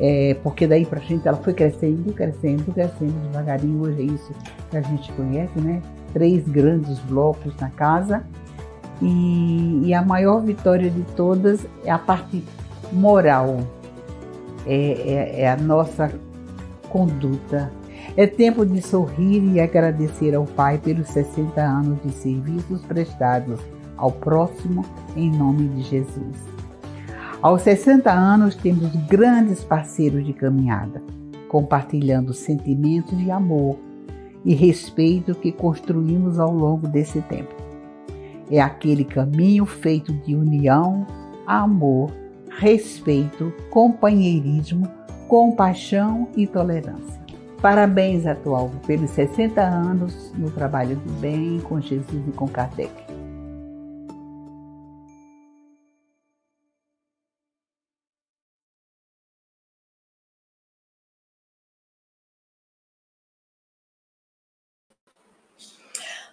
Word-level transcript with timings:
é, 0.00 0.34
porque 0.42 0.66
daí 0.66 0.86
para 0.86 0.98
frente 1.00 1.28
ela 1.28 1.36
foi 1.36 1.52
crescendo, 1.52 2.12
crescendo, 2.14 2.72
crescendo 2.72 3.12
devagarinho. 3.28 3.82
Hoje 3.82 4.00
é 4.00 4.04
isso 4.04 4.32
que 4.70 4.76
a 4.78 4.80
gente 4.80 5.12
conhece, 5.12 5.60
né? 5.60 5.82
Três 6.14 6.48
grandes 6.48 6.98
blocos 7.00 7.54
na 7.60 7.68
casa. 7.68 8.24
E, 9.02 9.82
e 9.84 9.94
a 9.94 10.02
maior 10.02 10.40
vitória 10.42 10.90
de 10.90 11.02
todas 11.14 11.66
é 11.84 11.90
a 11.90 11.98
parte 11.98 12.42
moral, 12.92 13.60
é, 14.66 14.74
é, 14.74 15.40
é 15.42 15.50
a 15.50 15.56
nossa 15.56 16.10
conduta. 16.88 17.70
É 18.16 18.26
tempo 18.26 18.64
de 18.64 18.80
sorrir 18.80 19.42
e 19.52 19.60
agradecer 19.60 20.34
ao 20.34 20.44
Pai 20.44 20.78
pelos 20.78 21.08
60 21.08 21.60
anos 21.60 21.98
de 22.02 22.10
serviços 22.12 22.80
prestados 22.82 23.60
ao 23.96 24.10
próximo 24.10 24.84
em 25.14 25.30
nome 25.30 25.68
de 25.68 25.82
Jesus. 25.82 26.49
Aos 27.42 27.62
60 27.62 28.12
anos, 28.12 28.54
temos 28.54 28.94
grandes 29.06 29.64
parceiros 29.64 30.26
de 30.26 30.32
caminhada, 30.34 31.02
compartilhando 31.48 32.34
sentimentos 32.34 33.16
de 33.16 33.30
amor 33.30 33.78
e 34.44 34.54
respeito 34.54 35.34
que 35.34 35.50
construímos 35.50 36.38
ao 36.38 36.52
longo 36.52 36.86
desse 36.86 37.22
tempo. 37.22 37.54
É 38.50 38.60
aquele 38.60 39.06
caminho 39.06 39.64
feito 39.64 40.12
de 40.12 40.34
união, 40.34 41.06
amor, 41.46 42.12
respeito, 42.58 43.50
companheirismo, 43.70 44.86
compaixão 45.26 46.28
e 46.36 46.46
tolerância. 46.46 47.20
Parabéns, 47.62 48.26
atual, 48.26 48.70
pelos 48.86 49.10
60 49.12 49.62
anos 49.62 50.30
no 50.36 50.50
trabalho 50.50 50.96
do 50.96 51.12
bem 51.20 51.58
com 51.60 51.80
Jesus 51.80 52.22
e 52.28 52.32
com 52.32 52.46
Kardec. 52.46 53.09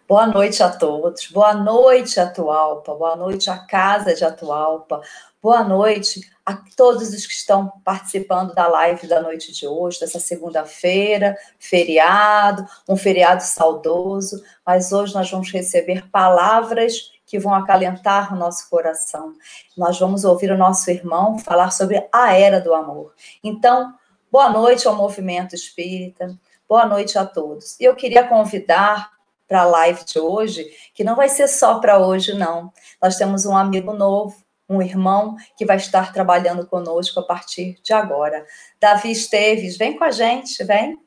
Boa 0.08 0.26
noite 0.26 0.64
a 0.64 0.70
todos, 0.70 1.28
boa 1.28 1.54
noite 1.54 2.18
Atualpa, 2.18 2.96
boa 2.96 3.18
noite 3.18 3.50
à 3.50 3.58
Casa 3.58 4.16
de 4.16 4.24
Atualpa, 4.24 5.02
boa 5.44 5.66
noite 5.66 6.22
a 6.46 6.54
todos 6.78 7.10
os 7.10 7.26
que 7.28 7.34
estão 7.34 7.74
participando 7.84 8.54
da 8.54 8.68
live 8.68 9.06
da 9.06 9.20
noite 9.20 9.52
de 9.52 9.68
hoje, 9.68 10.00
dessa 10.00 10.18
segunda-feira, 10.18 11.36
feriado, 11.60 12.66
um 12.88 12.96
feriado 12.96 13.44
saudoso, 13.44 14.42
mas 14.66 14.94
hoje 14.94 15.14
nós 15.14 15.30
vamos 15.30 15.52
receber 15.52 16.10
palavras 16.10 17.12
que 17.26 17.38
vão 17.38 17.54
acalentar 17.54 18.34
o 18.34 18.38
nosso 18.38 18.70
coração. 18.70 19.34
Nós 19.76 20.00
vamos 20.00 20.24
ouvir 20.24 20.50
o 20.52 20.58
nosso 20.58 20.90
irmão 20.90 21.38
falar 21.38 21.72
sobre 21.72 22.08
a 22.14 22.32
era 22.32 22.62
do 22.62 22.74
amor. 22.74 23.14
Então, 23.44 23.94
boa 24.32 24.50
noite 24.50 24.88
ao 24.88 24.96
movimento 24.96 25.54
espírita, 25.54 26.34
boa 26.66 26.86
noite 26.86 27.18
a 27.18 27.26
todos. 27.26 27.78
E 27.78 27.84
eu 27.84 27.94
queria 27.94 28.26
convidar 28.26 29.17
para 29.48 29.62
a 29.62 29.66
live 29.66 30.04
de 30.04 30.20
hoje, 30.20 30.70
que 30.94 31.04
não 31.04 31.16
vai 31.16 31.30
ser 31.30 31.48
só 31.48 31.80
para 31.80 31.98
hoje, 32.00 32.34
não. 32.34 32.72
Nós 33.02 33.16
temos 33.16 33.46
um 33.46 33.56
amigo 33.56 33.94
novo, 33.94 34.36
um 34.70 34.82
irmão 34.82 35.38
que 35.56 35.66
vai 35.66 35.78
estar 35.78 36.12
trabalhando 36.12 36.68
conosco 36.68 37.20
a 37.20 37.24
partir 37.24 37.80
de 37.82 37.94
agora. 37.94 38.46
Davi 38.80 39.12
Esteves, 39.12 39.78
vem 39.78 39.98
com 39.98 40.04
a 40.04 40.12
gente, 40.12 40.64
vem. 40.64 41.00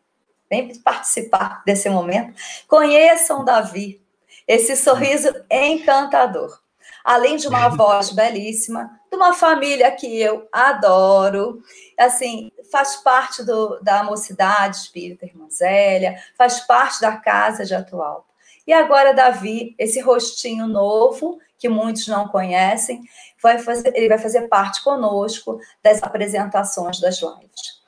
Vem 0.49 0.75
participar 0.81 1.63
desse 1.65 1.89
momento. 1.89 2.35
Conheçam 2.67 3.45
Davi, 3.45 4.03
esse 4.49 4.75
sorriso 4.75 5.29
encantador. 5.49 6.59
Além 7.05 7.37
de 7.37 7.47
uma 7.47 7.69
voz 7.77 8.11
belíssima, 8.11 8.91
de 9.09 9.17
uma 9.17 9.33
família 9.33 9.91
que 9.93 10.21
eu 10.21 10.49
adoro, 10.53 11.63
assim, 11.99 12.51
faz 12.71 12.97
parte 12.97 13.45
do, 13.45 13.79
da 13.81 14.03
mocidade 14.03 14.77
espírita 14.77 15.27
Irmã 15.27 15.49
Zélia, 15.51 16.17
faz 16.37 16.61
parte 16.61 17.01
da 17.01 17.17
casa 17.17 17.65
de 17.65 17.75
atual. 17.75 18.27
E 18.71 18.73
agora, 18.73 19.13
Davi, 19.13 19.75
esse 19.77 19.99
rostinho 19.99 20.69
novo, 20.69 21.41
que 21.59 21.69
muitos 21.69 22.07
não 22.07 22.29
conhecem, 22.29 23.03
vai 23.43 23.59
fazer, 23.59 23.93
ele 23.97 24.09
vai 24.09 24.17
fazer 24.17 24.47
parte 24.47 24.85
conosco 24.85 25.59
das 25.83 26.01
apresentações 26.01 27.01
das 27.01 27.17
lives. 27.21 27.83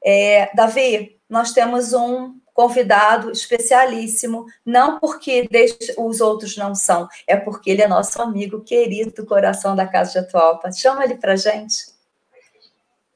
É, 0.00 0.48
Davi, 0.54 1.18
nós 1.28 1.50
temos 1.50 1.92
um 1.92 2.36
convidado 2.54 3.32
especialíssimo, 3.32 4.46
não 4.64 5.00
porque 5.00 5.48
os 5.98 6.20
outros 6.20 6.56
não 6.56 6.72
são, 6.72 7.08
é 7.26 7.34
porque 7.34 7.72
ele 7.72 7.82
é 7.82 7.88
nosso 7.88 8.22
amigo 8.22 8.60
querido 8.60 9.10
do 9.10 9.26
coração 9.26 9.74
da 9.74 9.88
Casa 9.88 10.12
de 10.12 10.18
Atualpa. 10.20 10.70
Chama 10.70 11.02
ele 11.02 11.16
para 11.16 11.34
gente. 11.34 11.86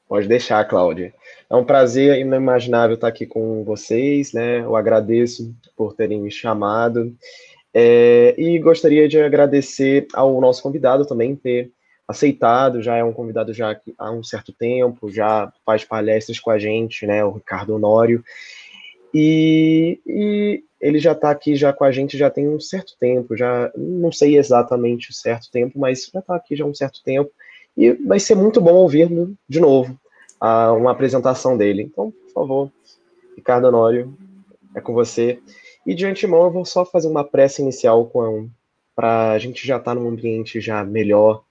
Pode 0.09 0.27
deixar, 0.27 0.65
Cláudia. 0.65 1.13
É 1.49 1.55
um 1.55 1.63
prazer 1.63 2.19
inimaginável 2.19 2.95
estar 2.95 3.07
aqui 3.07 3.25
com 3.25 3.63
vocês, 3.63 4.33
né? 4.33 4.59
Eu 4.59 4.75
agradeço 4.75 5.55
por 5.77 5.93
terem 5.93 6.19
me 6.19 6.29
chamado. 6.29 7.15
É, 7.73 8.35
e 8.37 8.59
gostaria 8.59 9.07
de 9.07 9.19
agradecer 9.19 10.07
ao 10.13 10.41
nosso 10.41 10.61
convidado 10.61 11.05
também 11.05 11.35
ter 11.35 11.71
aceitado, 12.05 12.81
já 12.81 12.97
é 12.97 13.03
um 13.03 13.13
convidado 13.13 13.53
já 13.53 13.79
há 13.97 14.11
um 14.11 14.23
certo 14.23 14.51
tempo, 14.53 15.09
já 15.09 15.51
faz 15.65 15.85
palestras 15.85 16.39
com 16.39 16.51
a 16.51 16.59
gente, 16.59 17.07
né? 17.07 17.23
O 17.23 17.31
Ricardo 17.31 17.75
Honório. 17.75 18.21
E, 19.13 20.01
e 20.05 20.63
ele 20.81 20.99
já 20.99 21.13
está 21.13 21.31
aqui 21.31 21.55
já 21.55 21.71
com 21.71 21.85
a 21.85 21.91
gente 21.91 22.17
já 22.17 22.29
tem 22.29 22.47
um 22.49 22.59
certo 22.59 22.93
tempo, 22.99 23.37
já 23.37 23.71
não 23.75 24.11
sei 24.11 24.37
exatamente 24.37 25.11
o 25.11 25.13
certo 25.13 25.49
tempo, 25.49 25.79
mas 25.79 26.09
já 26.13 26.19
está 26.19 26.35
aqui 26.35 26.57
já 26.57 26.65
há 26.65 26.67
um 26.67 26.75
certo 26.75 27.01
tempo. 27.03 27.31
E 27.75 27.93
vai 27.93 28.19
ser 28.19 28.35
muito 28.35 28.59
bom 28.59 28.73
ouvir 28.73 29.09
de 29.47 29.61
novo 29.61 29.97
a, 30.39 30.71
uma 30.73 30.91
apresentação 30.91 31.57
dele. 31.57 31.83
Então, 31.83 32.11
por 32.11 32.31
favor, 32.31 32.71
Ricardo 33.35 33.67
Honório, 33.67 34.15
é 34.75 34.81
com 34.81 34.93
você. 34.93 35.41
E 35.85 35.95
de 35.95 36.05
antemão 36.05 36.43
eu 36.43 36.51
vou 36.51 36.65
só 36.65 36.85
fazer 36.85 37.07
uma 37.07 37.23
prece 37.23 37.61
inicial 37.61 38.11
para 38.95 39.31
a 39.31 39.39
gente 39.39 39.65
já 39.65 39.77
estar 39.77 39.93
tá 39.93 39.99
num 39.99 40.09
ambiente 40.09 40.59
já 40.59 40.83
melhor 40.83 41.43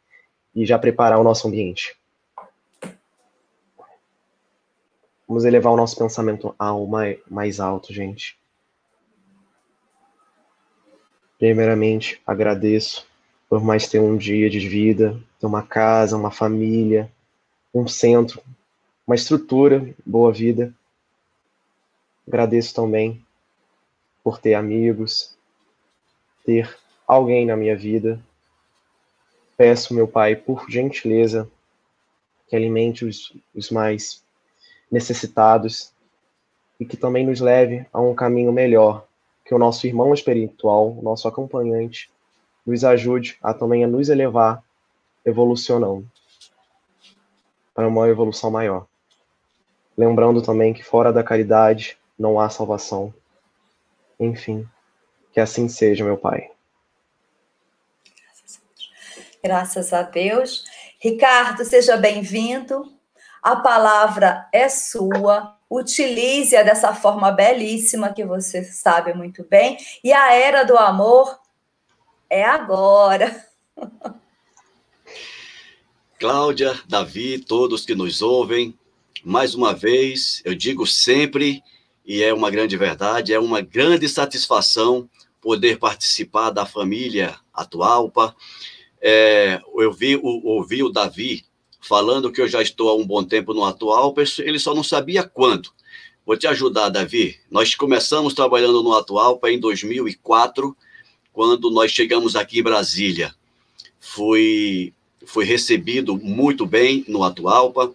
e 0.54 0.64
já 0.64 0.78
preparar 0.78 1.18
o 1.18 1.24
nosso 1.24 1.48
ambiente. 1.48 1.96
Vamos 5.26 5.44
elevar 5.44 5.72
o 5.72 5.76
nosso 5.76 5.96
pensamento 5.98 6.54
ao 6.58 6.86
mais, 6.86 7.18
mais 7.28 7.58
alto, 7.58 7.92
gente. 7.92 8.38
Primeiramente, 11.38 12.20
agradeço 12.26 13.06
por 13.48 13.62
mais 13.62 13.88
ter 13.88 14.00
um 14.00 14.16
dia 14.16 14.48
de 14.48 14.60
vida, 14.68 15.18
ter 15.38 15.46
uma 15.46 15.62
casa, 15.62 16.16
uma 16.16 16.30
família, 16.30 17.10
um 17.74 17.86
centro, 17.86 18.40
uma 19.06 19.14
estrutura, 19.14 19.94
boa 20.04 20.32
vida. 20.32 20.74
Agradeço 22.26 22.74
também 22.74 23.24
por 24.24 24.40
ter 24.40 24.54
amigos, 24.54 25.36
ter 26.44 26.76
alguém 27.06 27.46
na 27.46 27.56
minha 27.56 27.76
vida. 27.76 28.20
Peço, 29.56 29.94
meu 29.94 30.08
Pai, 30.08 30.34
por 30.34 30.68
gentileza, 30.68 31.48
que 32.48 32.56
alimente 32.56 33.04
os, 33.04 33.32
os 33.54 33.70
mais 33.70 34.24
necessitados 34.90 35.92
e 36.80 36.84
que 36.84 36.96
também 36.96 37.24
nos 37.24 37.40
leve 37.40 37.86
a 37.92 38.00
um 38.00 38.12
caminho 38.12 38.52
melhor, 38.52 39.06
que 39.44 39.54
o 39.54 39.58
nosso 39.58 39.86
irmão 39.86 40.12
espiritual, 40.12 40.98
nosso 41.00 41.28
acompanhante, 41.28 42.10
nos 42.66 42.82
ajude 42.84 43.38
a 43.40 43.54
também 43.54 43.84
a 43.84 43.86
nos 43.86 44.08
elevar, 44.08 44.64
evolucionando 45.24 46.10
para 47.72 47.86
uma 47.86 48.08
evolução 48.08 48.50
maior. 48.50 48.86
Lembrando 49.96 50.42
também 50.42 50.74
que 50.74 50.82
fora 50.82 51.12
da 51.12 51.22
caridade 51.22 51.96
não 52.18 52.38
há 52.38 52.48
salvação. 52.50 53.14
Enfim, 54.20 54.68
que 55.32 55.40
assim 55.40 55.68
seja, 55.68 56.04
meu 56.04 56.16
Pai. 56.16 56.50
Graças 59.42 59.92
a 59.92 60.02
Deus. 60.02 60.64
Ricardo, 60.98 61.64
seja 61.64 61.96
bem-vindo. 61.96 62.92
A 63.42 63.56
palavra 63.56 64.48
é 64.52 64.68
sua. 64.68 65.56
Utilize-a 65.70 66.62
dessa 66.62 66.94
forma 66.94 67.30
belíssima 67.30 68.12
que 68.12 68.24
você 68.24 68.64
sabe 68.64 69.14
muito 69.14 69.44
bem. 69.44 69.78
E 70.02 70.12
a 70.12 70.32
era 70.32 70.64
do 70.64 70.76
amor 70.76 71.38
é 72.28 72.44
agora. 72.44 73.44
Cláudia, 76.18 76.74
Davi, 76.88 77.38
todos 77.38 77.84
que 77.84 77.94
nos 77.94 78.22
ouvem, 78.22 78.76
mais 79.24 79.54
uma 79.54 79.74
vez, 79.74 80.42
eu 80.44 80.54
digo 80.54 80.86
sempre, 80.86 81.62
e 82.04 82.22
é 82.22 82.32
uma 82.32 82.50
grande 82.50 82.76
verdade, 82.76 83.32
é 83.32 83.38
uma 83.38 83.60
grande 83.60 84.08
satisfação 84.08 85.08
poder 85.40 85.78
participar 85.78 86.50
da 86.50 86.66
família 86.66 87.38
Atualpa. 87.52 88.34
É, 89.00 89.60
eu 89.76 89.92
vi, 89.92 90.16
ouvi 90.16 90.82
o 90.82 90.88
Davi 90.88 91.44
falando 91.80 92.32
que 92.32 92.40
eu 92.40 92.48
já 92.48 92.60
estou 92.60 92.88
há 92.88 92.94
um 92.94 93.06
bom 93.06 93.22
tempo 93.22 93.54
no 93.54 93.64
Atualpa, 93.64 94.22
ele 94.38 94.58
só 94.58 94.74
não 94.74 94.82
sabia 94.82 95.22
quando. 95.22 95.70
Vou 96.24 96.36
te 96.36 96.46
ajudar, 96.48 96.88
Davi. 96.88 97.38
Nós 97.50 97.74
começamos 97.76 98.34
trabalhando 98.34 98.82
no 98.82 98.92
Atualpa 98.92 99.50
em 99.50 99.60
2004, 99.60 100.76
quando 101.32 101.70
nós 101.70 101.92
chegamos 101.92 102.34
aqui 102.34 102.58
em 102.58 102.64
Brasília. 102.64 103.34
Fui 104.00 104.92
foi 105.24 105.44
recebido 105.44 106.16
muito 106.16 106.64
bem 106.64 107.04
no 107.08 107.22
Atualpa, 107.24 107.92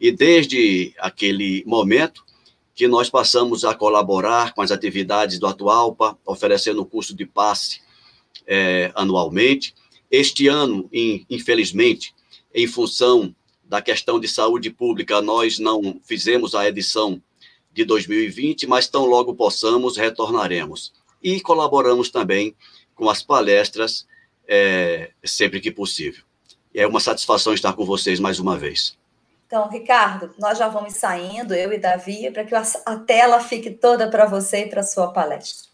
e 0.00 0.10
desde 0.10 0.94
aquele 0.98 1.64
momento 1.66 2.24
que 2.74 2.86
nós 2.86 3.08
passamos 3.08 3.64
a 3.64 3.74
colaborar 3.74 4.52
com 4.54 4.60
as 4.60 4.70
atividades 4.70 5.38
do 5.38 5.46
Atualpa, 5.46 6.18
oferecendo 6.26 6.82
o 6.82 6.86
curso 6.86 7.14
de 7.14 7.24
passe 7.24 7.80
é, 8.46 8.92
anualmente. 8.94 9.74
Este 10.10 10.46
ano, 10.46 10.88
infelizmente, 10.92 12.14
em 12.54 12.66
função 12.66 13.34
da 13.64 13.80
questão 13.80 14.20
de 14.20 14.28
saúde 14.28 14.70
pública, 14.70 15.22
nós 15.22 15.58
não 15.58 15.98
fizemos 16.04 16.54
a 16.54 16.68
edição 16.68 17.20
de 17.72 17.84
2020, 17.84 18.66
mas 18.66 18.86
tão 18.86 19.06
logo 19.06 19.34
possamos, 19.34 19.96
retornaremos. 19.96 20.92
E 21.22 21.40
colaboramos 21.40 22.10
também 22.10 22.54
com 22.94 23.08
as 23.08 23.22
palestras 23.22 24.06
é, 24.46 25.10
sempre 25.24 25.60
que 25.60 25.70
possível. 25.70 26.22
É 26.74 26.86
uma 26.86 27.00
satisfação 27.00 27.54
estar 27.54 27.72
com 27.72 27.84
vocês 27.86 28.20
mais 28.20 28.38
uma 28.38 28.56
vez. 28.56 28.96
Então, 29.46 29.68
Ricardo, 29.68 30.34
nós 30.40 30.58
já 30.58 30.68
vamos 30.68 30.94
saindo, 30.94 31.54
eu 31.54 31.72
e 31.72 31.78
Davi, 31.78 32.30
para 32.32 32.44
que 32.44 32.54
a 32.54 32.96
tela 33.06 33.38
fique 33.40 33.70
toda 33.70 34.10
para 34.10 34.26
você 34.26 34.64
e 34.64 34.68
para 34.68 34.80
a 34.80 34.84
sua 34.84 35.12
palestra. 35.12 35.70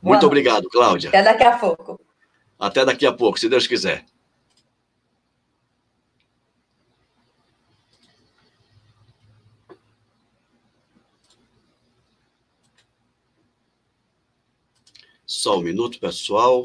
Muito 0.00 0.24
obrigado, 0.24 0.68
Cláudia. 0.68 1.08
Até 1.10 1.22
daqui 1.22 1.42
a 1.42 1.58
pouco. 1.58 2.00
Até 2.58 2.84
daqui 2.84 3.04
a 3.04 3.12
pouco, 3.12 3.40
se 3.40 3.48
Deus 3.48 3.66
quiser. 3.66 4.04
Só 15.26 15.58
um 15.58 15.62
minuto, 15.62 15.98
pessoal. 15.98 16.64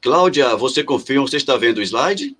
Cláudia, 0.00 0.56
você 0.56 0.82
confirma, 0.82 1.26
você 1.26 1.36
está 1.36 1.56
vendo 1.58 1.78
o 1.78 1.82
slide? 1.82 2.34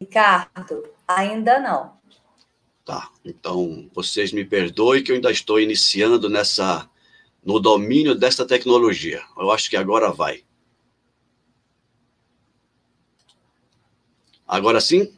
Ricardo, 0.00 0.88
ainda 1.06 1.58
não. 1.58 1.98
Tá, 2.84 3.10
então 3.24 3.90
vocês 3.92 4.32
me 4.32 4.44
perdoem 4.44 5.02
que 5.02 5.10
eu 5.10 5.16
ainda 5.16 5.30
estou 5.30 5.60
iniciando 5.60 6.28
nessa 6.28 6.88
no 7.44 7.58
domínio 7.58 8.14
dessa 8.14 8.46
tecnologia. 8.46 9.22
Eu 9.36 9.50
acho 9.50 9.68
que 9.68 9.76
agora 9.76 10.12
vai. 10.12 10.44
Agora 14.46 14.80
sim? 14.80 15.14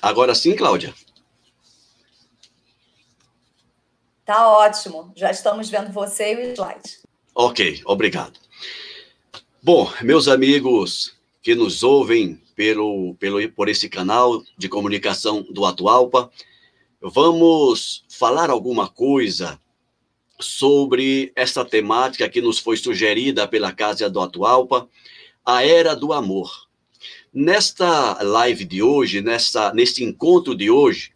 Agora 0.00 0.34
sim, 0.34 0.54
Cláudia? 0.54 0.94
Tá 4.24 4.48
ótimo. 4.48 5.12
Já 5.16 5.30
estamos 5.30 5.70
vendo 5.70 5.92
você 5.92 6.34
e 6.34 6.36
o 6.36 6.52
slide. 6.52 7.00
Ok, 7.34 7.82
obrigado. 7.84 8.38
Bom, 9.68 9.92
meus 10.00 10.28
amigos 10.28 11.12
que 11.42 11.52
nos 11.52 11.82
ouvem 11.82 12.40
pelo, 12.54 13.16
pelo, 13.16 13.50
por 13.50 13.68
esse 13.68 13.88
canal 13.88 14.40
de 14.56 14.68
comunicação 14.68 15.44
do 15.50 15.64
Atualpa, 15.64 16.30
vamos 17.00 18.04
falar 18.08 18.48
alguma 18.48 18.88
coisa 18.88 19.60
sobre 20.38 21.32
essa 21.34 21.64
temática 21.64 22.28
que 22.28 22.40
nos 22.40 22.60
foi 22.60 22.76
sugerida 22.76 23.48
pela 23.48 23.72
Casa 23.72 24.08
do 24.08 24.20
Atualpa, 24.20 24.88
a 25.44 25.64
Era 25.64 25.96
do 25.96 26.12
Amor. 26.12 26.68
Nesta 27.34 28.22
live 28.22 28.64
de 28.64 28.84
hoje, 28.84 29.20
nessa, 29.20 29.74
neste 29.74 30.04
encontro 30.04 30.54
de 30.54 30.70
hoje, 30.70 31.10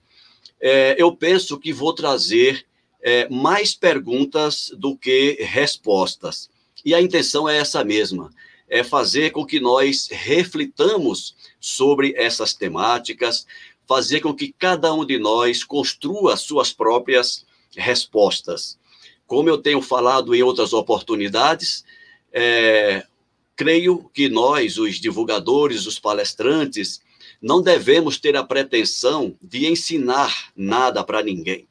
é, 0.61 0.97
eu 0.99 1.15
penso 1.15 1.57
que 1.57 1.73
vou 1.73 1.93
trazer 1.93 2.67
é, 3.01 3.29
mais 3.29 3.77
perguntas 3.77 4.73
do 4.77 4.97
que 4.97 5.37
respostas. 5.41 6.50
E 6.85 6.95
a 6.95 7.01
intenção 7.01 7.49
é 7.49 7.59
essa 7.59 7.85
mesma: 7.85 8.33
é 8.69 8.83
fazer 8.83 9.31
com 9.31 9.45
que 9.45 9.61
nós 9.61 10.09
reflitamos 10.11 11.35
sobre 11.61 12.15
essas 12.17 12.55
temáticas, 12.55 13.47
fazer 13.87 14.21
com 14.21 14.35
que 14.35 14.55
cada 14.57 14.93
um 14.95 15.05
de 15.05 15.19
nós 15.19 15.65
construa 15.65 16.37
suas 16.37 16.73
próprias 16.73 17.45
respostas. 17.77 18.79
Como 19.27 19.49
eu 19.49 19.59
tenho 19.59 19.83
falado 19.83 20.35
em 20.35 20.43
outras 20.43 20.73
oportunidades, 20.73 21.85
é, 22.33 23.05
creio 23.57 24.09
que 24.15 24.29
nós, 24.29 24.79
os 24.79 24.97
divulgadores, 24.97 25.87
os 25.87 25.99
palestrantes, 25.99 27.01
não 27.43 27.63
devemos 27.63 28.19
ter 28.19 28.37
a 28.37 28.45
pretensão 28.45 29.37
de 29.43 29.67
ensinar 29.67 30.51
nada 30.55 31.03
para 31.03 31.23
ninguém. 31.23 31.67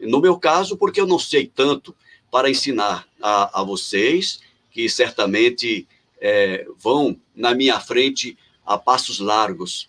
No 0.00 0.20
meu 0.20 0.38
caso, 0.38 0.76
porque 0.76 1.00
eu 1.00 1.06
não 1.06 1.18
sei 1.18 1.46
tanto 1.46 1.94
para 2.34 2.50
ensinar 2.50 3.06
a, 3.22 3.60
a 3.60 3.62
vocês, 3.62 4.40
que 4.72 4.88
certamente 4.88 5.86
é, 6.20 6.66
vão 6.76 7.16
na 7.32 7.54
minha 7.54 7.78
frente 7.78 8.36
a 8.66 8.76
passos 8.76 9.20
largos. 9.20 9.88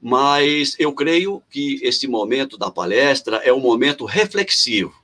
Mas 0.00 0.76
eu 0.78 0.92
creio 0.92 1.42
que 1.50 1.80
esse 1.82 2.06
momento 2.06 2.56
da 2.56 2.70
palestra 2.70 3.38
é 3.38 3.52
um 3.52 3.58
momento 3.58 4.04
reflexivo. 4.04 4.94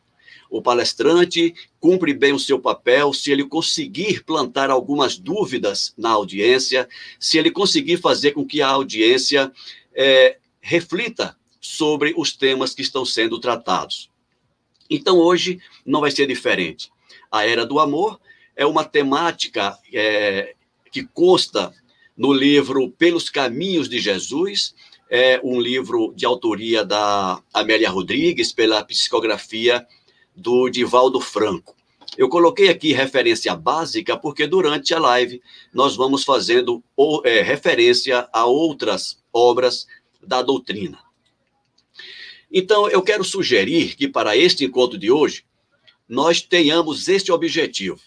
O 0.49 0.63
palestrante 0.63 1.53
cumpre 1.81 2.15
bem 2.15 2.33
o 2.33 2.39
seu 2.39 2.61
papel 2.61 3.13
se 3.13 3.33
ele 3.33 3.45
conseguir 3.45 4.23
plantar 4.23 4.71
algumas 4.71 5.19
dúvidas 5.19 5.93
na 5.99 6.11
audiência, 6.11 6.89
se 7.19 7.39
ele 7.39 7.51
conseguir 7.51 7.97
fazer 7.97 8.31
com 8.31 8.47
que 8.47 8.63
a 8.63 8.69
audiência 8.69 9.51
é, 9.93 10.39
reflita 10.61 11.37
sobre 11.61 12.15
os 12.17 12.37
temas 12.37 12.73
que 12.73 12.83
estão 12.83 13.05
sendo 13.05 13.41
tratados. 13.41 14.09
Então, 14.91 15.19
hoje 15.19 15.61
não 15.85 16.01
vai 16.01 16.11
ser 16.11 16.27
diferente. 16.27 16.91
A 17.31 17.47
Era 17.47 17.67
do 17.67 17.79
Amor 17.79 18.21
é 18.57 18.67
uma 18.67 18.85
temática 18.85 19.79
é, 19.93 20.55
que 20.91 21.05
consta 21.05 21.73
no 22.17 22.33
livro 22.33 22.91
Pelos 22.91 23.31
Caminhos 23.31 23.89
de 23.89 24.01
Jesus, 24.01 24.75
é 25.09 25.41
um 25.45 25.61
livro 25.61 26.13
de 26.17 26.27
autoria 26.27 26.85
da 26.85 27.41
Amélia 27.55 27.89
Rodrigues, 27.89 28.53
pela 28.53 28.85
psicografia 28.85 29.87
do 30.35 30.69
Divaldo 30.69 31.21
Franco. 31.21 31.77
Eu 32.17 32.29
coloquei 32.29 32.69
aqui 32.69 32.93
referência 32.93 33.55
básica 33.55 34.17
porque 34.17 34.47
durante 34.47 34.93
a 34.93 34.99
live 34.99 35.41
nós 35.73 35.95
vamos 35.95 36.25
fazendo 36.25 36.83
é, 37.25 37.43
referência 37.43 38.29
a 38.33 38.45
outras 38.45 39.23
obras 39.33 39.87
da 40.21 40.43
doutrina. 40.43 40.99
Então, 42.51 42.89
eu 42.89 43.03
quero 43.03 43.25
sugerir 43.25 43.95
que 43.95 44.09
para 44.09 44.37
este 44.37 44.65
encontro 44.65 44.99
de 44.99 45.11
hoje, 45.11 45.45
nós 46.09 46.41
tenhamos 46.41 47.09
este 47.09 47.31
objetivo, 47.31 48.01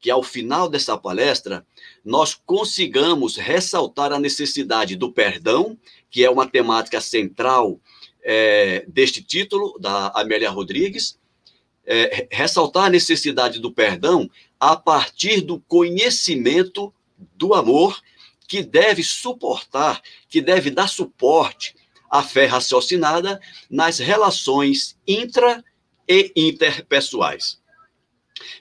que 0.00 0.10
ao 0.10 0.22
final 0.22 0.68
dessa 0.68 0.96
palestra, 0.96 1.66
nós 2.04 2.34
consigamos 2.34 3.36
ressaltar 3.36 4.12
a 4.12 4.18
necessidade 4.18 4.96
do 4.96 5.12
perdão, 5.12 5.78
que 6.10 6.24
é 6.24 6.30
uma 6.30 6.46
temática 6.46 7.00
central 7.00 7.78
é, 8.22 8.84
deste 8.88 9.22
título, 9.22 9.78
da 9.78 10.08
Amélia 10.14 10.50
Rodrigues, 10.50 11.18
é, 11.84 12.26
ressaltar 12.30 12.86
a 12.86 12.90
necessidade 12.90 13.58
do 13.58 13.70
perdão 13.70 14.30
a 14.58 14.76
partir 14.76 15.40
do 15.40 15.60
conhecimento 15.60 16.92
do 17.36 17.52
amor 17.52 18.00
que 18.48 18.62
deve 18.62 19.02
suportar, 19.02 20.00
que 20.28 20.40
deve 20.40 20.70
dar 20.70 20.88
suporte 20.88 21.74
à 22.12 22.22
fé 22.22 22.44
raciocinada 22.44 23.40
nas 23.70 23.98
relações 23.98 24.98
intra 25.08 25.64
e 26.06 26.30
interpessoais. 26.36 27.58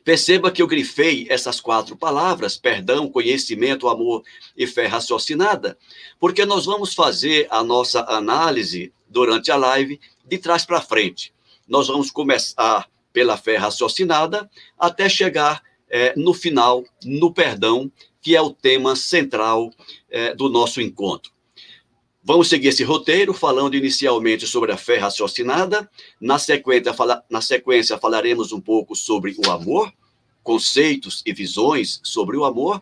Perceba 0.06 0.52
que 0.52 0.62
eu 0.62 0.68
grifei 0.68 1.28
essas 1.30 1.60
quatro 1.60 1.98
palavras: 1.98 2.56
perdão, 2.56 3.10
conhecimento, 3.10 3.90
amor 3.90 4.24
e 4.56 4.66
fé 4.66 4.88
raciocinada, 4.88 5.78
porque 6.18 6.46
nós 6.46 6.66
vamos 6.66 6.94
fazer 6.94 7.48
a 7.50 7.62
nossa 7.62 8.06
análise 8.06 8.94
durante 9.10 9.52
a 9.52 9.58
live 9.58 10.00
de 10.26 10.38
trás 10.38 10.66
para 10.66 10.82
frente. 10.82 11.34
Nós 11.68 11.88
vamos 11.88 12.10
começar 12.10 12.90
pela 13.12 13.36
fé 13.36 13.58
raciocinada 13.58 14.50
até 14.80 15.10
chegar 15.10 15.62
é, 15.90 16.14
no 16.16 16.34
final, 16.34 16.86
no 17.04 17.34
perdão, 17.34 17.92
que 18.22 18.34
é 18.34 18.42
o 18.42 18.52
tema 18.52 18.96
central 18.96 19.74
é, 20.10 20.34
do 20.34 20.48
nosso 20.48 20.80
encontro. 20.80 21.34
Vamos 22.24 22.50
seguir 22.50 22.68
esse 22.68 22.84
roteiro, 22.84 23.34
falando 23.34 23.76
inicialmente 23.76 24.46
sobre 24.46 24.72
a 24.72 24.78
fé 24.78 24.98
raciocinada. 24.98 25.90
Na 26.20 26.38
sequência, 26.38 26.94
fala, 26.94 27.24
na 27.28 27.42
sequência, 27.42 27.98
falaremos 27.98 28.52
um 28.52 28.62
pouco 28.62 28.96
sobre 28.96 29.36
o 29.44 29.50
amor, 29.50 29.92
conceitos 30.44 31.24
e 31.26 31.34
visões 31.34 32.00
sobre 32.04 32.38
o 32.38 32.46
amor. 32.46 32.80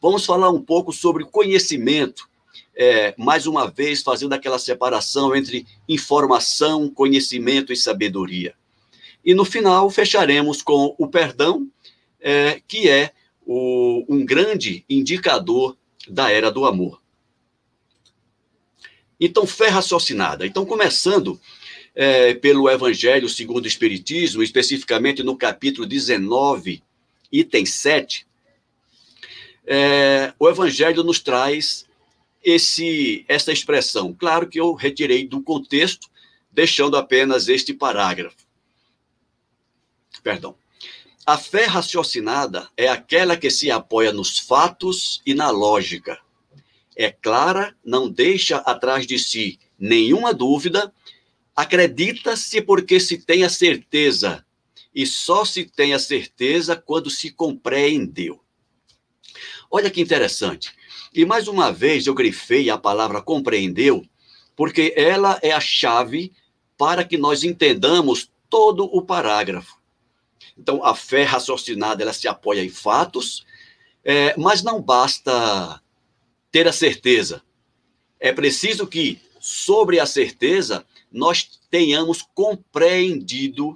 Vamos 0.00 0.24
falar 0.24 0.48
um 0.48 0.60
pouco 0.60 0.90
sobre 0.90 1.26
conhecimento, 1.26 2.26
é, 2.74 3.14
mais 3.18 3.46
uma 3.46 3.70
vez 3.70 4.02
fazendo 4.02 4.32
aquela 4.32 4.58
separação 4.58 5.36
entre 5.36 5.66
informação, 5.86 6.88
conhecimento 6.88 7.74
e 7.74 7.76
sabedoria. 7.76 8.54
E 9.22 9.34
no 9.34 9.44
final, 9.44 9.90
fecharemos 9.90 10.62
com 10.62 10.94
o 10.96 11.06
perdão, 11.06 11.68
é, 12.18 12.62
que 12.66 12.88
é 12.88 13.12
o, 13.46 14.02
um 14.08 14.24
grande 14.24 14.82
indicador 14.88 15.76
da 16.08 16.30
era 16.30 16.50
do 16.50 16.64
amor. 16.64 17.01
Então, 19.24 19.46
fé 19.46 19.68
raciocinada. 19.68 20.44
Então, 20.44 20.66
começando 20.66 21.40
é, 21.94 22.34
pelo 22.34 22.68
Evangelho 22.68 23.28
segundo 23.28 23.66
o 23.66 23.68
Espiritismo, 23.68 24.42
especificamente 24.42 25.22
no 25.22 25.36
capítulo 25.36 25.86
19, 25.86 26.82
item 27.30 27.64
7, 27.64 28.26
é, 29.64 30.34
o 30.40 30.48
Evangelho 30.48 31.04
nos 31.04 31.20
traz 31.20 31.86
esse, 32.42 33.24
essa 33.28 33.52
expressão. 33.52 34.12
Claro 34.12 34.48
que 34.48 34.58
eu 34.58 34.74
retirei 34.74 35.24
do 35.24 35.40
contexto, 35.40 36.08
deixando 36.50 36.96
apenas 36.96 37.48
este 37.48 37.72
parágrafo. 37.72 38.36
Perdão. 40.20 40.56
A 41.24 41.38
fé 41.38 41.66
raciocinada 41.66 42.68
é 42.76 42.88
aquela 42.88 43.36
que 43.36 43.50
se 43.50 43.70
apoia 43.70 44.12
nos 44.12 44.40
fatos 44.40 45.22
e 45.24 45.32
na 45.32 45.48
lógica 45.50 46.18
é 46.96 47.10
clara, 47.10 47.76
não 47.84 48.08
deixa 48.08 48.56
atrás 48.58 49.06
de 49.06 49.18
si 49.18 49.58
nenhuma 49.78 50.32
dúvida, 50.32 50.92
acredita-se 51.54 52.62
porque 52.62 53.00
se 53.00 53.18
tem 53.18 53.44
a 53.44 53.48
certeza, 53.48 54.44
e 54.94 55.06
só 55.06 55.44
se 55.44 55.64
tem 55.64 55.94
a 55.94 55.98
certeza 55.98 56.76
quando 56.76 57.10
se 57.10 57.30
compreendeu. 57.30 58.40
Olha 59.70 59.90
que 59.90 60.00
interessante. 60.00 60.72
E 61.14 61.24
mais 61.24 61.48
uma 61.48 61.72
vez 61.72 62.06
eu 62.06 62.14
grifei 62.14 62.68
a 62.70 62.78
palavra 62.78 63.22
compreendeu, 63.22 64.04
porque 64.54 64.92
ela 64.96 65.38
é 65.42 65.50
a 65.50 65.60
chave 65.60 66.32
para 66.76 67.04
que 67.04 67.16
nós 67.16 67.42
entendamos 67.42 68.30
todo 68.48 68.84
o 68.84 69.02
parágrafo. 69.02 69.80
Então, 70.56 70.84
a 70.84 70.94
fé 70.94 71.22
raciocinada, 71.22 72.02
ela 72.02 72.12
se 72.12 72.28
apoia 72.28 72.62
em 72.62 72.68
fatos, 72.68 73.46
é, 74.04 74.34
mas 74.36 74.62
não 74.62 74.80
basta 74.80 75.80
ter 76.52 76.68
a 76.68 76.72
certeza. 76.72 77.42
É 78.20 78.32
preciso 78.32 78.86
que, 78.86 79.18
sobre 79.40 79.98
a 79.98 80.06
certeza, 80.06 80.86
nós 81.10 81.58
tenhamos 81.70 82.22
compreendido 82.34 83.74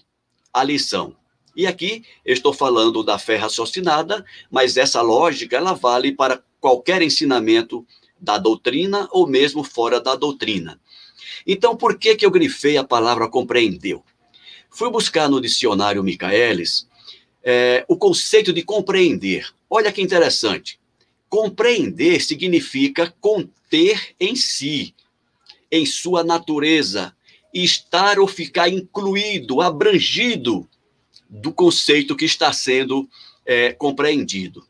a 0.53 0.63
lição. 0.63 1.17
E 1.57 1.67
aqui 1.67 2.05
estou 2.25 2.53
falando 2.53 3.03
da 3.03 3.19
fé 3.19 3.37
raciocinada, 3.37 4.25
mas 4.51 4.77
essa 4.77 5.01
lógica 5.01 5.57
ela 5.57 5.73
vale 5.73 6.13
para 6.13 6.43
qualquer 6.61 7.01
ensinamento 7.01 7.85
da 8.21 8.37
doutrina 8.37 9.09
ou 9.11 9.27
mesmo 9.27 9.65
fora 9.65 10.01
da 10.01 10.15
doutrina. 10.15 10.79
Então, 11.47 11.77
por 11.77 11.99
que, 11.99 12.15
que 12.15 12.27
eu 12.27 12.31
grifei 12.31 12.77
a 12.77 12.85
palavra 12.85 13.29
compreendeu? 13.29 14.05
Fui 14.71 14.91
buscar 14.91 15.29
no 15.29 15.41
dicionário 15.41 16.05
Michaelis 16.05 16.87
é, 17.43 17.85
o 17.89 17.97
conceito 17.97 18.53
de 18.53 18.63
compreender. 18.63 19.49
Olha 19.71 19.93
que 19.93 20.03
interessante. 20.03 20.79
Compreender 21.29 22.23
significa 22.23 23.15
conter 23.21 24.15
em 24.19 24.37
si, 24.37 24.95
em 25.71 25.85
sua 25.85 26.23
natureza, 26.23 27.15
estar 27.53 28.19
ou 28.19 28.29
ficar 28.29 28.69
incluído, 28.69 29.61
abrangido 29.61 30.69
do 31.29 31.53
conceito 31.53 32.17
que 32.17 32.25
está 32.25 32.53
sendo 32.53 33.09
é, 33.45 33.73
compreendido. 33.73 34.67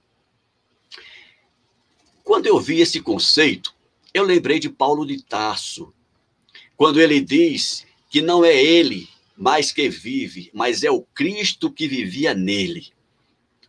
Quando 2.22 2.46
eu 2.46 2.58
vi 2.58 2.80
esse 2.80 3.00
conceito, 3.00 3.75
eu 4.12 4.25
lembrei 4.25 4.58
de 4.58 4.68
Paulo 4.68 5.06
de 5.06 5.22
Tarso, 5.22 5.92
quando 6.76 7.00
ele 7.00 7.20
diz 7.20 7.86
que 8.10 8.20
não 8.20 8.44
é 8.44 8.54
ele 8.54 9.08
mais 9.36 9.70
que 9.72 9.88
vive, 9.88 10.50
mas 10.54 10.82
é 10.82 10.90
o 10.90 11.02
Cristo 11.02 11.70
que 11.70 11.86
vivia 11.86 12.34
nele. 12.34 12.88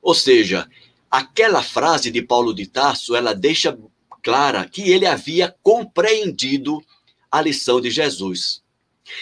Ou 0.02 0.16
seja, 0.16 0.70
aquela 1.10 1.64
frase 1.64 2.12
de 2.12 2.22
Paulo 2.22 2.54
de 2.54 2.68
Tarso, 2.68 3.16
ela 3.16 3.34
deixa 3.34 3.78
clara 4.22 4.68
que 4.68 4.92
ele 4.92 5.06
havia 5.06 5.56
compreendido 5.64 6.84
a 7.32 7.42
lição 7.42 7.80
de 7.80 7.90
Jesus. 7.90 8.62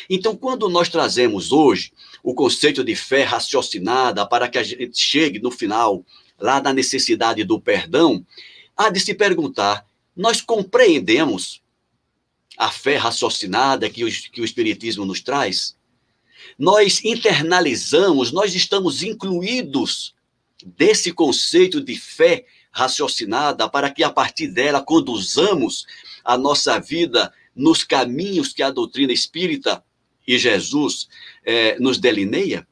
Então, 0.10 0.36
quando 0.36 0.68
nós 0.68 0.90
trazemos 0.90 1.52
hoje 1.52 1.92
o 2.24 2.34
conceito 2.34 2.84
de 2.84 2.96
fé 2.96 3.24
raciocinada 3.24 4.26
para 4.26 4.50
que 4.50 4.58
a 4.58 4.64
gente 4.64 4.98
chegue 4.98 5.40
no 5.40 5.52
final 5.52 6.04
lá 6.40 6.60
na 6.60 6.74
necessidade 6.74 7.44
do 7.44 7.62
perdão, 7.62 8.26
há 8.76 8.90
de 8.90 9.00
se 9.00 9.14
perguntar: 9.14 9.86
nós 10.16 10.42
compreendemos 10.42 11.62
a 12.58 12.72
fé 12.72 12.96
raciocinada 12.96 13.90
que 13.90 14.04
o, 14.04 14.08
que 14.32 14.42
o 14.42 14.46
Espiritismo 14.46 15.06
nos 15.06 15.22
traz? 15.22 15.76
Nós 16.58 17.04
internalizamos, 17.04 18.32
nós 18.32 18.56
estamos 18.56 19.04
incluídos 19.04 20.15
desse 20.66 21.12
conceito 21.12 21.80
de 21.80 21.96
fé 21.96 22.46
raciocinada 22.72 23.70
para 23.70 23.92
que 23.92 24.04
a 24.04 24.10
partir 24.10 24.48
dela 24.48 24.82
conduzamos 24.82 25.86
a 26.24 26.36
nossa 26.38 26.80
vida 26.80 27.32
nos 27.56 27.84
caminhos 27.84 28.52
que 28.52 28.64
a 28.64 28.72
doutrina 28.72 29.14
espírita 29.14 29.84
e 30.28 30.40
Jesus 30.40 31.08
é, 31.46 31.80
nos 31.80 32.00
delineia? 32.00 32.68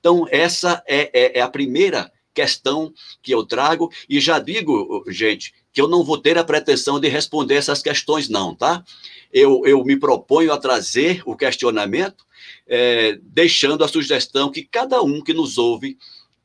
Então, 0.00 0.26
essa 0.30 0.82
é, 0.86 1.10
é, 1.12 1.38
é, 1.38 1.42
a 1.42 1.48
primeira 1.48 2.10
questão 2.32 2.92
que 3.20 3.32
eu 3.32 3.44
trago, 3.44 3.92
e 4.08 4.20
já 4.20 4.38
digo, 4.38 5.04
gente, 5.08 5.52
que 5.72 5.80
eu 5.80 5.88
não 5.88 6.04
vou 6.04 6.16
ter 6.16 6.38
a 6.38 6.44
pretensão 6.44 6.98
de 6.98 7.08
responder 7.08 7.56
essas 7.56 7.82
questões, 7.82 8.28
não, 8.28 8.54
tá? 8.54 8.82
Eu, 9.32 9.62
eu 9.66 9.84
me 9.84 9.98
proponho 9.98 10.52
a 10.52 10.56
trazer 10.56 11.20
o 11.26 11.36
questionamento, 11.36 12.24
é, 12.66 13.18
deixando 13.22 13.84
a 13.84 13.88
sugestão 13.88 14.50
que 14.50 14.62
cada 14.62 15.02
um 15.02 15.20
que 15.20 15.34
nos 15.34 15.58
ouve 15.58 15.98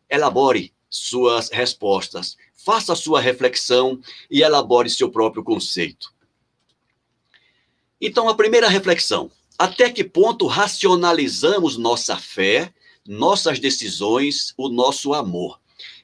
elabore 0.09 0.72
suas 0.93 1.49
respostas, 1.49 2.37
faça 2.53 2.95
sua 2.95 3.19
reflexão 3.19 3.99
e 4.29 4.43
elabore 4.43 4.87
seu 4.87 5.09
próprio 5.09 5.43
conceito. 5.43 6.13
Então, 7.99 8.29
a 8.29 8.35
primeira 8.35 8.67
reflexão: 8.67 9.31
até 9.57 9.89
que 9.89 10.03
ponto 10.03 10.45
racionalizamos 10.45 11.77
nossa 11.77 12.15
fé, 12.15 12.71
nossas 13.07 13.59
decisões, 13.59 14.53
o 14.55 14.69
nosso 14.69 15.15
amor? 15.15 15.59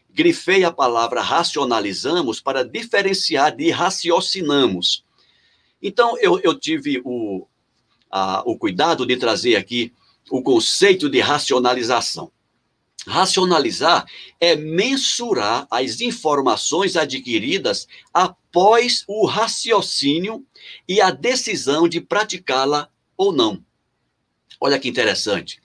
Grifei 0.10 0.64
a 0.64 0.72
palavra 0.72 1.22
racionalizamos 1.22 2.42
para 2.42 2.66
diferenciar 2.66 3.56
de 3.56 3.70
raciocinamos. 3.70 5.06
Então, 5.80 6.18
eu, 6.18 6.40
eu 6.40 6.60
tive 6.60 7.00
o, 7.06 7.46
a, 8.10 8.42
o 8.44 8.58
cuidado 8.58 9.06
de 9.06 9.16
trazer 9.18 9.56
aqui 9.56 9.94
o 10.32 10.42
conceito 10.42 11.08
de 11.08 11.20
racionalização. 11.20 12.32
Racionalizar 13.08 14.06
é 14.40 14.56
mensurar 14.56 15.68
as 15.72 16.02
informações 16.02 16.96
adquiridas 16.96 17.88
após 18.14 19.04
o 19.08 19.26
raciocínio 19.26 20.46
e 20.88 21.00
a 21.02 21.10
decisão 21.10 21.88
de 21.88 22.02
praticá-la 22.02 22.90
ou 23.16 23.32
não. 23.32 23.64
Olha 24.60 24.78
que 24.78 24.90
interessante. 24.90 25.62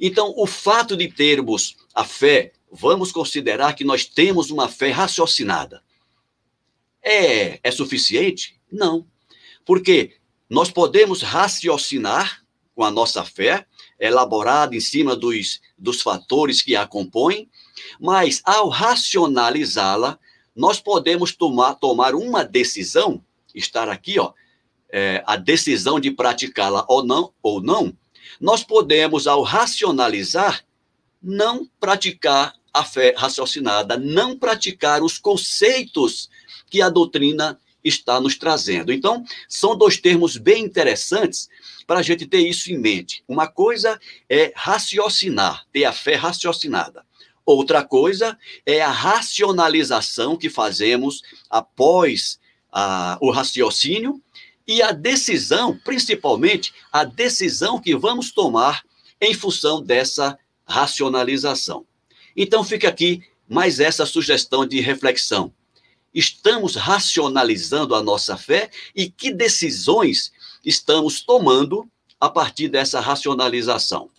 Então, 0.00 0.32
o 0.36 0.46
fato 0.46 0.96
de 0.96 1.08
termos 1.08 1.76
a 1.92 2.04
fé, 2.04 2.52
vamos 2.70 3.10
considerar 3.10 3.74
que 3.74 3.84
nós 3.84 4.04
temos 4.04 4.50
uma 4.50 4.68
fé 4.68 4.90
raciocinada. 4.90 5.82
É, 7.02 7.58
é 7.62 7.70
suficiente? 7.70 8.60
Não. 8.70 9.06
Porque 9.64 10.16
nós 10.48 10.70
podemos 10.70 11.22
raciocinar 11.22 12.44
com 12.74 12.84
a 12.84 12.90
nossa 12.90 13.24
fé, 13.24 13.66
elaborada 13.98 14.76
em 14.76 14.80
cima 14.80 15.16
dos, 15.16 15.60
dos 15.76 16.00
fatores 16.00 16.62
que 16.62 16.76
a 16.76 16.86
compõem, 16.86 17.48
mas 18.00 18.40
ao 18.44 18.68
racionalizá-la, 18.68 20.18
nós 20.54 20.80
podemos 20.80 21.32
tomar, 21.32 21.74
tomar 21.74 22.14
uma 22.14 22.44
decisão, 22.44 23.22
estar 23.54 23.88
aqui, 23.88 24.18
ó, 24.18 24.32
é, 24.90 25.22
a 25.26 25.36
decisão 25.36 26.00
de 26.00 26.10
praticá-la 26.10 26.84
ou 26.88 27.04
não, 27.04 27.32
ou 27.42 27.60
não, 27.60 27.96
nós 28.40 28.62
podemos, 28.62 29.26
ao 29.26 29.42
racionalizar, 29.42 30.64
não 31.22 31.68
praticar 31.80 32.54
a 32.72 32.84
fé 32.84 33.14
raciocinada, 33.16 33.96
não 33.96 34.38
praticar 34.38 35.02
os 35.02 35.18
conceitos 35.18 36.28
que 36.70 36.80
a 36.80 36.88
doutrina 36.88 37.58
está 37.82 38.20
nos 38.20 38.36
trazendo. 38.36 38.92
Então, 38.92 39.24
são 39.48 39.76
dois 39.76 39.96
termos 39.96 40.36
bem 40.36 40.64
interessantes 40.64 41.48
para 41.88 42.00
a 42.00 42.02
gente 42.02 42.26
ter 42.26 42.46
isso 42.46 42.70
em 42.70 42.76
mente. 42.76 43.24
Uma 43.26 43.48
coisa 43.48 43.98
é 44.28 44.52
raciocinar, 44.54 45.64
ter 45.72 45.86
a 45.86 45.92
fé 45.92 46.16
raciocinada. 46.16 47.02
Outra 47.46 47.82
coisa 47.82 48.38
é 48.66 48.82
a 48.82 48.90
racionalização 48.90 50.36
que 50.36 50.50
fazemos 50.50 51.22
após 51.48 52.38
a, 52.70 53.16
o 53.22 53.30
raciocínio 53.30 54.22
e 54.66 54.82
a 54.82 54.92
decisão, 54.92 55.80
principalmente 55.82 56.74
a 56.92 57.04
decisão 57.04 57.80
que 57.80 57.96
vamos 57.96 58.32
tomar 58.32 58.82
em 59.18 59.32
função 59.32 59.82
dessa 59.82 60.38
racionalização. 60.66 61.86
Então 62.36 62.62
fica 62.62 62.86
aqui 62.86 63.22
mais 63.48 63.80
essa 63.80 64.04
sugestão 64.04 64.66
de 64.66 64.78
reflexão. 64.78 65.50
Estamos 66.12 66.74
racionalizando 66.74 67.94
a 67.94 68.02
nossa 68.02 68.36
fé 68.36 68.68
e 68.94 69.08
que 69.08 69.32
decisões 69.32 70.32
estamos 70.64 71.20
tomando 71.20 71.88
a 72.20 72.28
partir 72.28 72.68
dessa 72.68 73.00
racionalização? 73.00 74.10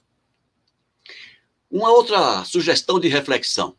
Uma 1.70 1.92
outra 1.92 2.44
sugestão 2.46 3.00
de 3.00 3.08
reflexão. 3.08 3.76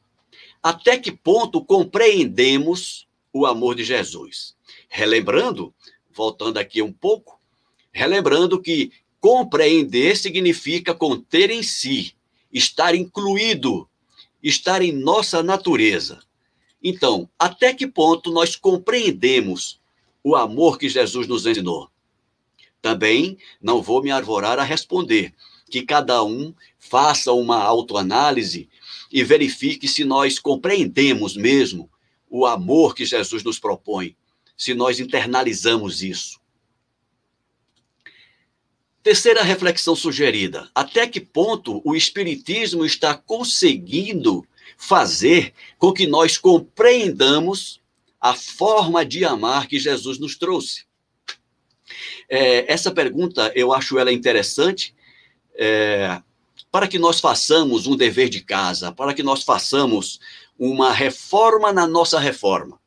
Até 0.62 0.98
que 0.98 1.10
ponto 1.10 1.64
compreendemos 1.64 3.08
o 3.32 3.46
amor 3.46 3.74
de 3.74 3.82
Jesus? 3.82 4.54
Relembrando, 4.88 5.74
voltando 6.12 6.58
aqui 6.58 6.82
um 6.82 6.92
pouco, 6.92 7.40
relembrando 7.92 8.60
que 8.60 8.92
compreender 9.20 10.16
significa 10.16 10.94
conter 10.94 11.50
em 11.50 11.62
si, 11.62 12.14
estar 12.52 12.94
incluído, 12.94 13.88
estar 14.42 14.82
em 14.82 14.92
nossa 14.92 15.42
natureza. 15.42 16.20
Então, 16.82 17.28
até 17.38 17.74
que 17.74 17.86
ponto 17.86 18.30
nós 18.30 18.56
compreendemos 18.56 19.80
o 20.24 20.34
amor 20.34 20.78
que 20.78 20.88
Jesus 20.88 21.26
nos 21.26 21.44
ensinou? 21.46 21.90
Também 22.82 23.38
não 23.60 23.82
vou 23.82 24.02
me 24.02 24.10
arvorar 24.10 24.58
a 24.58 24.64
responder, 24.64 25.34
que 25.70 25.82
cada 25.82 26.22
um 26.24 26.54
faça 26.78 27.32
uma 27.32 27.62
autoanálise 27.62 28.68
e 29.10 29.22
verifique 29.22 29.86
se 29.86 30.04
nós 30.04 30.38
compreendemos 30.38 31.36
mesmo 31.36 31.90
o 32.28 32.46
amor 32.46 32.94
que 32.94 33.04
Jesus 33.04 33.42
nos 33.42 33.58
propõe, 33.58 34.16
se 34.56 34.74
nós 34.74 35.00
internalizamos 35.00 36.02
isso. 36.02 36.40
Terceira 39.02 39.42
reflexão 39.42 39.96
sugerida: 39.96 40.70
até 40.74 41.06
que 41.06 41.20
ponto 41.20 41.80
o 41.84 41.96
Espiritismo 41.96 42.84
está 42.84 43.14
conseguindo 43.14 44.46
fazer 44.76 45.54
com 45.78 45.92
que 45.92 46.06
nós 46.06 46.36
compreendamos 46.36 47.80
a 48.20 48.34
forma 48.34 49.04
de 49.04 49.24
amar 49.24 49.66
que 49.66 49.78
Jesus 49.78 50.18
nos 50.18 50.36
trouxe? 50.36 50.84
É, 52.28 52.72
essa 52.72 52.90
pergunta 52.90 53.52
eu 53.54 53.72
acho 53.72 53.98
ela 53.98 54.12
interessante 54.12 54.94
é, 55.54 56.20
para 56.70 56.86
que 56.86 56.98
nós 56.98 57.20
façamos 57.20 57.86
um 57.86 57.96
dever 57.96 58.28
de 58.28 58.40
casa, 58.40 58.92
para 58.92 59.12
que 59.12 59.22
nós 59.22 59.42
façamos 59.42 60.20
uma 60.58 60.92
reforma 60.92 61.72
na 61.72 61.86
nossa 61.86 62.18
reforma. 62.18 62.78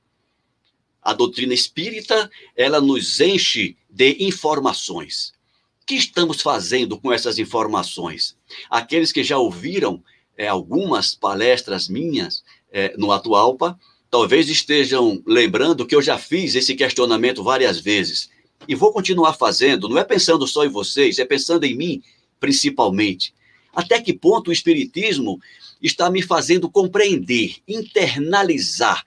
A 1.01 1.11
doutrina 1.11 1.53
espírita, 1.53 2.29
ela 2.55 2.79
nos 2.79 3.19
enche 3.19 3.75
de 3.89 4.17
informações. 4.23 5.33
O 5.81 5.85
que 5.85 5.95
estamos 5.95 6.41
fazendo 6.41 6.97
com 6.97 7.11
essas 7.11 7.37
informações? 7.37 8.37
Aqueles 8.69 9.11
que 9.11 9.23
já 9.23 9.37
ouviram 9.37 10.01
é, 10.37 10.47
algumas 10.47 11.13
palestras 11.13 11.89
minhas 11.89 12.43
é, 12.71 12.95
no 12.97 13.11
Atualpa, 13.11 13.77
talvez 14.09 14.47
estejam 14.49 15.21
lembrando 15.25 15.85
que 15.85 15.95
eu 15.95 16.01
já 16.01 16.17
fiz 16.17 16.55
esse 16.55 16.75
questionamento 16.75 17.43
várias 17.43 17.79
vezes. 17.79 18.29
E 18.67 18.76
vou 18.76 18.91
continuar 18.91 19.34
fazendo, 19.34 19.89
não 19.89 19.97
é 19.97 20.04
pensando 20.04 20.47
só 20.47 20.65
em 20.65 20.69
vocês, 20.69 21.19
é 21.19 21.26
pensando 21.26 21.65
em 21.65 21.76
mim, 21.76 22.04
principalmente. 22.39 23.34
Até 23.73 24.02
que 24.02 24.13
ponto 24.13 24.49
o 24.49 24.54
Espiritismo 24.54 25.39
está 25.82 26.10
me 26.10 26.21
fazendo 26.21 26.69
compreender, 26.69 27.58
internalizar 27.67 29.04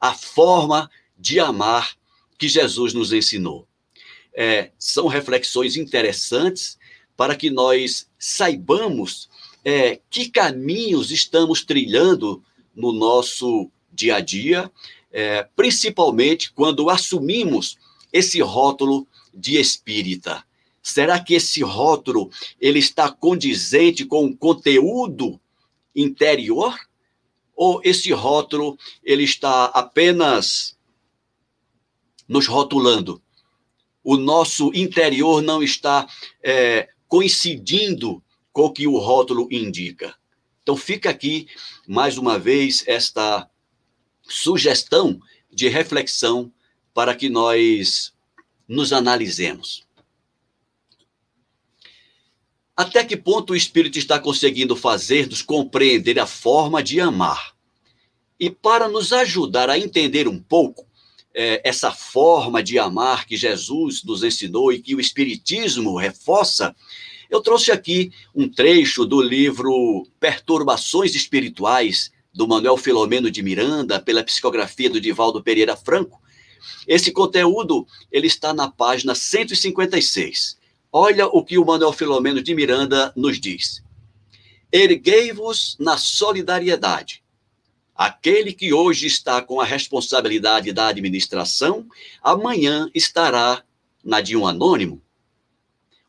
a 0.00 0.14
forma 0.14 0.90
de 1.18 1.38
amar 1.38 1.96
que 2.38 2.48
Jesus 2.48 2.92
nos 2.92 3.12
ensinou. 3.12 3.66
É, 4.34 4.70
são 4.78 5.06
reflexões 5.06 5.76
interessantes 5.76 6.78
para 7.16 7.34
que 7.34 7.50
nós 7.50 8.08
saibamos 8.18 9.28
é, 9.64 10.00
que 10.08 10.30
caminhos 10.30 11.10
estamos 11.10 11.64
trilhando 11.64 12.42
no 12.74 12.92
nosso 12.92 13.70
dia 13.92 14.16
a 14.16 14.20
dia, 14.20 14.70
é, 15.10 15.46
principalmente 15.56 16.52
quando 16.52 16.88
assumimos 16.88 17.76
esse 18.12 18.40
rótulo 18.40 19.06
de 19.32 19.58
espírita? 19.58 20.44
Será 20.82 21.20
que 21.20 21.34
esse 21.34 21.62
rótulo 21.62 22.30
ele 22.60 22.78
está 22.78 23.10
condizente 23.10 24.04
com 24.04 24.26
o 24.26 24.36
conteúdo 24.36 25.40
interior? 25.94 26.78
Ou 27.54 27.80
esse 27.84 28.12
rótulo 28.12 28.78
ele 29.04 29.24
está 29.24 29.66
apenas 29.66 30.78
nos 32.26 32.46
rotulando? 32.46 33.20
O 34.02 34.16
nosso 34.16 34.70
interior 34.74 35.42
não 35.42 35.62
está 35.62 36.08
é, 36.42 36.88
coincidindo 37.06 38.22
com 38.52 38.62
o 38.62 38.72
que 38.72 38.86
o 38.86 38.96
rótulo 38.96 39.48
indica. 39.50 40.14
Então 40.62 40.76
fica 40.76 41.10
aqui 41.10 41.48
mais 41.86 42.16
uma 42.16 42.38
vez 42.38 42.84
esta 42.86 43.48
sugestão 44.28 45.20
de 45.50 45.68
reflexão 45.68 46.52
para 46.98 47.14
que 47.14 47.28
nós 47.28 48.12
nos 48.66 48.92
analisemos. 48.92 49.86
Até 52.76 53.04
que 53.04 53.16
ponto 53.16 53.52
o 53.52 53.56
Espírito 53.56 54.00
está 54.00 54.18
conseguindo 54.18 54.74
fazer-nos 54.74 55.40
compreender 55.40 56.18
a 56.18 56.26
forma 56.26 56.82
de 56.82 57.00
amar? 57.00 57.54
E 58.36 58.50
para 58.50 58.88
nos 58.88 59.12
ajudar 59.12 59.70
a 59.70 59.78
entender 59.78 60.26
um 60.26 60.40
pouco 60.40 60.88
é, 61.32 61.62
essa 61.62 61.92
forma 61.92 62.64
de 62.64 62.80
amar 62.80 63.26
que 63.26 63.36
Jesus 63.36 64.02
nos 64.02 64.24
ensinou 64.24 64.72
e 64.72 64.82
que 64.82 64.96
o 64.96 65.00
Espiritismo 65.00 65.96
reforça, 65.96 66.74
eu 67.30 67.40
trouxe 67.40 67.70
aqui 67.70 68.10
um 68.34 68.48
trecho 68.48 69.04
do 69.04 69.22
livro 69.22 70.04
Perturbações 70.18 71.14
Espirituais, 71.14 72.10
do 72.34 72.48
Manuel 72.48 72.76
Filomeno 72.76 73.30
de 73.30 73.40
Miranda, 73.40 74.00
pela 74.00 74.24
psicografia 74.24 74.90
do 74.90 75.00
Divaldo 75.00 75.40
Pereira 75.40 75.76
Franco, 75.76 76.20
esse 76.86 77.12
conteúdo 77.12 77.86
ele 78.10 78.26
está 78.26 78.52
na 78.52 78.68
página 78.68 79.14
156. 79.14 80.58
Olha 80.92 81.26
o 81.26 81.44
que 81.44 81.58
o 81.58 81.64
Manuel 81.64 81.92
Filomeno 81.92 82.42
de 82.42 82.54
Miranda 82.54 83.12
nos 83.14 83.40
diz. 83.40 83.82
Erguei-vos 84.72 85.76
na 85.78 85.96
solidariedade. 85.96 87.22
Aquele 87.94 88.52
que 88.52 88.72
hoje 88.72 89.06
está 89.06 89.42
com 89.42 89.60
a 89.60 89.64
responsabilidade 89.64 90.72
da 90.72 90.86
administração, 90.86 91.86
amanhã 92.22 92.88
estará 92.94 93.62
na 94.04 94.20
de 94.20 94.36
um 94.36 94.46
anônimo. 94.46 95.02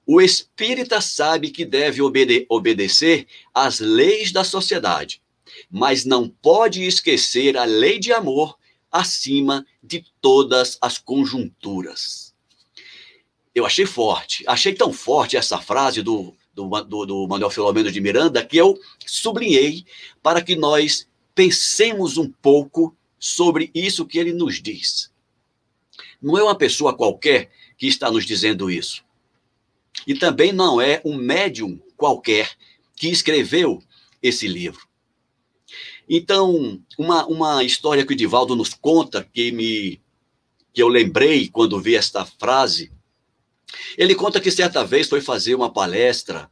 O 0.06 0.22
espírita 0.22 1.02
sabe 1.02 1.50
que 1.50 1.66
deve 1.66 2.02
obede 2.02 2.46
obedecer 2.50 3.28
às 3.54 3.80
leis 3.80 4.32
da 4.32 4.44
sociedade, 4.44 5.22
mas 5.70 6.06
não 6.06 6.28
pode 6.28 6.84
esquecer 6.84 7.58
a 7.58 7.64
lei 7.64 8.00
de 8.00 8.12
amor 8.12 8.58
acima 8.92 9.66
de 9.84 10.06
todas 10.22 10.78
as 10.82 10.98
conjunturas. 10.98 12.34
Eu 13.54 13.66
achei 13.66 13.86
forte, 13.86 14.44
achei 14.48 14.74
tão 14.74 14.94
forte 14.94 15.36
essa 15.36 15.60
frase 15.60 16.02
do, 16.02 16.34
do, 16.54 16.70
do, 16.84 17.06
do 17.06 17.28
Manuel 17.28 17.50
Filomeno 17.50 17.92
de 17.92 18.02
Miranda 18.02 18.46
que 18.46 18.58
eu 18.58 18.80
sublinhei 19.06 19.86
para 20.22 20.42
que 20.42 20.56
nós 20.56 21.08
pensemos 21.34 22.18
um 22.18 22.30
pouco 22.30 22.96
sobre 23.18 23.70
isso 23.74 24.06
que 24.06 24.18
ele 24.18 24.34
nos 24.34 24.62
diz. 24.62 25.12
Não 26.22 26.38
é 26.38 26.44
uma 26.44 26.56
pessoa 26.56 26.96
qualquer 26.96 27.50
que 27.78 27.88
está 27.88 28.12
nos 28.12 28.26
dizendo 28.26 28.70
isso. 28.70 29.04
E 30.06 30.14
também 30.14 30.52
não 30.52 30.80
é 30.80 31.02
um 31.04 31.16
médium 31.16 31.80
qualquer 31.96 32.52
que 32.96 33.08
escreveu 33.08 33.82
esse 34.22 34.48
livro. 34.48 34.89
Então, 36.10 36.82
uma, 36.98 37.26
uma 37.28 37.64
história 37.64 38.04
que 38.04 38.14
o 38.14 38.16
Divaldo 38.16 38.56
nos 38.56 38.74
conta, 38.74 39.24
que, 39.32 39.52
me, 39.52 40.02
que 40.74 40.82
eu 40.82 40.88
lembrei 40.88 41.48
quando 41.48 41.80
vi 41.80 41.96
esta 41.96 42.26
frase, 42.26 42.92
Ele 43.96 44.16
conta 44.16 44.42
que 44.42 44.50
certa 44.50 44.84
vez 44.84 45.08
foi 45.08 45.22
fazer 45.22 45.54
uma 45.54 45.72
palestra 45.72 46.50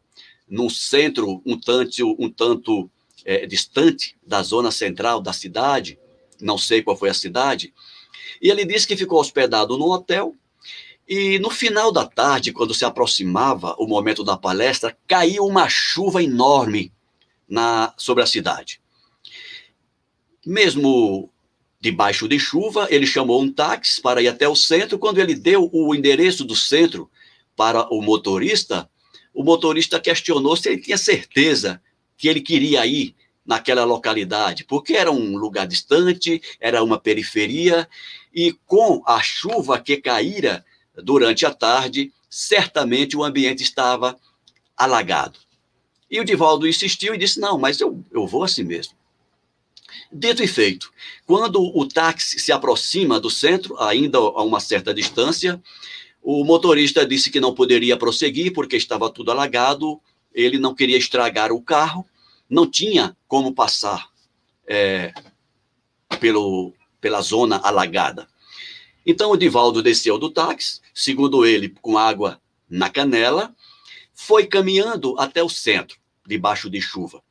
num 0.47 0.69
centro 0.69 1.41
um 1.43 1.59
tanto, 1.59 2.15
um 2.19 2.29
tanto 2.29 2.89
é, 3.25 3.47
distante 3.47 4.15
da 4.25 4.43
zona 4.43 4.69
central 4.69 5.19
da 5.19 5.33
cidade, 5.33 5.99
não 6.39 6.57
sei 6.57 6.83
qual 6.83 6.95
foi 6.95 7.09
a 7.09 7.13
cidade, 7.13 7.73
e 8.39 8.49
ele 8.49 8.63
disse 8.63 8.87
que 8.87 8.95
ficou 8.95 9.19
hospedado 9.19 9.77
num 9.77 9.89
hotel 9.89 10.35
e 11.07 11.39
no 11.39 11.49
final 11.49 11.91
da 11.91 12.05
tarde, 12.05 12.51
quando 12.51 12.73
se 12.73 12.85
aproximava 12.85 13.75
o 13.79 13.87
momento 13.87 14.23
da 14.23 14.37
palestra, 14.37 14.95
caiu 15.07 15.45
uma 15.45 15.67
chuva 15.69 16.21
enorme 16.21 16.91
na, 17.49 17.93
sobre 17.97 18.23
a 18.23 18.27
cidade. 18.27 18.81
Mesmo 20.47 21.29
debaixo 21.77 22.25
de 22.25 22.39
chuva, 22.39 22.87
ele 22.89 23.05
chamou 23.05 23.41
um 23.41 23.51
táxi 23.51 24.01
para 24.01 24.21
ir 24.21 24.29
até 24.29 24.47
o 24.47 24.55
centro. 24.55 24.97
Quando 24.97 25.17
ele 25.17 25.35
deu 25.35 25.69
o 25.73 25.93
endereço 25.93 26.45
do 26.45 26.55
centro 26.55 27.11
para 27.53 27.85
o 27.93 28.01
motorista, 28.01 28.89
o 29.33 29.43
motorista 29.43 29.99
questionou 29.99 30.55
se 30.55 30.69
ele 30.69 30.81
tinha 30.81 30.97
certeza 30.97 31.81
que 32.17 32.29
ele 32.29 32.39
queria 32.39 32.85
ir 32.85 33.13
naquela 33.45 33.83
localidade, 33.83 34.63
porque 34.63 34.93
era 34.93 35.11
um 35.11 35.35
lugar 35.35 35.67
distante, 35.67 36.41
era 36.61 36.81
uma 36.81 36.97
periferia, 36.97 37.85
e 38.33 38.53
com 38.65 39.03
a 39.05 39.21
chuva 39.21 39.77
que 39.81 39.97
caíra 39.97 40.63
durante 40.95 41.45
a 41.45 41.53
tarde, 41.53 42.13
certamente 42.29 43.17
o 43.17 43.23
ambiente 43.25 43.63
estava 43.63 44.17
alagado. 44.77 45.39
E 46.09 46.21
o 46.21 46.25
Divaldo 46.25 46.65
insistiu 46.65 47.13
e 47.13 47.17
disse: 47.17 47.37
Não, 47.37 47.57
mas 47.57 47.81
eu, 47.81 48.01
eu 48.11 48.25
vou 48.25 48.45
assim 48.45 48.63
mesmo. 48.63 48.93
Dito 50.11 50.41
e 50.41 50.47
feito, 50.47 50.91
quando 51.25 51.61
o 51.61 51.85
táxi 51.87 52.39
se 52.39 52.51
aproxima 52.51 53.19
do 53.19 53.29
centro, 53.29 53.77
ainda 53.77 54.17
a 54.17 54.41
uma 54.43 54.59
certa 54.59 54.93
distância, 54.93 55.61
o 56.23 56.43
motorista 56.43 57.05
disse 57.05 57.29
que 57.29 57.39
não 57.39 57.53
poderia 57.53 57.97
prosseguir 57.97 58.53
porque 58.53 58.77
estava 58.77 59.09
tudo 59.09 59.31
alagado, 59.31 59.99
ele 60.33 60.57
não 60.57 60.73
queria 60.73 60.97
estragar 60.97 61.51
o 61.51 61.61
carro, 61.61 62.05
não 62.49 62.69
tinha 62.69 63.15
como 63.27 63.53
passar 63.53 64.09
é, 64.65 65.13
pelo, 66.19 66.73
pela 67.01 67.21
zona 67.21 67.57
alagada. 67.57 68.27
Então 69.05 69.31
o 69.31 69.37
Divaldo 69.37 69.81
desceu 69.81 70.17
do 70.17 70.29
táxi, 70.29 70.81
segundo 70.93 71.45
ele, 71.45 71.69
com 71.81 71.97
água 71.97 72.41
na 72.69 72.89
canela, 72.89 73.55
foi 74.13 74.45
caminhando 74.45 75.17
até 75.19 75.43
o 75.43 75.49
centro, 75.49 75.97
debaixo 76.25 76.69
de 76.69 76.81
chuva. 76.81 77.21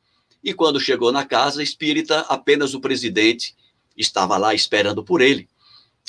E 0.43 0.53
quando 0.53 0.79
chegou 0.79 1.11
na 1.11 1.25
casa 1.25 1.61
espírita, 1.61 2.21
apenas 2.21 2.73
o 2.73 2.79
presidente 2.79 3.55
estava 3.95 4.37
lá 4.37 4.53
esperando 4.53 5.03
por 5.03 5.21
ele. 5.21 5.47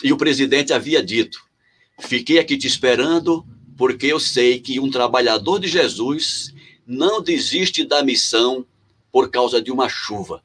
E 0.02 0.12
o 0.12 0.16
presidente 0.16 0.72
havia 0.72 1.02
dito: 1.02 1.40
Fiquei 2.00 2.38
aqui 2.38 2.56
te 2.56 2.66
esperando, 2.66 3.44
porque 3.76 4.06
eu 4.06 4.20
sei 4.20 4.60
que 4.60 4.78
um 4.78 4.90
trabalhador 4.90 5.58
de 5.58 5.68
Jesus 5.68 6.54
não 6.86 7.22
desiste 7.22 7.84
da 7.84 8.02
missão 8.02 8.64
por 9.10 9.30
causa 9.30 9.60
de 9.60 9.70
uma 9.70 9.88
chuva. 9.88 10.42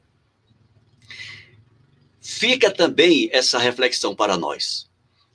Fica 2.20 2.70
também 2.70 3.28
essa 3.32 3.58
reflexão 3.58 4.14
para 4.14 4.36
nós. 4.36 4.88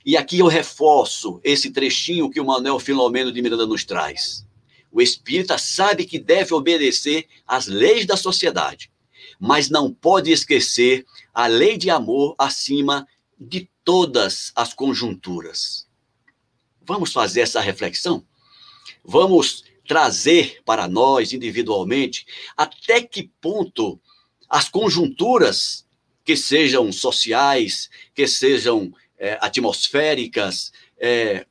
E 0.04 0.16
aqui 0.16 0.38
eu 0.38 0.46
reforço 0.46 1.40
esse 1.44 1.70
trechinho 1.70 2.30
que 2.30 2.40
o 2.40 2.44
Manuel 2.44 2.78
Filomeno 2.78 3.30
de 3.30 3.40
Miranda 3.40 3.66
nos 3.66 3.84
traz. 3.84 4.46
O 4.92 5.00
espírita 5.00 5.56
sabe 5.58 6.04
que 6.04 6.18
deve 6.18 6.52
obedecer 6.52 7.26
às 7.46 7.66
leis 7.66 8.06
da 8.06 8.16
sociedade, 8.16 8.90
mas 9.38 9.70
não 9.70 9.92
pode 9.92 10.30
esquecer 10.30 11.06
a 11.32 11.46
lei 11.46 11.76
de 11.76 11.90
amor 11.90 12.34
acima 12.38 13.06
de 13.38 13.68
todas 13.84 14.52
as 14.54 14.74
conjunturas. 14.74 15.86
Vamos 16.82 17.12
fazer 17.12 17.42
essa 17.42 17.60
reflexão? 17.60 18.24
Vamos 19.04 19.64
trazer 19.86 20.60
para 20.64 20.86
nós 20.86 21.32
individualmente 21.32 22.26
até 22.56 23.02
que 23.02 23.30
ponto 23.40 24.00
as 24.48 24.68
conjunturas 24.68 25.86
que 26.24 26.36
sejam 26.36 26.92
sociais, 26.92 27.88
que 28.14 28.26
sejam 28.26 28.92
é, 29.18 29.38
atmosféricas, 29.40 30.72
é, 30.98 31.46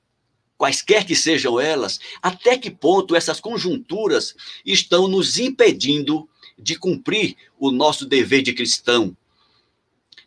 quaisquer 0.59 1.05
que 1.05 1.15
sejam 1.15 1.57
elas, 1.57 2.01
até 2.21 2.57
que 2.57 2.69
ponto 2.69 3.15
essas 3.15 3.39
conjunturas 3.39 4.35
estão 4.65 5.07
nos 5.07 5.39
impedindo 5.39 6.27
de 6.57 6.75
cumprir 6.75 7.37
o 7.57 7.71
nosso 7.71 8.05
dever 8.05 8.41
de 8.41 8.51
cristão, 8.51 9.15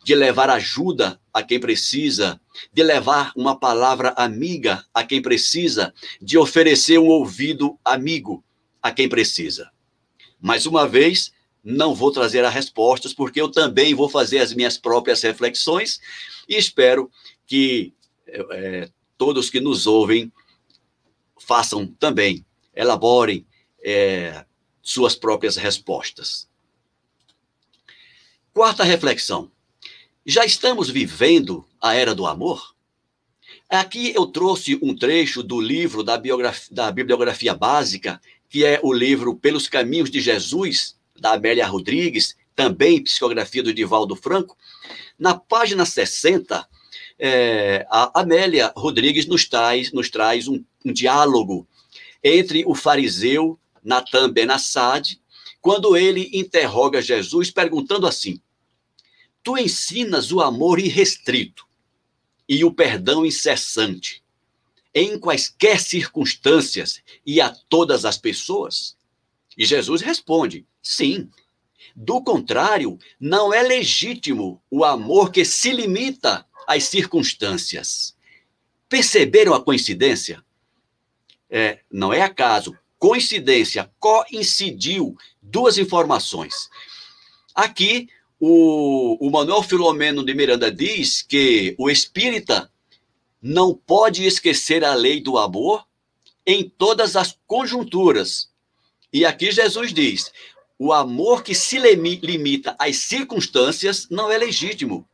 de 0.03 0.15
levar 0.15 0.49
ajuda 0.49 1.21
a 1.31 1.43
quem 1.43 1.59
precisa, 1.59 2.41
de 2.73 2.81
levar 2.81 3.31
uma 3.35 3.59
palavra 3.59 4.09
amiga 4.17 4.83
a 4.91 5.03
quem 5.03 5.21
precisa, 5.21 5.93
de 6.19 6.35
oferecer 6.35 6.97
um 6.97 7.09
ouvido 7.09 7.77
amigo 7.85 8.43
a 8.81 8.91
quem 8.91 9.07
precisa. 9.07 9.69
Mais 10.41 10.65
uma 10.65 10.87
vez, 10.87 11.31
não 11.63 11.93
vou 11.93 12.11
trazer 12.11 12.43
as 12.43 12.53
respostas, 12.53 13.13
porque 13.13 13.39
eu 13.39 13.49
também 13.49 13.93
vou 13.93 14.09
fazer 14.09 14.39
as 14.39 14.51
minhas 14.51 14.79
próprias 14.79 15.21
reflexões 15.21 16.01
e 16.49 16.55
espero 16.55 17.11
que 17.45 17.93
é, 18.27 18.89
todos 19.23 19.49
que 19.49 19.61
nos 19.61 19.87
ouvem 19.87 20.29
façam 21.39 21.87
também, 21.87 22.45
elaborem 22.75 23.47
é, 23.81 24.43
suas 24.81 25.15
próprias 25.15 25.55
respostas. 25.55 26.49
Quarta 28.53 28.83
reflexão. 28.83 29.49
Já 30.25 30.43
estamos 30.43 30.89
vivendo 30.89 31.65
a 31.81 31.93
era 31.93 32.13
do 32.13 32.27
amor? 32.27 32.75
Aqui 33.69 34.13
eu 34.13 34.25
trouxe 34.25 34.77
um 34.81 34.93
trecho 34.93 35.41
do 35.41 35.61
livro 35.61 36.03
da, 36.03 36.21
da 36.69 36.91
bibliografia 36.91 37.53
básica, 37.53 38.19
que 38.49 38.65
é 38.65 38.81
o 38.83 38.91
livro 38.91 39.37
Pelos 39.37 39.69
Caminhos 39.69 40.11
de 40.11 40.19
Jesus, 40.19 40.97
da 41.17 41.31
Amélia 41.31 41.65
Rodrigues, 41.65 42.35
também 42.53 43.01
psicografia 43.01 43.63
do 43.63 43.73
Divaldo 43.73 44.17
Franco. 44.17 44.57
Na 45.17 45.33
página 45.33 45.85
60, 45.85 46.67
é, 47.19 47.85
a 47.89 48.21
Amélia 48.21 48.73
Rodrigues 48.75 49.25
nos 49.25 49.45
traz, 49.45 49.91
nos 49.91 50.09
traz 50.09 50.47
um, 50.47 50.63
um 50.85 50.91
diálogo 50.91 51.67
entre 52.23 52.63
o 52.65 52.73
fariseu 52.73 53.59
Natan 53.83 54.31
Benassad, 54.31 55.19
quando 55.61 55.95
ele 55.95 56.29
interroga 56.33 57.01
Jesus, 57.01 57.51
perguntando 57.51 58.07
assim: 58.07 58.39
Tu 59.43 59.57
ensinas 59.57 60.31
o 60.31 60.41
amor 60.41 60.79
irrestrito 60.79 61.65
e 62.47 62.63
o 62.63 62.73
perdão 62.73 63.25
incessante 63.25 64.23
em 64.95 65.17
quaisquer 65.17 65.79
circunstâncias 65.79 67.01
e 67.25 67.41
a 67.41 67.49
todas 67.49 68.05
as 68.05 68.17
pessoas? 68.17 68.95
E 69.57 69.65
Jesus 69.65 70.01
responde: 70.01 70.65
Sim. 70.81 71.29
Do 71.95 72.23
contrário, 72.23 72.97
não 73.19 73.53
é 73.53 73.61
legítimo 73.61 74.59
o 74.71 74.83
amor 74.83 75.31
que 75.31 75.45
se 75.45 75.71
limita 75.71 76.43
as 76.67 76.85
circunstâncias. 76.85 78.15
Perceberam 78.89 79.53
a 79.53 79.63
coincidência? 79.63 80.43
É, 81.49 81.79
não 81.91 82.13
é 82.13 82.21
acaso. 82.21 82.77
Coincidência, 82.97 83.91
coincidiu 83.99 85.15
duas 85.41 85.77
informações. 85.77 86.69
Aqui, 87.53 88.07
o, 88.39 89.17
o 89.25 89.29
Manuel 89.29 89.61
Filomeno 89.61 90.25
de 90.25 90.33
Miranda 90.33 90.71
diz 90.71 91.21
que 91.21 91.75
o 91.77 91.89
espírita 91.89 92.71
não 93.41 93.73
pode 93.73 94.25
esquecer 94.25 94.85
a 94.85 94.93
lei 94.93 95.21
do 95.21 95.37
amor 95.37 95.85
em 96.45 96.69
todas 96.69 97.15
as 97.15 97.37
conjunturas. 97.45 98.49
E 99.11 99.25
aqui 99.25 99.51
Jesus 99.51 99.93
diz: 99.93 100.31
o 100.79 100.91
amor 100.91 101.43
que 101.43 101.53
se 101.53 101.77
limita 101.77 102.75
às 102.79 102.97
circunstâncias 102.97 104.07
não 104.09 104.31
é 104.31 104.37
legítimo. 104.37 105.07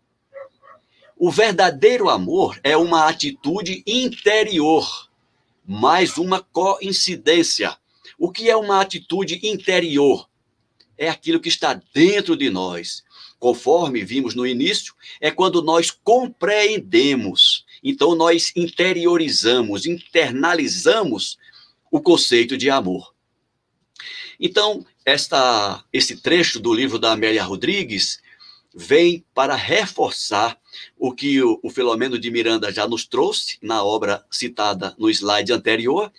O 1.22 1.30
verdadeiro 1.30 2.08
amor 2.08 2.58
é 2.64 2.78
uma 2.78 3.10
atitude 3.10 3.84
interior, 3.86 5.10
mais 5.68 6.18
uma 6.18 6.42
coincidência. 6.42 7.76
O 8.18 8.32
que 8.32 8.50
é 8.50 8.56
uma 8.56 8.80
atitude 8.80 9.38
interior? 9.44 10.30
É 10.98 11.10
aquilo 11.10 11.42
que 11.42 11.50
está 11.50 11.74
dentro 11.94 12.38
de 12.38 12.50
nós. 12.50 13.04
Conforme 13.38 14.02
vimos 14.02 14.34
no 14.34 14.48
início, 14.48 14.94
é 15.20 15.30
quando 15.30 15.62
nós 15.62 15.92
compreendemos. 15.92 17.66
Então, 17.84 18.16
nós 18.16 18.54
interiorizamos, 18.56 19.86
internalizamos 19.86 21.38
o 21.92 22.00
conceito 22.00 22.58
de 22.58 22.70
amor. 22.70 23.14
Então, 24.40 24.86
esta, 25.06 25.84
esse 25.92 26.22
trecho 26.22 26.62
do 26.62 26.74
livro 26.74 26.98
da 26.98 27.12
Amélia 27.12 27.44
Rodrigues 27.44 28.22
vem 28.80 29.26
para 29.34 29.56
reforçar 29.56 30.58
o 30.98 31.12
que 31.12 31.44
o, 31.44 31.60
o 31.62 31.70
Filomeno 31.70 32.18
de 32.18 32.32
Miranda 32.32 32.72
já 32.72 32.88
nos 32.88 33.06
trouxe 33.06 33.58
na 33.62 33.84
obra 33.84 34.26
citada 34.32 34.96
no 34.98 35.10
slide 35.10 35.52
anterior, 35.52 36.10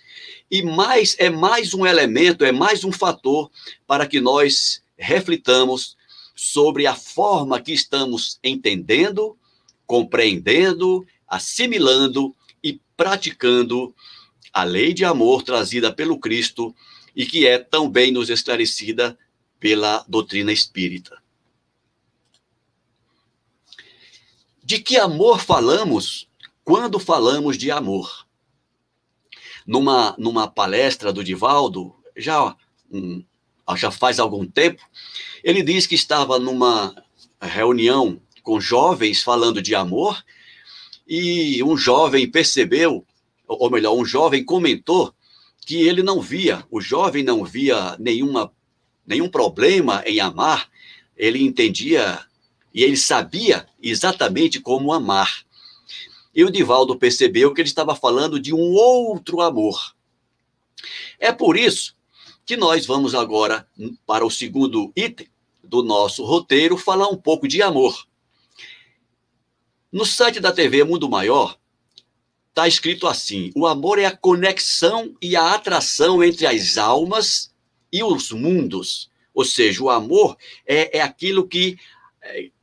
e 0.51 0.63
mais 0.63 1.17
é 1.19 1.31
mais 1.31 1.73
um 1.73 1.87
elemento, 1.87 2.45
é 2.45 2.53
mais 2.53 2.85
um 2.85 2.93
fator 2.93 3.51
para 3.87 4.07
que 4.07 4.21
nós 4.21 4.83
reflitamos 4.99 5.97
sobre 6.37 6.87
a 6.87 6.95
forma 6.95 7.61
que 7.61 7.73
estamos 7.73 8.39
entendendo, 8.45 9.39
compreendendo, 9.87 11.07
assimilando 11.27 12.37
e 12.63 12.79
praticando 12.95 13.95
a 14.53 14.65
lei 14.65 14.93
de 14.93 15.05
amor 15.05 15.43
trazida 15.43 15.91
pelo 15.91 16.19
Cristo 16.19 16.75
e 17.17 17.25
que 17.25 17.47
é 17.47 17.59
tão 17.59 17.89
bem 17.89 18.13
nos 18.13 18.29
esclarecida 18.29 19.19
pela 19.59 20.05
doutrina 20.07 20.53
espírita. 20.53 21.20
De 24.71 24.79
que 24.79 24.97
amor 24.97 25.41
falamos 25.41 26.29
quando 26.63 27.01
falamos 27.01 27.59
de 27.59 27.73
amor? 27.73 28.25
Numa, 29.67 30.15
numa 30.17 30.47
palestra 30.47 31.13
do 31.13 31.25
Divaldo, 31.25 31.93
já, 32.17 32.55
um, 32.89 33.25
já 33.75 33.91
faz 33.91 34.21
algum 34.21 34.47
tempo, 34.47 34.81
ele 35.43 35.61
diz 35.65 35.89
que 35.89 35.97
estava 35.97 36.39
numa 36.39 36.95
reunião 37.43 38.23
com 38.45 38.61
jovens 38.61 39.25
falando 39.25 39.61
de 39.61 39.75
amor 39.75 40.25
e 41.05 41.61
um 41.65 41.77
jovem 41.77 42.31
percebeu, 42.31 43.05
ou 43.49 43.69
melhor, 43.73 43.97
um 43.97 44.05
jovem 44.05 44.45
comentou 44.45 45.13
que 45.67 45.83
ele 45.83 46.01
não 46.01 46.21
via, 46.21 46.65
o 46.71 46.81
jovem 46.81 47.25
não 47.25 47.45
via 47.45 47.97
nenhuma, 47.99 48.53
nenhum 49.05 49.29
problema 49.29 50.05
em 50.07 50.21
amar, 50.21 50.71
ele 51.17 51.43
entendia 51.43 52.25
e 52.73 52.83
ele 52.83 52.97
sabia 52.97 53.67
exatamente 53.83 54.61
como 54.61 54.93
amar. 54.93 55.45
E 56.35 56.45
o 56.45 56.51
Divaldo 56.51 56.97
percebeu 56.97 57.53
que 57.53 57.61
ele 57.61 57.69
estava 57.69 57.95
falando 57.95 58.39
de 58.39 58.55
um 58.55 58.73
outro 58.73 59.41
amor. 59.41 59.95
É 61.19 61.33
por 61.33 61.57
isso 61.57 61.95
que 62.47 62.57
nós 62.57 62.87
vamos 62.87 63.15
agora 63.15 63.67
para 64.07 64.25
o 64.25 64.31
segundo 64.31 64.93
item 64.97 65.29
do 65.63 65.83
nosso 65.83 66.25
roteiro 66.25 66.77
falar 66.77 67.09
um 67.09 67.17
pouco 67.17 67.47
de 67.47 67.63
amor. 67.63 68.07
No 69.93 70.05
site 70.05 70.41
da 70.41 70.53
TV 70.53 70.85
Mundo 70.85 71.09
Maior, 71.09 71.59
está 72.49 72.69
escrito 72.69 73.07
assim: 73.07 73.51
o 73.55 73.67
amor 73.67 73.99
é 73.99 74.07
a 74.07 74.17
conexão 74.17 75.15
e 75.21 75.35
a 75.35 75.55
atração 75.55 76.23
entre 76.23 76.47
as 76.47 76.77
almas 76.77 77.53
e 77.93 78.03
os 78.03 78.31
mundos. 78.31 79.11
Ou 79.35 79.45
seja, 79.45 79.83
o 79.83 79.91
amor 79.91 80.37
é, 80.67 80.99
é 80.99 81.01
aquilo 81.01 81.47
que 81.47 81.79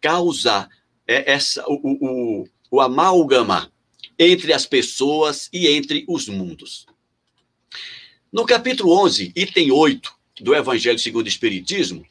causa 0.02 0.70
é, 1.08 1.32
essa, 1.32 1.64
o, 1.68 2.44
o, 2.44 2.48
o 2.72 2.82
amálgama 2.82 3.72
entre 4.20 4.54
as 4.54 4.66
pessoas 4.66 5.50
e 5.54 5.68
entre 5.68 6.06
os 6.08 6.28
mundos. 6.28 6.86
No 8.32 8.46
capítulo 8.46 8.92
11, 9.04 9.32
item 9.36 9.72
8 9.72 10.14
do 10.42 10.54
Evangelho 10.54 11.00
segundo 11.00 11.26
o 11.26 11.30
Espiritismo, 11.30 12.06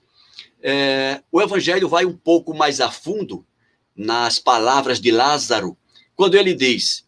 é, 0.63 1.23
o 1.31 1.41
Evangelho 1.43 1.89
vai 1.89 2.05
um 2.05 2.17
pouco 2.17 2.55
mais 2.55 2.81
a 2.81 2.91
fundo 2.91 3.47
nas 3.95 4.39
palavras 4.39 5.01
de 5.01 5.11
Lázaro, 5.11 5.77
quando 6.15 6.37
ele 6.37 6.55
diz: 6.55 7.07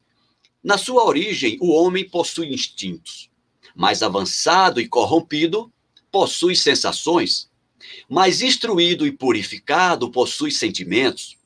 Na 0.63 0.79
sua 0.79 1.05
origem, 1.05 1.59
o 1.61 1.71
homem 1.73 2.09
possui 2.09 2.53
instintos. 2.53 3.31
Mais 3.75 4.03
avançado 4.03 4.81
e 4.81 4.89
corrompido, 4.89 5.73
possui 6.11 6.55
sensações. 6.57 7.51
Mais 8.09 8.43
instruído 8.43 9.07
e 9.07 9.13
purificado, 9.13 10.11
possui 10.11 10.51
sentimentos. 10.51 11.37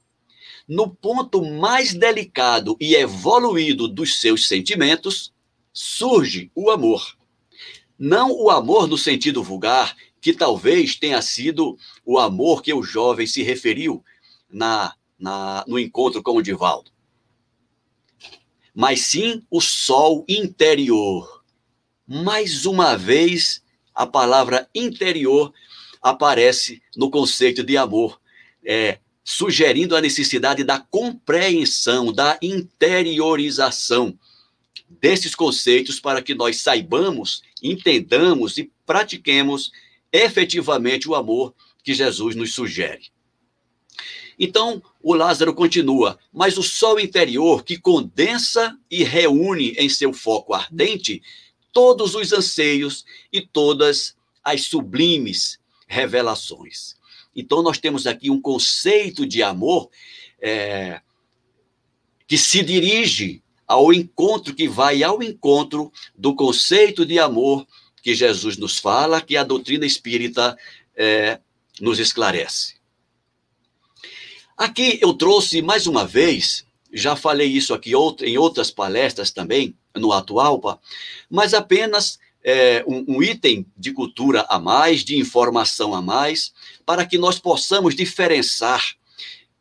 No 0.67 0.89
ponto 0.89 1.45
mais 1.45 1.93
delicado 1.93 2.77
e 2.81 2.95
evoluído 2.95 3.89
dos 3.89 4.21
seus 4.21 4.47
sentimentos, 4.47 5.33
surge 5.73 6.51
o 6.55 6.71
amor. 6.71 7.17
Não 7.99 8.31
o 8.33 8.51
amor 8.51 8.87
no 8.87 8.97
sentido 8.97 9.43
vulgar, 9.43 9.97
que 10.21 10.33
talvez 10.33 10.95
tenha 10.95 11.21
sido 11.21 11.77
o 12.05 12.19
amor 12.19 12.63
que 12.63 12.73
o 12.73 12.83
jovem 12.83 13.27
se 13.27 13.43
referiu 13.43 14.05
na 14.51 14.95
na, 15.23 15.65
no 15.69 15.79
encontro 15.79 16.21
com 16.21 16.33
o 16.37 16.43
Divaldo. 16.43 16.91
Mas 18.75 19.03
sim 19.03 19.47
o 19.49 19.61
sol 19.61 20.25
interior. 20.29 21.45
Mais 22.07 22.67
uma 22.67 22.97
vez, 22.97 23.63
a 23.95 24.05
palavra 24.05 24.69
interior 24.75 25.55
aparece 26.03 26.83
no 26.97 27.11
conceito 27.11 27.63
de 27.63 27.77
amor, 27.77 28.21
é, 28.65 28.99
sugerindo 29.25 29.97
a 29.97 30.01
necessidade 30.01 30.65
da 30.65 30.81
compreensão, 30.81 32.13
da 32.13 32.39
interiorização 32.43 34.19
desses 35.01 35.35
conceitos 35.35 36.01
para 36.01 36.21
que 36.21 36.35
nós 36.35 36.61
saibamos, 36.61 37.43
entendamos 37.63 38.59
e 38.59 38.71
pratiquemos 38.85 39.71
efetivamente 40.13 41.09
o 41.09 41.15
amor 41.15 41.55
que 41.83 41.95
Jesus 41.95 42.35
nos 42.35 42.53
sugere. 42.53 43.11
Então, 44.39 44.83
o 45.01 45.15
Lázaro 45.15 45.55
continua, 45.55 46.19
mas 46.33 46.59
o 46.59 46.63
sol 46.63 46.99
interior 46.99 47.65
que 47.65 47.79
condensa 47.79 48.77
e 48.91 49.05
reúne 49.05 49.71
em 49.79 49.89
seu 49.89 50.13
foco 50.13 50.53
ardente 50.53 51.23
todos 51.73 52.15
os 52.15 52.33
anseios 52.33 53.05
e 53.33 53.41
todas 53.41 54.17
as 54.43 54.63
sublimes 54.63 55.62
revelações. 55.93 56.97
Então, 57.37 57.63
nós 57.63 57.79
temos 57.79 58.07
aqui 58.07 58.31
um 58.31 58.41
conceito 58.41 59.27
de 59.27 59.43
amor 59.43 59.91
é, 60.41 61.01
que 62.27 62.39
se 62.39 62.65
dirige 62.65 63.43
ao 63.67 63.93
encontro, 63.93 64.55
que 64.55 64.67
vai 64.69 65.03
ao 65.03 65.23
encontro 65.23 65.93
do 66.17 66.35
conceito 66.35 67.05
de 67.05 67.19
amor 67.19 67.67
que 68.03 68.15
Jesus 68.15 68.57
nos 68.57 68.79
fala, 68.79 69.21
que 69.21 69.37
a 69.37 69.45
doutrina 69.45 69.85
espírita 69.85 70.57
é, 70.97 71.39
nos 71.79 71.99
esclarece. 71.99 72.77
Aqui 74.57 74.99
eu 75.03 75.13
trouxe 75.13 75.61
mais 75.61 75.87
uma 75.87 76.07
vez, 76.07 76.65
já 76.93 77.15
falei 77.17 77.49
isso 77.49 77.75
aqui 77.75 77.93
em 78.23 78.39
outras 78.39 78.71
palestras 78.71 79.31
também, 79.31 79.77
no 79.95 80.13
Atualpa, 80.13 80.81
mas 81.29 81.53
apenas 81.53 82.19
é, 82.45 82.85
um, 82.87 83.05
um, 83.09 83.23
item 83.23 83.67
de 83.77 83.93
cultura 83.93 84.45
a 84.49 84.59
mais, 84.59 85.05
de 85.05 85.19
informação 85.19 85.95
a 85.95 86.03
mais, 86.03 86.53
para 86.85 87.07
que 87.07 87.17
nós 87.17 87.39
possamos 87.39 87.95
diferenciar 87.95 88.95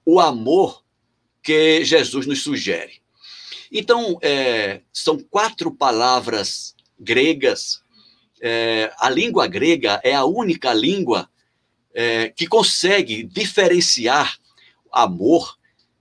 o 0.06 0.20
amor 0.20 0.84
que 1.44 1.84
Jesus 1.84 2.26
nos 2.26 2.41
sugere. 2.41 3.02
Então, 3.72 4.17
é, 4.22 4.82
são 4.91 5.17
quatro 5.20 5.72
palavras 5.72 6.76
gregas. 7.00 7.82
É, 8.41 8.91
a 8.98 9.10
língua 9.10 9.48
grega 9.48 10.02
é 10.04 10.13
a 10.13 10.26
única 10.26 10.74
língua 10.74 11.30
é, 11.94 12.30
que 12.30 12.48
consegue 12.48 13.24
diferenciar 13.24 14.38
amor, 14.91 15.58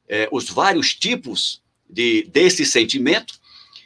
é, 0.09 0.29
os 0.33 0.49
vários 0.49 0.95
tipos 0.95 1.63
de, 1.89 2.25
desse 2.25 2.67
sentimento, 2.67 3.40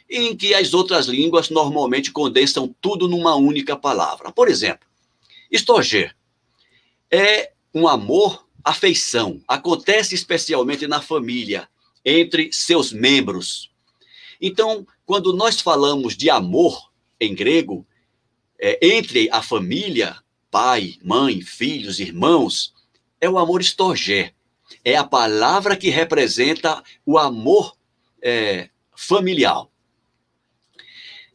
em 0.09 0.35
que 0.35 0.53
as 0.53 0.73
outras 0.73 1.07
línguas 1.07 1.49
normalmente 1.49 2.11
condensam 2.11 2.73
tudo 2.79 3.07
numa 3.07 3.35
única 3.35 3.75
palavra. 3.75 4.31
Por 4.31 4.47
exemplo, 4.47 4.87
estorger 5.51 6.15
é 7.11 7.51
um 7.73 7.87
amor, 7.87 8.47
afeição, 8.63 9.41
acontece 9.47 10.15
especialmente 10.15 10.87
na 10.87 11.01
família, 11.01 11.67
entre 12.03 12.49
seus 12.51 12.91
membros. 12.93 13.71
Então, 14.39 14.85
quando 15.05 15.33
nós 15.33 15.59
falamos 15.59 16.15
de 16.15 16.29
amor 16.29 16.91
em 17.19 17.33
grego, 17.33 17.85
é, 18.59 18.79
entre 18.81 19.29
a 19.31 19.41
família, 19.41 20.17
pai, 20.51 20.95
mãe, 21.03 21.41
filhos, 21.41 21.99
irmãos, 21.99 22.73
é 23.19 23.29
o 23.29 23.37
amor 23.37 23.61
estorger 23.61 24.35
é 24.83 24.95
a 24.95 25.03
palavra 25.03 25.75
que 25.75 25.89
representa 25.89 26.83
o 27.05 27.17
amor 27.17 27.75
é, 28.21 28.69
familiar. 28.95 29.65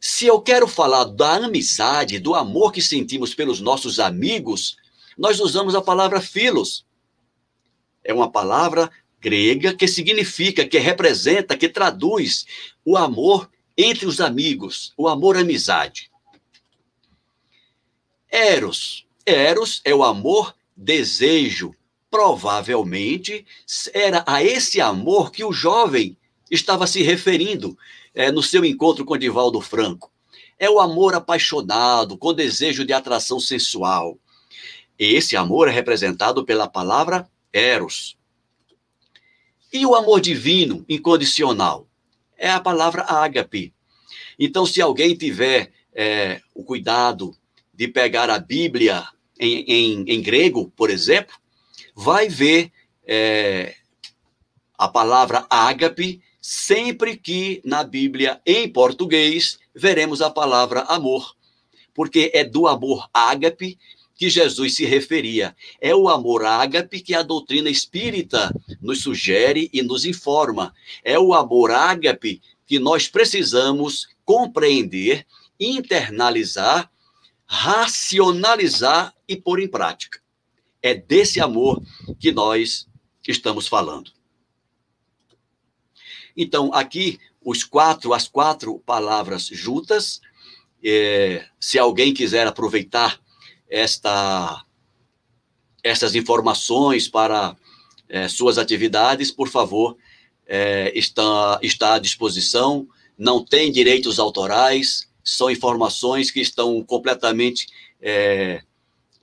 Se 0.03 0.25
eu 0.25 0.41
quero 0.41 0.67
falar 0.67 1.03
da 1.03 1.35
amizade, 1.35 2.17
do 2.17 2.33
amor 2.33 2.71
que 2.71 2.81
sentimos 2.81 3.35
pelos 3.35 3.61
nossos 3.61 3.99
amigos, 3.99 4.75
nós 5.15 5.39
usamos 5.39 5.75
a 5.75 5.81
palavra 5.81 6.19
filos. 6.19 6.83
É 8.03 8.11
uma 8.11 8.31
palavra 8.31 8.89
grega 9.19 9.75
que 9.75 9.87
significa, 9.87 10.67
que 10.67 10.79
representa, 10.79 11.55
que 11.55 11.69
traduz 11.69 12.47
o 12.83 12.97
amor 12.97 13.47
entre 13.77 14.07
os 14.07 14.19
amigos, 14.19 14.91
o 14.97 15.07
amor 15.07 15.37
amizade. 15.37 16.09
Eros. 18.27 19.05
Eros 19.23 19.81
é 19.85 19.93
o 19.93 20.03
amor 20.03 20.55
desejo, 20.75 21.75
provavelmente 22.09 23.45
era 23.93 24.23
a 24.25 24.43
esse 24.43 24.81
amor 24.81 25.31
que 25.31 25.43
o 25.43 25.53
jovem 25.53 26.17
estava 26.49 26.87
se 26.87 27.03
referindo 27.03 27.77
é, 28.13 28.31
no 28.31 28.43
seu 28.43 28.63
encontro 28.65 29.05
com 29.05 29.17
Divaldo 29.17 29.61
Franco. 29.61 30.11
É 30.57 30.69
o 30.69 30.79
amor 30.79 31.15
apaixonado, 31.15 32.17
com 32.17 32.33
desejo 32.33 32.85
de 32.85 32.93
atração 32.93 33.39
sensual. 33.39 34.17
E 34.99 35.15
esse 35.15 35.35
amor 35.35 35.67
é 35.67 35.71
representado 35.71 36.45
pela 36.45 36.67
palavra 36.67 37.27
eros. 37.51 38.17
E 39.73 39.85
o 39.85 39.95
amor 39.95 40.21
divino, 40.21 40.85
incondicional, 40.87 41.87
é 42.37 42.49
a 42.49 42.59
palavra 42.59 43.03
ágape. 43.03 43.73
Então, 44.37 44.65
se 44.65 44.81
alguém 44.81 45.15
tiver 45.15 45.71
é, 45.93 46.41
o 46.53 46.63
cuidado 46.63 47.35
de 47.73 47.87
pegar 47.87 48.29
a 48.29 48.37
Bíblia 48.37 49.07
em, 49.39 49.63
em, 49.67 50.05
em 50.07 50.21
grego, 50.21 50.71
por 50.75 50.89
exemplo, 50.89 51.35
vai 51.95 52.27
ver 52.27 52.71
é, 53.05 53.75
a 54.77 54.87
palavra 54.87 55.45
ágape 55.49 56.21
sempre 56.41 57.15
que 57.15 57.61
na 57.63 57.83
Bíblia, 57.83 58.41
em 58.45 58.67
português, 58.67 59.59
veremos 59.75 60.21
a 60.21 60.29
palavra 60.29 60.81
amor, 60.81 61.35
porque 61.93 62.31
é 62.33 62.43
do 62.43 62.67
amor 62.67 63.07
ágape 63.13 63.77
que 64.15 64.29
Jesus 64.29 64.75
se 64.75 64.85
referia. 64.85 65.55
É 65.79 65.95
o 65.95 66.09
amor 66.09 66.45
ágape 66.45 66.99
que 66.99 67.13
a 67.13 67.21
doutrina 67.21 67.69
espírita 67.69 68.53
nos 68.81 69.01
sugere 69.01 69.69
e 69.71 69.81
nos 69.81 70.05
informa. 70.05 70.73
É 71.03 71.17
o 71.17 71.33
amor 71.33 71.71
ágape 71.71 72.41
que 72.65 72.79
nós 72.79 73.07
precisamos 73.07 74.07
compreender, 74.25 75.25
internalizar, 75.59 76.91
racionalizar 77.45 79.13
e 79.27 79.35
pôr 79.35 79.59
em 79.59 79.67
prática. 79.67 80.19
É 80.81 80.93
desse 80.93 81.39
amor 81.39 81.81
que 82.19 82.31
nós 82.31 82.87
estamos 83.27 83.67
falando. 83.67 84.11
Então, 86.35 86.73
aqui, 86.73 87.19
os 87.43 87.63
quatro, 87.63 88.13
as 88.13 88.27
quatro 88.27 88.79
palavras 88.85 89.47
juntas, 89.47 90.21
é, 90.83 91.45
se 91.59 91.77
alguém 91.77 92.13
quiser 92.13 92.47
aproveitar 92.47 93.19
esta, 93.69 94.63
essas 95.83 96.15
informações 96.15 97.07
para 97.07 97.55
é, 98.09 98.27
suas 98.27 98.57
atividades, 98.57 99.31
por 99.31 99.47
favor, 99.47 99.97
é, 100.45 100.91
está, 100.97 101.59
está 101.61 101.93
à 101.95 101.99
disposição, 101.99 102.87
não 103.17 103.43
tem 103.43 103.71
direitos 103.71 104.19
autorais, 104.19 105.07
são 105.23 105.49
informações 105.49 106.31
que 106.31 106.41
estão 106.41 106.83
completamente 106.83 107.67
é, 108.01 108.63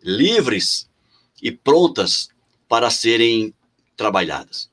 livres 0.02 0.88
e 1.42 1.50
prontas 1.50 2.28
para 2.68 2.90
serem 2.90 3.52
trabalhadas. 3.96 4.70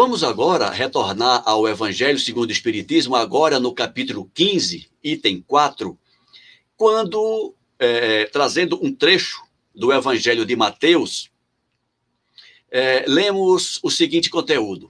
Vamos 0.00 0.22
agora 0.22 0.70
retornar 0.70 1.42
ao 1.44 1.66
Evangelho 1.66 2.20
segundo 2.20 2.50
o 2.50 2.52
Espiritismo, 2.52 3.16
agora 3.16 3.58
no 3.58 3.74
capítulo 3.74 4.30
15, 4.32 4.88
item 5.02 5.42
4, 5.44 5.98
quando, 6.76 7.52
é, 7.80 8.26
trazendo 8.26 8.78
um 8.80 8.94
trecho 8.94 9.42
do 9.74 9.92
Evangelho 9.92 10.46
de 10.46 10.54
Mateus, 10.54 11.32
é, 12.70 13.06
lemos 13.08 13.80
o 13.82 13.90
seguinte 13.90 14.30
conteúdo. 14.30 14.88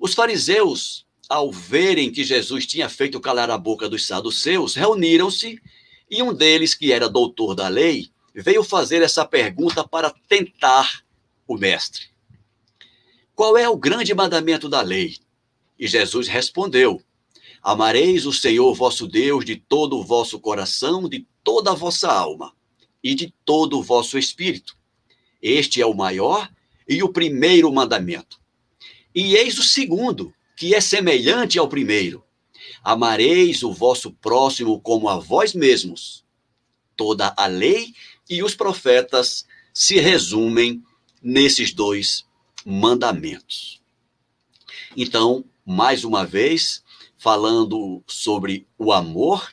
Os 0.00 0.14
fariseus, 0.14 1.06
ao 1.28 1.52
verem 1.52 2.10
que 2.10 2.24
Jesus 2.24 2.66
tinha 2.66 2.88
feito 2.88 3.20
calar 3.20 3.52
a 3.52 3.56
boca 3.56 3.88
dos 3.88 4.04
saduceus, 4.04 4.74
reuniram-se 4.74 5.62
e 6.10 6.20
um 6.24 6.34
deles, 6.34 6.74
que 6.74 6.90
era 6.90 7.08
doutor 7.08 7.54
da 7.54 7.68
lei, 7.68 8.10
veio 8.34 8.64
fazer 8.64 9.00
essa 9.00 9.24
pergunta 9.24 9.86
para 9.86 10.12
tentar 10.28 11.04
o 11.46 11.56
mestre. 11.56 12.11
Qual 13.42 13.58
é 13.58 13.68
o 13.68 13.76
grande 13.76 14.14
mandamento 14.14 14.68
da 14.68 14.82
lei? 14.82 15.16
E 15.76 15.88
Jesus 15.88 16.28
respondeu: 16.28 17.02
Amareis 17.60 18.24
o 18.24 18.32
Senhor 18.32 18.72
vosso 18.72 19.08
Deus 19.08 19.44
de 19.44 19.56
todo 19.56 19.98
o 19.98 20.04
vosso 20.04 20.38
coração, 20.38 21.08
de 21.08 21.26
toda 21.42 21.72
a 21.72 21.74
vossa 21.74 22.06
alma 22.06 22.54
e 23.02 23.16
de 23.16 23.34
todo 23.44 23.80
o 23.80 23.82
vosso 23.82 24.16
espírito. 24.16 24.78
Este 25.42 25.82
é 25.82 25.86
o 25.86 25.92
maior 25.92 26.48
e 26.88 27.02
o 27.02 27.08
primeiro 27.08 27.72
mandamento. 27.72 28.40
E 29.12 29.34
eis 29.34 29.58
o 29.58 29.64
segundo, 29.64 30.32
que 30.56 30.72
é 30.72 30.80
semelhante 30.80 31.58
ao 31.58 31.66
primeiro: 31.66 32.22
Amareis 32.80 33.64
o 33.64 33.72
vosso 33.72 34.12
próximo 34.12 34.80
como 34.80 35.08
a 35.08 35.16
vós 35.18 35.52
mesmos. 35.52 36.24
Toda 36.96 37.34
a 37.36 37.48
lei 37.48 37.92
e 38.30 38.40
os 38.40 38.54
profetas 38.54 39.44
se 39.74 39.98
resumem 39.98 40.80
nesses 41.20 41.72
dois 41.72 42.24
mandamentos. 42.64 43.80
Então, 44.96 45.44
mais 45.64 46.04
uma 46.04 46.24
vez, 46.24 46.82
falando 47.16 48.02
sobre 48.06 48.66
o 48.76 48.92
amor, 48.92 49.52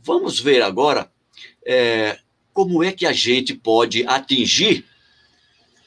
vamos 0.00 0.40
ver 0.40 0.62
agora 0.62 1.10
é, 1.64 2.18
como 2.52 2.82
é 2.82 2.92
que 2.92 3.06
a 3.06 3.12
gente 3.12 3.54
pode 3.54 4.06
atingir 4.06 4.84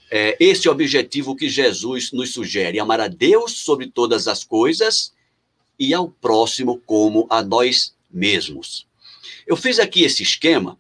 é, 0.10 0.36
esse 0.40 0.68
objetivo 0.68 1.36
que 1.36 1.50
Jesus 1.50 2.12
nos 2.12 2.34
sugere: 2.34 2.80
amar 2.80 3.00
a 3.00 3.08
Deus 3.08 3.60
sobre 3.60 3.88
todas 3.88 4.28
as 4.28 4.44
coisas 4.44 5.14
e 5.80 5.94
ao 5.94 6.10
próximo 6.10 6.80
como 6.86 7.26
a 7.30 7.42
nós 7.42 7.96
mesmos. 8.12 8.88
Eu 9.48 9.56
fiz 9.56 9.80
aqui 9.80 10.04
esse 10.04 10.22
esquema. 10.22 10.78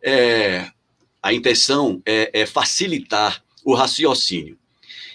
É, 0.00 0.70
a 1.22 1.32
intenção 1.32 2.00
é, 2.06 2.30
é 2.32 2.46
facilitar 2.46 3.42
o 3.68 3.74
raciocínio. 3.74 4.58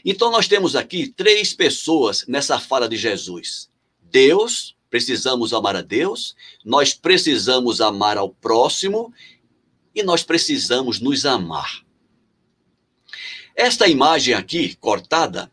Então, 0.06 0.30
nós 0.30 0.48
temos 0.48 0.76
aqui 0.76 1.08
três 1.08 1.56
pessoas 1.56 2.24
nessa 2.28 2.60
fala 2.60 2.88
de 2.88 2.96
Jesus: 2.96 3.68
Deus, 4.00 4.76
precisamos 4.92 5.54
amar 5.54 5.76
a 5.76 5.82
Deus, 5.82 6.36
nós 6.64 6.94
precisamos 6.94 7.82
amar 7.82 8.16
ao 8.16 8.30
próximo 8.30 9.12
e 9.96 10.04
nós 10.04 10.22
precisamos 10.22 11.00
nos 11.00 11.26
amar. 11.26 11.84
Esta 13.56 13.88
imagem 13.88 14.36
aqui, 14.36 14.76
cortada, 14.76 15.52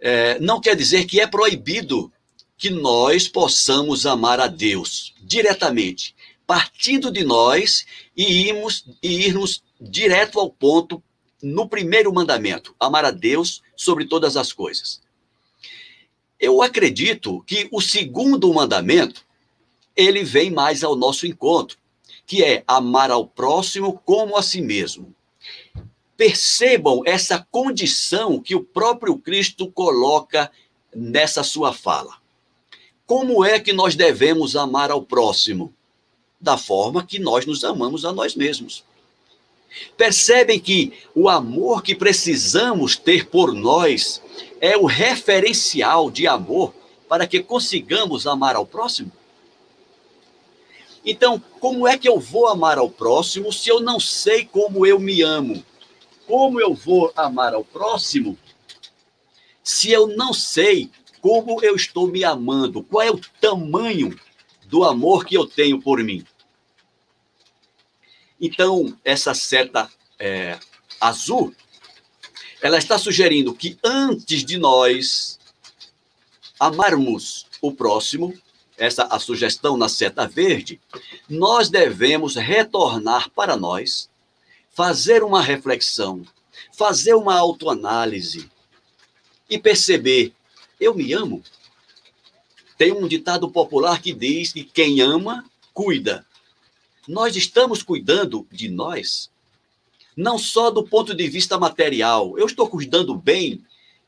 é, 0.00 0.40
não 0.40 0.60
quer 0.60 0.74
dizer 0.74 1.04
que 1.04 1.20
é 1.20 1.26
proibido 1.26 2.12
que 2.56 2.68
nós 2.68 3.28
possamos 3.28 4.06
amar 4.06 4.40
a 4.40 4.48
Deus 4.48 5.14
diretamente, 5.22 6.16
partindo 6.44 7.12
de 7.12 7.22
nós 7.22 7.86
e 8.16 8.48
irmos, 8.48 8.84
e 9.00 9.24
irmos 9.24 9.62
direto 9.80 10.40
ao 10.40 10.50
ponto 10.50 11.00
no 11.42 11.68
primeiro 11.68 12.12
mandamento, 12.12 12.74
amar 12.78 13.04
a 13.04 13.10
Deus 13.10 13.62
sobre 13.76 14.04
todas 14.04 14.36
as 14.36 14.52
coisas. 14.52 15.00
Eu 16.38 16.62
acredito 16.62 17.42
que 17.42 17.68
o 17.72 17.80
segundo 17.80 18.52
mandamento, 18.52 19.24
ele 19.96 20.22
vem 20.22 20.50
mais 20.50 20.84
ao 20.84 20.94
nosso 20.94 21.26
encontro, 21.26 21.76
que 22.26 22.44
é 22.44 22.62
amar 22.66 23.10
ao 23.10 23.26
próximo 23.26 24.00
como 24.04 24.36
a 24.36 24.42
si 24.42 24.60
mesmo. 24.60 25.14
Percebam 26.16 27.02
essa 27.04 27.46
condição 27.50 28.40
que 28.40 28.54
o 28.54 28.62
próprio 28.62 29.18
Cristo 29.18 29.70
coloca 29.70 30.50
nessa 30.94 31.42
sua 31.42 31.72
fala. 31.72 32.18
Como 33.06 33.44
é 33.44 33.58
que 33.58 33.72
nós 33.72 33.94
devemos 33.96 34.54
amar 34.54 34.90
ao 34.90 35.02
próximo? 35.02 35.72
Da 36.40 36.58
forma 36.58 37.04
que 37.04 37.18
nós 37.18 37.46
nos 37.46 37.64
amamos 37.64 38.04
a 38.04 38.12
nós 38.12 38.36
mesmos. 38.36 38.84
Percebem 39.96 40.58
que 40.58 40.92
o 41.14 41.28
amor 41.28 41.82
que 41.82 41.94
precisamos 41.94 42.96
ter 42.96 43.26
por 43.28 43.52
nós 43.52 44.22
é 44.60 44.76
o 44.76 44.86
referencial 44.86 46.10
de 46.10 46.26
amor 46.26 46.74
para 47.08 47.26
que 47.26 47.42
consigamos 47.42 48.26
amar 48.26 48.56
ao 48.56 48.66
próximo? 48.66 49.12
Então, 51.04 51.42
como 51.60 51.86
é 51.86 51.96
que 51.96 52.08
eu 52.08 52.18
vou 52.18 52.48
amar 52.48 52.78
ao 52.78 52.90
próximo 52.90 53.52
se 53.52 53.68
eu 53.70 53.80
não 53.80 53.98
sei 53.98 54.44
como 54.44 54.84
eu 54.84 54.98
me 54.98 55.22
amo? 55.22 55.64
Como 56.26 56.60
eu 56.60 56.74
vou 56.74 57.12
amar 57.16 57.54
ao 57.54 57.64
próximo 57.64 58.36
se 59.62 59.90
eu 59.90 60.06
não 60.06 60.32
sei 60.32 60.90
como 61.20 61.62
eu 61.62 61.74
estou 61.74 62.08
me 62.08 62.24
amando? 62.24 62.82
Qual 62.82 63.02
é 63.02 63.10
o 63.10 63.20
tamanho 63.40 64.18
do 64.66 64.84
amor 64.84 65.24
que 65.24 65.34
eu 65.34 65.46
tenho 65.46 65.80
por 65.80 66.02
mim? 66.02 66.24
Então, 68.40 68.96
essa 69.04 69.34
seta 69.34 69.90
é, 70.18 70.58
azul, 71.00 71.54
ela 72.60 72.78
está 72.78 72.98
sugerindo 72.98 73.54
que 73.54 73.78
antes 73.82 74.44
de 74.44 74.58
nós 74.58 75.38
amarmos 76.58 77.46
o 77.60 77.72
próximo, 77.72 78.34
essa 78.76 79.04
a 79.04 79.18
sugestão 79.18 79.76
na 79.76 79.88
seta 79.88 80.26
verde, 80.26 80.80
nós 81.28 81.68
devemos 81.68 82.36
retornar 82.36 83.30
para 83.30 83.56
nós, 83.56 84.08
fazer 84.70 85.24
uma 85.24 85.42
reflexão, 85.42 86.24
fazer 86.72 87.14
uma 87.14 87.36
autoanálise 87.36 88.48
e 89.50 89.58
perceber: 89.58 90.32
eu 90.80 90.94
me 90.94 91.12
amo? 91.12 91.42
Tem 92.76 92.92
um 92.92 93.08
ditado 93.08 93.50
popular 93.50 94.00
que 94.00 94.12
diz 94.12 94.52
que 94.52 94.62
quem 94.62 95.00
ama, 95.00 95.44
cuida. 95.74 96.24
Nós 97.08 97.34
estamos 97.36 97.82
cuidando 97.82 98.46
de 98.52 98.68
nós, 98.68 99.30
não 100.14 100.36
só 100.36 100.70
do 100.70 100.84
ponto 100.84 101.14
de 101.14 101.26
vista 101.26 101.56
material. 101.56 102.38
Eu 102.38 102.44
estou 102.44 102.68
cuidando 102.68 103.14
bem 103.14 103.64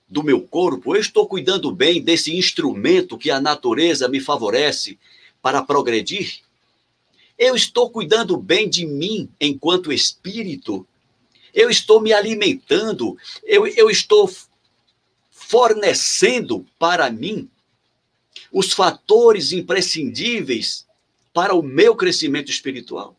do 0.06 0.22
meu 0.22 0.42
corpo, 0.42 0.94
eu 0.94 1.00
estou 1.00 1.26
cuidando 1.26 1.72
bem 1.72 2.02
desse 2.02 2.36
instrumento 2.36 3.16
que 3.16 3.30
a 3.30 3.40
natureza 3.40 4.06
me 4.06 4.20
favorece 4.20 4.98
para 5.40 5.62
progredir. 5.62 6.40
Eu 7.38 7.56
estou 7.56 7.88
cuidando 7.88 8.36
bem 8.36 8.68
de 8.68 8.84
mim 8.84 9.30
enquanto 9.40 9.90
espírito. 9.90 10.86
Eu 11.54 11.70
estou 11.70 12.02
me 12.02 12.12
alimentando, 12.12 13.16
eu, 13.44 13.66
eu 13.66 13.88
estou 13.88 14.30
fornecendo 15.30 16.66
para 16.78 17.08
mim 17.08 17.48
os 18.52 18.74
fatores 18.74 19.52
imprescindíveis 19.52 20.84
para 21.32 21.54
o 21.54 21.62
meu 21.62 21.94
crescimento 21.94 22.50
espiritual. 22.50 23.16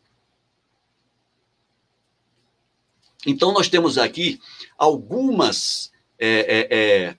Então, 3.26 3.52
nós 3.52 3.68
temos 3.68 3.98
aqui 3.98 4.40
algumas 4.76 5.92
é, 6.18 6.28
é, 6.28 6.78
é, 6.78 7.16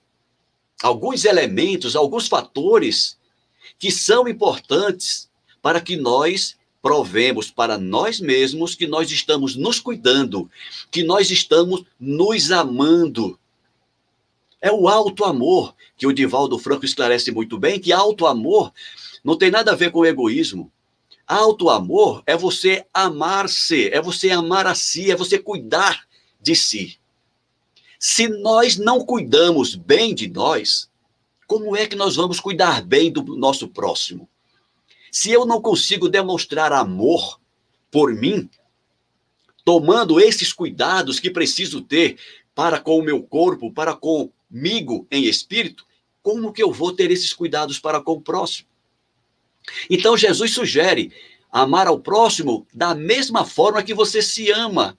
alguns 0.82 1.24
elementos, 1.24 1.94
alguns 1.94 2.26
fatores 2.26 3.18
que 3.78 3.90
são 3.90 4.28
importantes 4.28 5.30
para 5.60 5.80
que 5.80 5.96
nós 5.96 6.56
provemos 6.80 7.50
para 7.50 7.78
nós 7.78 8.20
mesmos 8.20 8.74
que 8.74 8.86
nós 8.86 9.10
estamos 9.10 9.56
nos 9.56 9.80
cuidando, 9.80 10.50
que 10.90 11.02
nós 11.02 11.30
estamos 11.30 11.84
nos 11.98 12.50
amando. 12.50 13.38
É 14.60 14.70
o 14.70 14.88
alto 14.88 15.24
amor, 15.24 15.74
que 15.96 16.06
o 16.06 16.12
Divaldo 16.12 16.58
Franco 16.58 16.84
esclarece 16.84 17.30
muito 17.30 17.58
bem, 17.58 17.80
que 17.80 17.92
alto 17.92 18.26
amor 18.26 18.72
não 19.22 19.36
tem 19.36 19.50
nada 19.50 19.72
a 19.72 19.74
ver 19.76 19.90
com 19.90 20.04
egoísmo. 20.04 20.70
Alto 21.26 21.70
amor 21.70 22.22
é 22.26 22.36
você 22.36 22.86
amar-se, 22.92 23.88
é 23.88 24.00
você 24.00 24.30
amar 24.30 24.66
a 24.66 24.74
si, 24.74 25.10
é 25.10 25.16
você 25.16 25.38
cuidar 25.38 26.06
de 26.40 26.54
si. 26.54 26.98
Se 27.98 28.28
nós 28.28 28.76
não 28.76 29.04
cuidamos 29.04 29.74
bem 29.74 30.14
de 30.14 30.28
nós, 30.28 30.90
como 31.46 31.74
é 31.74 31.86
que 31.86 31.96
nós 31.96 32.16
vamos 32.16 32.40
cuidar 32.40 32.82
bem 32.82 33.10
do 33.10 33.22
nosso 33.36 33.68
próximo? 33.68 34.28
Se 35.10 35.30
eu 35.30 35.46
não 35.46 35.62
consigo 35.62 36.08
demonstrar 36.08 36.72
amor 36.72 37.40
por 37.90 38.12
mim, 38.12 38.50
tomando 39.64 40.20
esses 40.20 40.52
cuidados 40.52 41.18
que 41.18 41.30
preciso 41.30 41.80
ter 41.80 42.18
para 42.54 42.78
com 42.78 42.98
o 42.98 43.02
meu 43.02 43.22
corpo, 43.22 43.72
para 43.72 43.94
comigo 43.94 45.06
em 45.10 45.24
espírito, 45.24 45.86
como 46.22 46.52
que 46.52 46.62
eu 46.62 46.72
vou 46.72 46.92
ter 46.92 47.10
esses 47.10 47.32
cuidados 47.32 47.78
para 47.78 48.00
com 48.00 48.12
o 48.12 48.20
próximo? 48.20 48.68
Então 49.88 50.16
Jesus 50.16 50.52
sugere 50.52 51.12
amar 51.50 51.86
ao 51.86 52.00
próximo 52.00 52.66
da 52.72 52.94
mesma 52.94 53.44
forma 53.44 53.82
que 53.82 53.94
você 53.94 54.20
se 54.20 54.50
ama. 54.50 54.98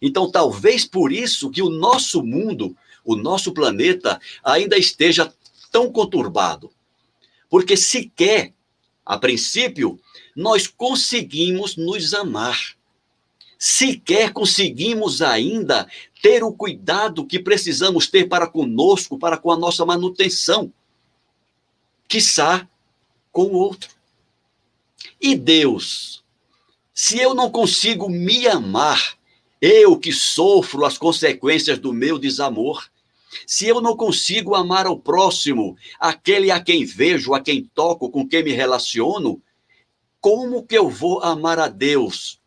Então 0.00 0.30
talvez 0.30 0.84
por 0.84 1.12
isso 1.12 1.50
que 1.50 1.62
o 1.62 1.70
nosso 1.70 2.22
mundo, 2.22 2.76
o 3.04 3.16
nosso 3.16 3.52
planeta 3.52 4.20
ainda 4.42 4.76
esteja 4.76 5.32
tão 5.70 5.90
conturbado. 5.90 6.70
Porque 7.48 7.76
sequer 7.76 8.52
a 9.04 9.18
princípio, 9.18 10.00
nós 10.34 10.66
conseguimos 10.66 11.76
nos 11.76 12.14
amar. 12.14 12.76
Sequer 13.58 14.32
conseguimos 14.32 15.22
ainda 15.22 15.86
ter 16.22 16.42
o 16.42 16.52
cuidado 16.52 17.26
que 17.26 17.38
precisamos 17.38 18.06
ter 18.06 18.28
para 18.28 18.46
conosco, 18.46 19.18
para 19.18 19.36
com 19.36 19.50
a 19.50 19.58
nossa 19.58 19.84
manutenção. 19.84 20.72
Quiçá 22.08 22.68
com 23.34 23.46
o 23.46 23.54
outro. 23.54 23.90
E 25.20 25.34
Deus, 25.34 26.24
se 26.94 27.18
eu 27.18 27.34
não 27.34 27.50
consigo 27.50 28.08
me 28.08 28.46
amar, 28.46 29.18
eu 29.60 29.98
que 29.98 30.12
sofro 30.12 30.86
as 30.86 30.96
consequências 30.96 31.78
do 31.78 31.92
meu 31.92 32.16
desamor, 32.16 32.88
se 33.46 33.66
eu 33.66 33.80
não 33.80 33.96
consigo 33.96 34.54
amar 34.54 34.86
ao 34.86 34.96
próximo, 34.96 35.76
aquele 35.98 36.52
a 36.52 36.62
quem 36.62 36.84
vejo, 36.84 37.34
a 37.34 37.40
quem 37.40 37.64
toco, 37.74 38.08
com 38.08 38.26
quem 38.26 38.44
me 38.44 38.52
relaciono, 38.52 39.42
como 40.20 40.62
que 40.62 40.78
eu 40.78 40.88
vou 40.88 41.20
amar 41.20 41.58
a 41.58 41.66
Deus? 41.66 42.40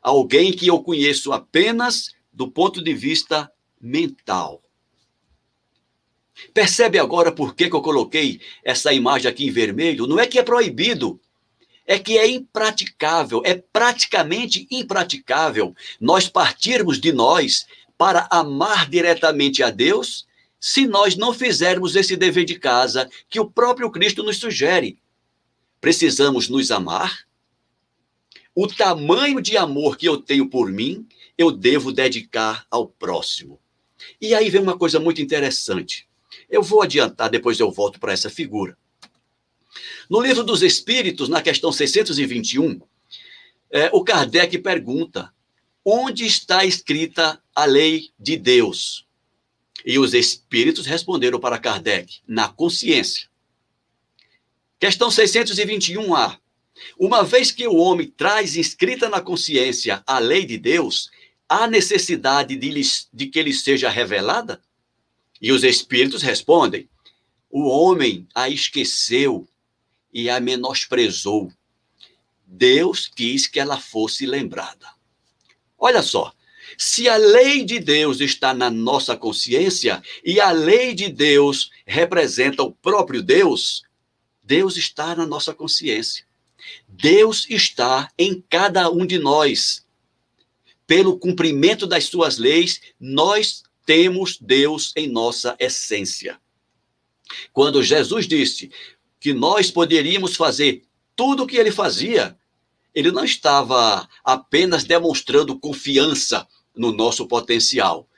Alguém 0.00 0.52
que 0.52 0.68
eu 0.68 0.80
conheço 0.82 1.32
apenas 1.32 2.14
do 2.32 2.48
ponto 2.48 2.82
de 2.82 2.94
vista 2.94 3.50
mental. 3.80 4.61
Percebe 6.52 6.98
agora 6.98 7.30
por 7.30 7.54
que, 7.54 7.68
que 7.68 7.76
eu 7.76 7.82
coloquei 7.82 8.40
essa 8.64 8.92
imagem 8.92 9.30
aqui 9.30 9.46
em 9.46 9.50
vermelho? 9.50 10.06
Não 10.06 10.18
é 10.18 10.26
que 10.26 10.38
é 10.38 10.42
proibido, 10.42 11.20
é 11.86 11.98
que 11.98 12.18
é 12.18 12.26
impraticável, 12.28 13.42
é 13.44 13.54
praticamente 13.54 14.66
impraticável 14.70 15.74
nós 16.00 16.28
partirmos 16.28 17.00
de 17.00 17.12
nós 17.12 17.66
para 17.98 18.26
amar 18.30 18.88
diretamente 18.88 19.62
a 19.62 19.70
Deus 19.70 20.26
se 20.58 20.86
nós 20.86 21.16
não 21.16 21.32
fizermos 21.32 21.96
esse 21.96 22.16
dever 22.16 22.44
de 22.44 22.58
casa 22.58 23.10
que 23.28 23.40
o 23.40 23.50
próprio 23.50 23.90
Cristo 23.90 24.22
nos 24.22 24.38
sugere. 24.38 24.98
Precisamos 25.80 26.48
nos 26.48 26.70
amar. 26.70 27.26
O 28.54 28.68
tamanho 28.68 29.40
de 29.40 29.56
amor 29.56 29.96
que 29.96 30.06
eu 30.06 30.18
tenho 30.18 30.48
por 30.48 30.70
mim, 30.70 31.06
eu 31.36 31.50
devo 31.50 31.90
dedicar 31.90 32.66
ao 32.70 32.86
próximo. 32.86 33.58
E 34.20 34.34
aí 34.34 34.50
vem 34.50 34.60
uma 34.60 34.78
coisa 34.78 35.00
muito 35.00 35.20
interessante. 35.20 36.06
Eu 36.48 36.62
vou 36.62 36.82
adiantar, 36.82 37.30
depois 37.30 37.58
eu 37.58 37.70
volto 37.70 37.98
para 37.98 38.12
essa 38.12 38.30
figura. 38.30 38.76
No 40.08 40.20
livro 40.20 40.44
dos 40.44 40.62
Espíritos, 40.62 41.28
na 41.28 41.40
questão 41.40 41.72
621, 41.72 42.80
é, 43.70 43.88
o 43.92 44.04
Kardec 44.04 44.58
pergunta 44.58 45.32
onde 45.84 46.26
está 46.26 46.64
escrita 46.64 47.42
a 47.54 47.64
lei 47.64 48.10
de 48.18 48.36
Deus? 48.36 49.06
E 49.84 49.98
os 49.98 50.14
espíritos 50.14 50.86
responderam 50.86 51.40
para 51.40 51.58
Kardec: 51.58 52.20
na 52.26 52.48
consciência. 52.48 53.28
Questão 54.78 55.08
621A. 55.08 56.38
Uma 56.98 57.22
vez 57.22 57.50
que 57.50 57.66
o 57.66 57.76
homem 57.76 58.08
traz 58.08 58.56
inscrita 58.56 59.08
na 59.08 59.20
consciência 59.20 60.02
a 60.06 60.18
lei 60.18 60.44
de 60.44 60.58
Deus, 60.58 61.10
há 61.48 61.66
necessidade 61.66 62.56
de, 62.56 62.70
lhe, 62.70 62.82
de 63.12 63.26
que 63.26 63.42
lhe 63.42 63.52
seja 63.52 63.88
revelada? 63.88 64.60
E 65.42 65.50
os 65.50 65.64
espíritos 65.64 66.22
respondem: 66.22 66.88
o 67.50 67.68
homem 67.68 68.26
a 68.34 68.48
esqueceu 68.48 69.46
e 70.14 70.30
a 70.30 70.40
menosprezou. 70.40 71.52
Deus 72.46 73.06
quis 73.06 73.46
que 73.46 73.58
ela 73.58 73.80
fosse 73.80 74.24
lembrada. 74.24 74.88
Olha 75.76 76.02
só, 76.02 76.32
se 76.78 77.08
a 77.08 77.16
lei 77.16 77.64
de 77.64 77.78
Deus 77.80 78.20
está 78.20 78.54
na 78.54 78.70
nossa 78.70 79.16
consciência 79.16 80.02
e 80.24 80.40
a 80.40 80.50
lei 80.50 80.94
de 80.94 81.08
Deus 81.08 81.70
representa 81.84 82.62
o 82.62 82.72
próprio 82.72 83.22
Deus, 83.22 83.82
Deus 84.42 84.76
está 84.76 85.14
na 85.14 85.26
nossa 85.26 85.52
consciência. 85.52 86.24
Deus 86.86 87.46
está 87.50 88.10
em 88.16 88.42
cada 88.48 88.90
um 88.90 89.04
de 89.04 89.18
nós. 89.18 89.84
Pelo 90.86 91.18
cumprimento 91.18 91.86
das 91.86 92.04
suas 92.04 92.38
leis, 92.38 92.80
nós 93.00 93.64
temos 93.84 94.38
Deus 94.40 94.92
em 94.96 95.08
nossa 95.08 95.56
essência. 95.58 96.38
Quando 97.52 97.82
Jesus 97.82 98.26
disse 98.26 98.70
que 99.20 99.32
nós 99.32 99.70
poderíamos 99.70 100.36
fazer 100.36 100.84
tudo 101.16 101.44
o 101.44 101.46
que 101.46 101.56
ele 101.56 101.70
fazia, 101.70 102.36
ele 102.94 103.10
não 103.10 103.24
estava 103.24 104.08
apenas 104.24 104.84
demonstrando 104.84 105.58
confiança 105.58 106.46
no 106.76 106.92
nosso 106.92 107.26
potencial. 107.26 108.08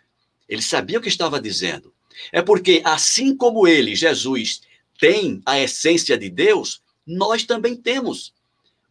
Ele 0.49 0.63
sabia 0.63 0.99
o 0.99 1.03
que 1.03 1.09
estava 1.09 1.41
dizendo. 1.41 1.93
É 2.33 2.43
porque, 2.43 2.81
assim 2.85 3.37
como 3.37 3.67
ele, 3.67 3.95
Jesus, 3.95 4.63
tem 4.99 5.43
a 5.45 5.59
essência 5.59 6.17
de 6.17 6.29
Deus, 6.29 6.81
nós 7.07 7.45
também 7.45 7.77
temos. 7.77 8.33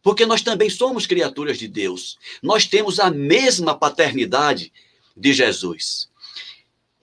Porque 0.02 0.26
nós 0.26 0.42
também 0.42 0.68
somos 0.68 1.06
criaturas 1.06 1.58
de 1.58 1.66
Deus. 1.66 2.18
Nós 2.42 2.66
temos 2.66 3.00
a 3.00 3.10
mesma 3.10 3.74
paternidade 3.74 4.72
de 5.16 5.32
Jesus. 5.32 6.08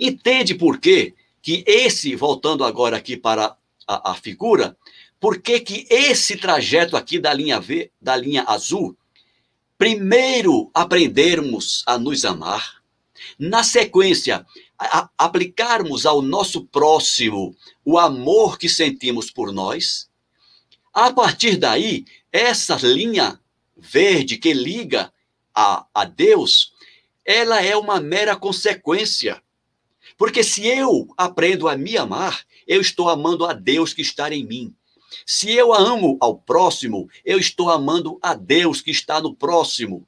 Entende 0.03 0.55
por 0.55 0.79
quê 0.79 1.13
que 1.43 1.63
esse, 1.67 2.15
voltando 2.15 2.63
agora 2.63 2.97
aqui 2.97 3.15
para 3.15 3.55
a, 3.87 4.11
a 4.11 4.15
figura, 4.15 4.75
por 5.19 5.39
que, 5.39 5.59
que 5.59 5.85
esse 5.91 6.35
trajeto 6.37 6.97
aqui 6.97 7.19
da 7.19 7.31
linha 7.31 7.59
V, 7.59 7.91
da 8.01 8.15
linha 8.15 8.43
azul, 8.47 8.97
primeiro 9.77 10.71
aprendermos 10.73 11.83
a 11.85 11.99
nos 11.99 12.25
amar, 12.25 12.81
na 13.37 13.63
sequência, 13.63 14.43
a, 14.75 15.01
a, 15.01 15.09
aplicarmos 15.19 16.07
ao 16.07 16.23
nosso 16.23 16.65
próximo 16.65 17.55
o 17.85 17.99
amor 17.99 18.57
que 18.57 18.67
sentimos 18.67 19.29
por 19.29 19.53
nós, 19.53 20.09
a 20.91 21.13
partir 21.13 21.57
daí, 21.57 22.05
essa 22.31 22.75
linha 22.81 23.39
verde 23.77 24.37
que 24.37 24.51
liga 24.51 25.13
a, 25.53 25.85
a 25.93 26.05
Deus, 26.05 26.73
ela 27.23 27.61
é 27.61 27.77
uma 27.77 28.01
mera 28.01 28.35
consequência. 28.35 29.41
Porque 30.21 30.43
se 30.43 30.67
eu 30.67 31.11
aprendo 31.17 31.67
a 31.67 31.75
me 31.75 31.97
amar, 31.97 32.45
eu 32.67 32.79
estou 32.79 33.09
amando 33.09 33.43
a 33.43 33.53
Deus 33.53 33.91
que 33.91 34.03
está 34.03 34.31
em 34.31 34.45
mim. 34.45 34.71
Se 35.25 35.51
eu 35.51 35.73
amo 35.73 36.15
ao 36.21 36.37
próximo, 36.37 37.09
eu 37.25 37.39
estou 37.39 37.71
amando 37.71 38.19
a 38.21 38.35
Deus 38.35 38.81
que 38.81 38.91
está 38.91 39.19
no 39.19 39.33
próximo. 39.33 40.07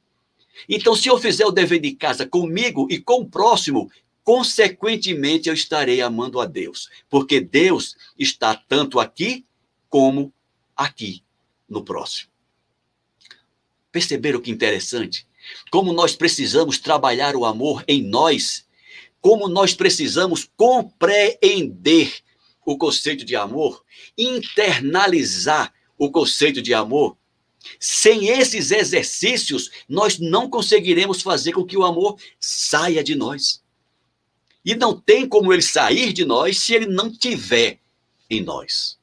Então, 0.69 0.95
se 0.95 1.07
eu 1.07 1.17
fizer 1.17 1.47
o 1.47 1.51
dever 1.51 1.79
de 1.79 1.95
casa 1.95 2.27
comigo 2.27 2.85
e 2.91 2.99
com 2.99 3.21
o 3.21 3.27
próximo, 3.27 3.91
consequentemente 4.23 5.49
eu 5.49 5.55
estarei 5.55 5.99
amando 5.99 6.39
a 6.39 6.45
Deus, 6.45 6.91
porque 7.09 7.41
Deus 7.41 7.95
está 8.15 8.53
tanto 8.55 8.99
aqui 8.99 9.43
como 9.89 10.31
aqui 10.77 11.23
no 11.67 11.83
próximo. 11.83 12.29
Perceberam 13.91 14.39
que 14.39 14.51
interessante? 14.51 15.25
Como 15.71 15.91
nós 15.91 16.15
precisamos 16.15 16.77
trabalhar 16.77 17.35
o 17.35 17.45
amor 17.45 17.83
em 17.87 18.03
nós, 18.03 18.62
como 19.23 19.47
nós 19.47 19.73
precisamos 19.73 20.49
compreender 20.57 22.13
o 22.65 22.77
conceito 22.77 23.23
de 23.23 23.37
amor, 23.37 23.81
internalizar 24.17 25.73
o 25.97 26.11
conceito 26.11 26.61
de 26.61 26.73
amor. 26.73 27.15
Sem 27.79 28.27
esses 28.27 28.69
exercícios, 28.69 29.71
nós 29.87 30.19
não 30.19 30.49
conseguiremos 30.49 31.21
fazer 31.21 31.53
com 31.53 31.63
que 31.63 31.77
o 31.77 31.85
amor 31.85 32.19
saia 32.37 33.01
de 33.01 33.15
nós. 33.15 33.63
E 34.65 34.75
não 34.75 34.99
tem 34.99 35.25
como 35.25 35.53
ele 35.53 35.61
sair 35.61 36.11
de 36.11 36.25
nós 36.25 36.59
se 36.59 36.73
ele 36.73 36.87
não 36.87 37.09
tiver 37.09 37.79
em 38.29 38.41
nós. 38.41 38.99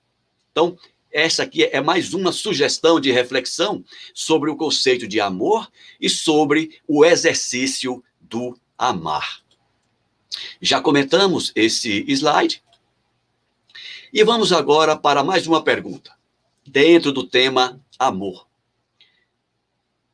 Então, 0.53 0.77
essa 1.11 1.45
aqui 1.45 1.64
é 1.64 1.81
mais 1.81 2.12
uma 2.12 2.31
sugestão 2.31 3.01
de 3.01 3.11
reflexão 3.11 3.83
sobre 4.12 4.51
o 4.51 4.57
conceito 4.57 5.09
de 5.09 5.18
amor 5.18 5.66
e 5.99 6.11
sobre 6.11 6.79
o 6.87 7.07
exercício 7.07 8.05
do 8.21 8.55
amar. 8.77 9.41
Já 10.61 10.81
comentamos 10.81 11.53
esse 11.55 12.05
slide. 12.09 12.62
E 14.12 14.24
vamos 14.24 14.53
agora 14.53 14.97
para 14.97 15.22
mais 15.22 15.47
uma 15.47 15.62
pergunta, 15.62 16.12
dentro 16.66 17.12
do 17.12 17.26
tema 17.26 17.81
amor. 17.99 18.47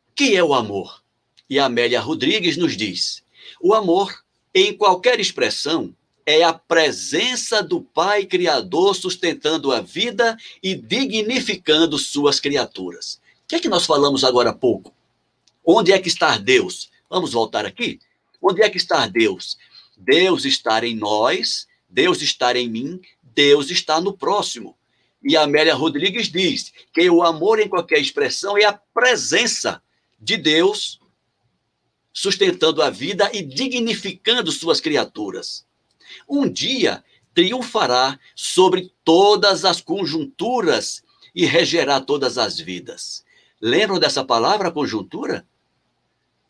O 0.08 0.14
que 0.14 0.36
é 0.36 0.42
o 0.44 0.54
amor? 0.54 1.02
E 1.48 1.58
Amélia 1.58 2.00
Rodrigues 2.00 2.56
nos 2.56 2.76
diz: 2.76 3.22
o 3.60 3.74
amor, 3.74 4.24
em 4.54 4.76
qualquer 4.76 5.20
expressão, 5.20 5.94
é 6.26 6.42
a 6.42 6.52
presença 6.52 7.62
do 7.62 7.80
Pai 7.80 8.26
Criador 8.26 8.96
sustentando 8.96 9.70
a 9.70 9.80
vida 9.80 10.36
e 10.62 10.74
dignificando 10.74 11.96
suas 11.98 12.40
criaturas. 12.40 13.20
O 13.44 13.48
que 13.48 13.54
é 13.54 13.60
que 13.60 13.68
nós 13.68 13.86
falamos 13.86 14.24
agora 14.24 14.50
há 14.50 14.54
pouco? 14.54 14.92
Onde 15.64 15.92
é 15.92 15.98
que 15.98 16.08
está 16.08 16.36
Deus? 16.36 16.90
Vamos 17.08 17.32
voltar 17.32 17.64
aqui? 17.64 18.00
Onde 18.42 18.62
é 18.62 18.68
que 18.68 18.76
está 18.76 19.06
Deus? 19.06 19.56
Deus 19.96 20.44
está 20.44 20.84
em 20.84 20.94
nós, 20.94 21.66
Deus 21.88 22.20
está 22.20 22.56
em 22.56 22.68
mim, 22.68 23.00
Deus 23.22 23.70
está 23.70 24.00
no 24.00 24.12
próximo. 24.12 24.76
E 25.22 25.36
Amélia 25.36 25.74
Rodrigues 25.74 26.30
diz 26.30 26.72
que 26.92 27.08
o 27.10 27.22
amor, 27.22 27.58
em 27.58 27.68
qualquer 27.68 27.98
expressão, 27.98 28.56
é 28.56 28.64
a 28.64 28.72
presença 28.72 29.82
de 30.20 30.36
Deus 30.36 31.00
sustentando 32.12 32.82
a 32.82 32.90
vida 32.90 33.30
e 33.34 33.42
dignificando 33.42 34.50
suas 34.52 34.80
criaturas 34.80 35.66
um 36.28 36.48
dia 36.48 37.04
triunfará 37.34 38.18
sobre 38.34 38.92
todas 39.04 39.64
as 39.64 39.80
conjunturas 39.80 41.02
e 41.34 41.44
regerá 41.44 42.00
todas 42.00 42.38
as 42.38 42.58
vidas. 42.58 43.24
Lembram 43.60 43.98
dessa 43.98 44.24
palavra 44.24 44.70
conjuntura? 44.70 45.46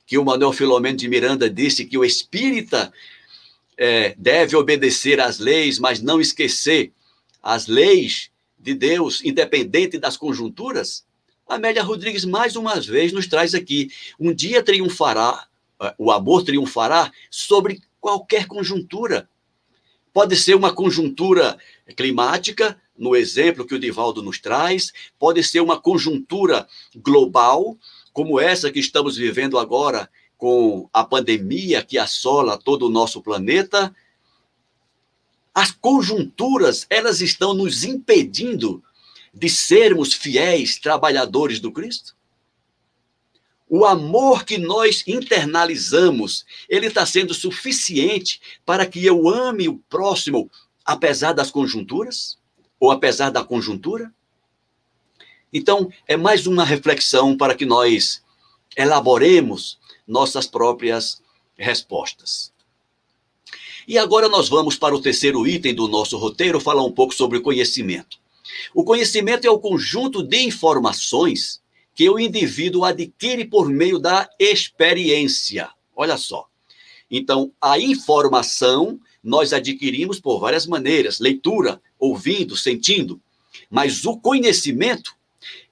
Que 0.07 0.19
o 0.19 0.25
Manuel 0.25 0.53
Filomeno 0.53 0.97
de 0.97 1.09
Miranda 1.09 1.51
disse 1.51 1.85
que 1.85 1.99
o 1.99 2.05
espírita 2.05 2.93
é, 3.77 4.15
deve 4.17 4.57
obedecer 4.57 5.21
às 5.21 5.39
leis, 5.39 5.79
mas 5.79 6.01
não 6.01 6.21
esquecer 6.21 6.93
as 7.43 7.67
leis 7.67 8.31
de 8.59 8.75
Deus, 8.75 9.23
independente 9.25 9.99
das 9.99 10.17
conjunturas? 10.17 11.05
Amélia 11.47 11.83
Rodrigues, 11.83 12.25
mais 12.25 12.57
uma 12.57 12.81
vez, 12.81 13.13
nos 13.13 13.27
traz 13.27 13.55
aqui: 13.55 13.91
um 14.19 14.33
dia 14.33 14.63
triunfará, 14.63 15.47
é, 15.81 15.95
o 15.99 16.11
amor 16.11 16.43
triunfará 16.43 17.13
sobre 17.31 17.81
qualquer 18.01 18.47
conjuntura. 18.47 19.29
Pode 20.13 20.35
ser 20.35 20.55
uma 20.55 20.73
conjuntura 20.73 21.59
climática, 21.95 22.81
no 22.97 23.15
exemplo 23.15 23.67
que 23.67 23.75
o 23.75 23.79
Divaldo 23.79 24.23
nos 24.23 24.39
traz, 24.39 24.91
pode 25.19 25.43
ser 25.43 25.61
uma 25.61 25.79
conjuntura 25.79 26.67
global, 26.95 27.77
como 28.13 28.41
essa 28.41 28.73
que 28.73 28.81
estamos 28.81 29.17
vivendo 29.17 29.59
agora 29.59 30.09
com 30.37 30.89
a 30.93 31.05
pandemia 31.05 31.83
que 31.83 31.99
assola 31.99 32.59
todo 32.59 32.87
o 32.87 32.91
nosso 32.91 33.23
planeta. 33.23 33.95
As 35.55 35.71
conjunturas, 35.71 36.87
elas 36.91 37.21
estão 37.21 37.55
nos 37.55 37.85
impedindo 37.85 38.83
de 39.33 39.49
sermos 39.49 40.13
fiéis 40.13 40.79
trabalhadores 40.79 41.61
do 41.61 41.73
Cristo? 41.73 42.17
o 43.69 43.85
amor 43.85 44.45
que 44.45 44.59
nós 44.59 45.03
internalizamos, 45.07 46.45
ele 46.69 46.87
está 46.87 47.05
sendo 47.05 47.35
suficiente 47.35 48.41
para 48.65 48.87
que 48.87 49.05
eu 49.05 49.29
ame 49.29 49.69
o 49.69 49.79
próximo, 49.91 50.51
apesar 50.85 51.33
das 51.33 51.51
conjunturas? 51.51 52.39
Ou 52.79 52.91
apesar 52.91 53.31
da 53.31 53.43
conjuntura? 53.43 54.13
Então, 55.53 55.91
é 56.07 56.17
mais 56.17 56.47
uma 56.47 56.65
reflexão 56.65 57.37
para 57.37 57.55
que 57.55 57.65
nós 57.65 58.23
elaboremos 58.77 59.79
nossas 60.07 60.47
próprias 60.47 61.23
respostas. 61.57 62.53
E 63.89 63.99
agora 63.99 64.29
nós 64.29 64.49
vamos 64.49 64.77
para 64.77 64.95
o 64.95 65.01
terceiro 65.01 65.47
item 65.47 65.75
do 65.75 65.87
nosso 65.87 66.19
roteiro, 66.19 66.61
falar 66.61 66.85
um 66.85 66.93
pouco 66.93 67.15
sobre 67.15 67.39
o 67.39 67.43
conhecimento. 67.43 68.19
O 68.75 68.85
conhecimento 68.85 69.47
é 69.47 69.51
o 69.51 69.59
conjunto 69.59 70.23
de 70.23 70.43
informações 70.43 71.61
que 71.95 72.09
o 72.11 72.19
indivíduo 72.19 72.85
adquire 72.85 73.45
por 73.45 73.69
meio 73.69 73.99
da 73.99 74.29
experiência. 74.39 75.71
Olha 75.95 76.17
só. 76.17 76.47
Então, 77.11 77.53
a 77.61 77.79
informação 77.79 79.01
nós 79.23 79.53
adquirimos 79.53 80.21
por 80.21 80.39
várias 80.39 80.67
maneiras: 80.67 81.21
leitura, 81.21 81.81
ouvindo, 81.99 82.57
sentindo. 82.57 83.21
Mas 83.71 84.05
o 84.05 84.17
conhecimento, 84.17 85.15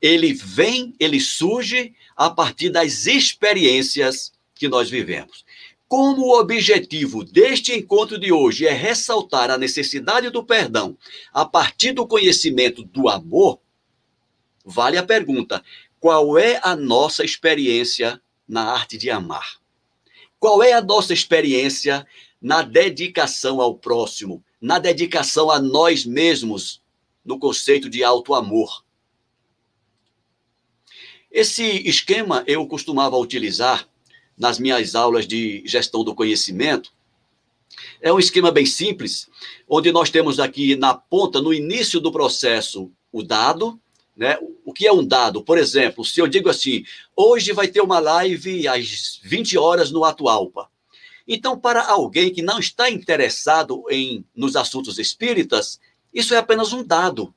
ele 0.00 0.32
vem, 0.32 0.94
ele 0.98 1.20
surge 1.20 1.92
a 2.16 2.30
partir 2.30 2.70
das 2.70 3.06
experiências 3.06 4.32
que 4.54 4.68
nós 4.68 4.88
vivemos. 4.88 5.44
Como 5.88 6.22
o 6.22 6.40
objetivo 6.40 7.24
deste 7.24 7.72
encontro 7.72 8.18
de 8.18 8.32
hoje 8.32 8.66
é 8.66 8.72
ressaltar 8.72 9.50
a 9.50 9.58
necessidade 9.58 10.30
do 10.30 10.44
perdão 10.44 10.96
a 11.32 11.44
partir 11.44 11.92
do 11.92 12.06
conhecimento 12.06 12.82
do 12.82 13.08
amor, 13.08 13.60
vale 14.64 14.96
a 14.96 15.02
pergunta: 15.02 15.62
qual 16.00 16.38
é 16.38 16.60
a 16.62 16.74
nossa 16.74 17.24
experiência 17.24 18.20
na 18.48 18.72
arte 18.72 18.96
de 18.96 19.10
amar? 19.10 19.58
Qual 20.38 20.62
é 20.62 20.72
a 20.72 20.82
nossa 20.82 21.12
experiência 21.12 22.06
na 22.40 22.60
dedicação 22.60 23.60
ao 23.60 23.74
próximo, 23.74 24.44
na 24.60 24.78
dedicação 24.78 25.50
a 25.50 25.58
nós 25.58 26.04
mesmos, 26.04 26.82
no 27.24 27.38
conceito 27.38 27.88
de 27.88 28.04
auto-amor? 28.04 28.83
Esse 31.34 31.64
esquema 31.84 32.44
eu 32.46 32.64
costumava 32.64 33.16
utilizar 33.16 33.88
nas 34.38 34.56
minhas 34.56 34.94
aulas 34.94 35.26
de 35.26 35.64
gestão 35.66 36.04
do 36.04 36.14
conhecimento. 36.14 36.92
É 38.00 38.12
um 38.12 38.20
esquema 38.20 38.52
bem 38.52 38.64
simples, 38.64 39.28
onde 39.68 39.90
nós 39.90 40.10
temos 40.10 40.38
aqui 40.38 40.76
na 40.76 40.94
ponta, 40.94 41.42
no 41.42 41.52
início 41.52 41.98
do 41.98 42.12
processo, 42.12 42.88
o 43.10 43.20
dado, 43.20 43.80
né? 44.16 44.38
O 44.64 44.72
que 44.72 44.86
é 44.86 44.92
um 44.92 45.04
dado? 45.04 45.42
Por 45.42 45.58
exemplo, 45.58 46.04
se 46.04 46.20
eu 46.20 46.28
digo 46.28 46.48
assim, 46.48 46.84
hoje 47.16 47.52
vai 47.52 47.66
ter 47.66 47.80
uma 47.80 47.98
live 47.98 48.68
às 48.68 49.18
20 49.24 49.58
horas 49.58 49.90
no 49.90 50.04
Atualpa. 50.04 50.70
Então, 51.26 51.58
para 51.58 51.84
alguém 51.84 52.32
que 52.32 52.42
não 52.42 52.60
está 52.60 52.88
interessado 52.88 53.82
em 53.90 54.24
nos 54.36 54.54
assuntos 54.54 55.00
espíritas, 55.00 55.80
isso 56.12 56.32
é 56.32 56.36
apenas 56.36 56.72
um 56.72 56.84
dado. 56.84 57.34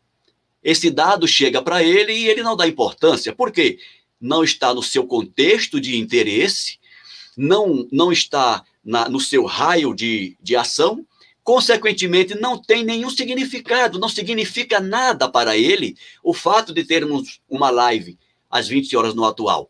Esse 0.68 0.91
dado 0.91 1.26
chega 1.26 1.61
para 1.61 1.82
ele 1.82 2.11
e 2.11 2.28
ele 2.28 2.43
não 2.43 2.53
dá 2.53 2.68
importância. 2.68 3.34
Por 3.34 3.53
quê? 3.53 3.80
Não 4.20 4.43
está 4.43 4.74
no 4.74 4.84
seu 4.84 5.07
contexto 5.07 5.80
de 5.80 5.95
interesse, 5.95 6.78
não, 7.38 7.88
não 7.89 8.11
está 8.11 8.65
na, 8.84 9.07
no 9.07 9.18
seu 9.18 9.45
raio 9.45 9.95
de, 9.95 10.36
de 10.41 10.57
ação, 10.57 11.07
consequentemente, 11.41 12.36
não 12.36 12.61
tem 12.61 12.84
nenhum 12.84 13.09
significado, 13.09 13.97
não 13.97 14.09
significa 14.09 14.82
nada 14.82 15.30
para 15.30 15.55
ele 15.55 15.95
o 16.22 16.34
fato 16.34 16.74
de 16.74 16.84
termos 16.84 17.39
uma 17.49 17.70
live 17.70 18.18
às 18.51 18.68
20 18.68 18.97
horas 18.97 19.15
no 19.15 19.24
atual. 19.24 19.70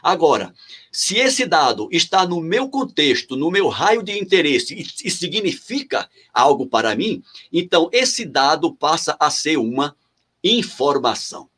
Agora, 0.00 0.54
se 0.92 1.16
esse 1.16 1.44
dado 1.44 1.88
está 1.90 2.24
no 2.24 2.40
meu 2.40 2.68
contexto, 2.68 3.34
no 3.34 3.50
meu 3.50 3.66
raio 3.66 4.00
de 4.00 4.16
interesse 4.16 4.74
e, 4.76 5.08
e 5.08 5.10
significa 5.10 6.08
algo 6.32 6.68
para 6.68 6.94
mim, 6.94 7.20
então 7.52 7.90
esse 7.92 8.24
dado 8.24 8.72
passa 8.72 9.16
a 9.18 9.28
ser 9.28 9.56
uma 9.56 9.96
informação. 10.42 11.48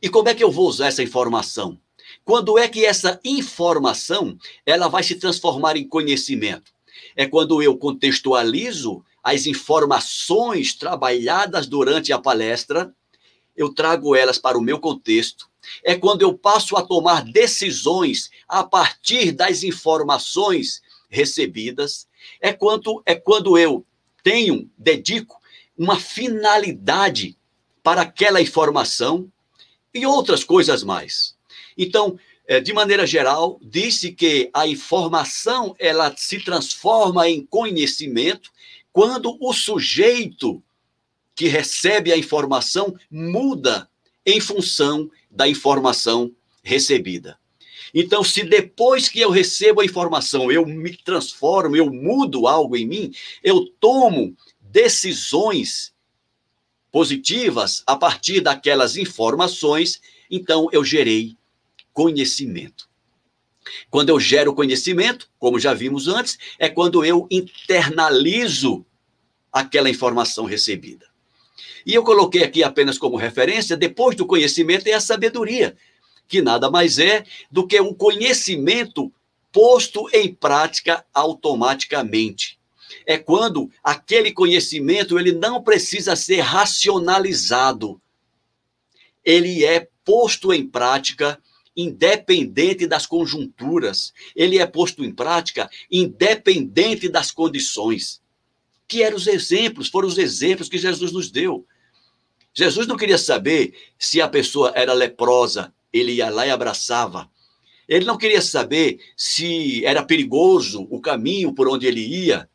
E 0.00 0.08
como 0.08 0.28
é 0.28 0.34
que 0.34 0.44
eu 0.44 0.50
vou 0.50 0.68
usar 0.68 0.88
essa 0.88 1.02
informação? 1.02 1.78
Quando 2.24 2.58
é 2.58 2.68
que 2.68 2.84
essa 2.84 3.20
informação 3.24 4.38
ela 4.64 4.88
vai 4.88 5.02
se 5.02 5.16
transformar 5.16 5.76
em 5.76 5.88
conhecimento? 5.88 6.72
é 7.16 7.26
quando 7.26 7.62
eu 7.62 7.76
contextualizo 7.76 9.04
as 9.22 9.46
informações 9.46 10.74
trabalhadas 10.74 11.66
durante 11.66 12.12
a 12.12 12.18
palestra, 12.18 12.94
eu 13.56 13.74
trago 13.74 14.14
elas 14.14 14.38
para 14.38 14.56
o 14.56 14.62
meu 14.62 14.78
contexto. 14.78 15.48
É 15.84 15.94
quando 15.94 16.22
eu 16.22 16.32
passo 16.32 16.76
a 16.76 16.82
tomar 16.82 17.24
decisões 17.24 18.30
a 18.48 18.62
partir 18.62 19.32
das 19.32 19.62
informações 19.62 20.80
recebidas. 21.10 22.06
É 22.40 22.52
quando, 22.52 23.02
é 23.04 23.14
quando 23.14 23.58
eu 23.58 23.84
tenho, 24.22 24.70
dedico 24.78 25.36
uma 25.76 25.98
finalidade 25.98 27.36
para 27.88 28.02
aquela 28.02 28.38
informação 28.38 29.32
e 29.94 30.04
outras 30.04 30.44
coisas 30.44 30.84
mais. 30.84 31.34
Então, 31.74 32.18
é, 32.46 32.60
de 32.60 32.70
maneira 32.70 33.06
geral, 33.06 33.58
disse 33.62 34.12
que 34.12 34.50
a 34.52 34.66
informação 34.66 35.74
ela 35.78 36.14
se 36.14 36.38
transforma 36.38 37.30
em 37.30 37.46
conhecimento 37.46 38.50
quando 38.92 39.38
o 39.40 39.54
sujeito 39.54 40.62
que 41.34 41.48
recebe 41.48 42.12
a 42.12 42.18
informação 42.18 42.94
muda 43.10 43.88
em 44.26 44.38
função 44.38 45.10
da 45.30 45.48
informação 45.48 46.30
recebida. 46.62 47.38
Então, 47.94 48.22
se 48.22 48.44
depois 48.44 49.08
que 49.08 49.18
eu 49.18 49.30
recebo 49.30 49.80
a 49.80 49.84
informação, 49.86 50.52
eu 50.52 50.66
me 50.66 50.94
transformo, 50.94 51.74
eu 51.74 51.90
mudo 51.90 52.46
algo 52.46 52.76
em 52.76 52.86
mim, 52.86 53.14
eu 53.42 53.64
tomo 53.80 54.36
decisões 54.60 55.96
positivas 56.90 57.82
a 57.86 57.96
partir 57.96 58.40
daquelas 58.40 58.96
informações, 58.96 60.00
então 60.30 60.68
eu 60.72 60.84
gerei 60.84 61.36
conhecimento. 61.92 62.88
Quando 63.90 64.08
eu 64.08 64.18
gero 64.18 64.54
conhecimento, 64.54 65.28
como 65.38 65.58
já 65.58 65.74
vimos 65.74 66.08
antes, 66.08 66.38
é 66.58 66.68
quando 66.68 67.04
eu 67.04 67.26
internalizo 67.30 68.84
aquela 69.52 69.90
informação 69.90 70.44
recebida. 70.44 71.06
E 71.84 71.94
eu 71.94 72.02
coloquei 72.02 72.42
aqui 72.42 72.62
apenas 72.62 72.98
como 72.98 73.16
referência, 73.16 73.76
depois 73.76 74.16
do 74.16 74.26
conhecimento 74.26 74.86
é 74.86 74.92
a 74.92 75.00
sabedoria, 75.00 75.76
que 76.26 76.42
nada 76.42 76.70
mais 76.70 76.98
é 76.98 77.24
do 77.50 77.66
que 77.66 77.80
um 77.80 77.94
conhecimento 77.94 79.12
posto 79.52 80.08
em 80.12 80.32
prática 80.34 81.04
automaticamente. 81.14 82.57
É 83.06 83.18
quando 83.18 83.70
aquele 83.82 84.32
conhecimento 84.32 85.18
ele 85.18 85.32
não 85.32 85.62
precisa 85.62 86.16
ser 86.16 86.40
racionalizado. 86.40 88.00
Ele 89.24 89.64
é 89.64 89.88
posto 90.04 90.52
em 90.52 90.66
prática 90.66 91.40
independente 91.76 92.86
das 92.86 93.06
conjunturas. 93.06 94.12
Ele 94.34 94.58
é 94.58 94.66
posto 94.66 95.04
em 95.04 95.12
prática 95.12 95.70
independente 95.90 97.08
das 97.08 97.30
condições. 97.30 98.20
Que 98.86 99.02
eram 99.02 99.16
os 99.16 99.26
exemplos, 99.26 99.88
foram 99.88 100.08
os 100.08 100.18
exemplos 100.18 100.68
que 100.68 100.78
Jesus 100.78 101.12
nos 101.12 101.30
deu. 101.30 101.66
Jesus 102.54 102.86
não 102.86 102.96
queria 102.96 103.18
saber 103.18 103.74
se 103.98 104.20
a 104.20 104.26
pessoa 104.26 104.72
era 104.74 104.92
leprosa 104.92 105.72
ele 105.92 106.12
ia 106.12 106.30
lá 106.30 106.46
e 106.46 106.50
abraçava. 106.50 107.30
Ele 107.88 108.04
não 108.04 108.18
queria 108.18 108.42
saber 108.42 109.00
se 109.16 109.84
era 109.84 110.02
perigoso 110.02 110.86
o 110.90 111.00
caminho 111.00 111.54
por 111.54 111.68
onde 111.68 111.86
ele 111.86 112.00
ia. 112.00 112.48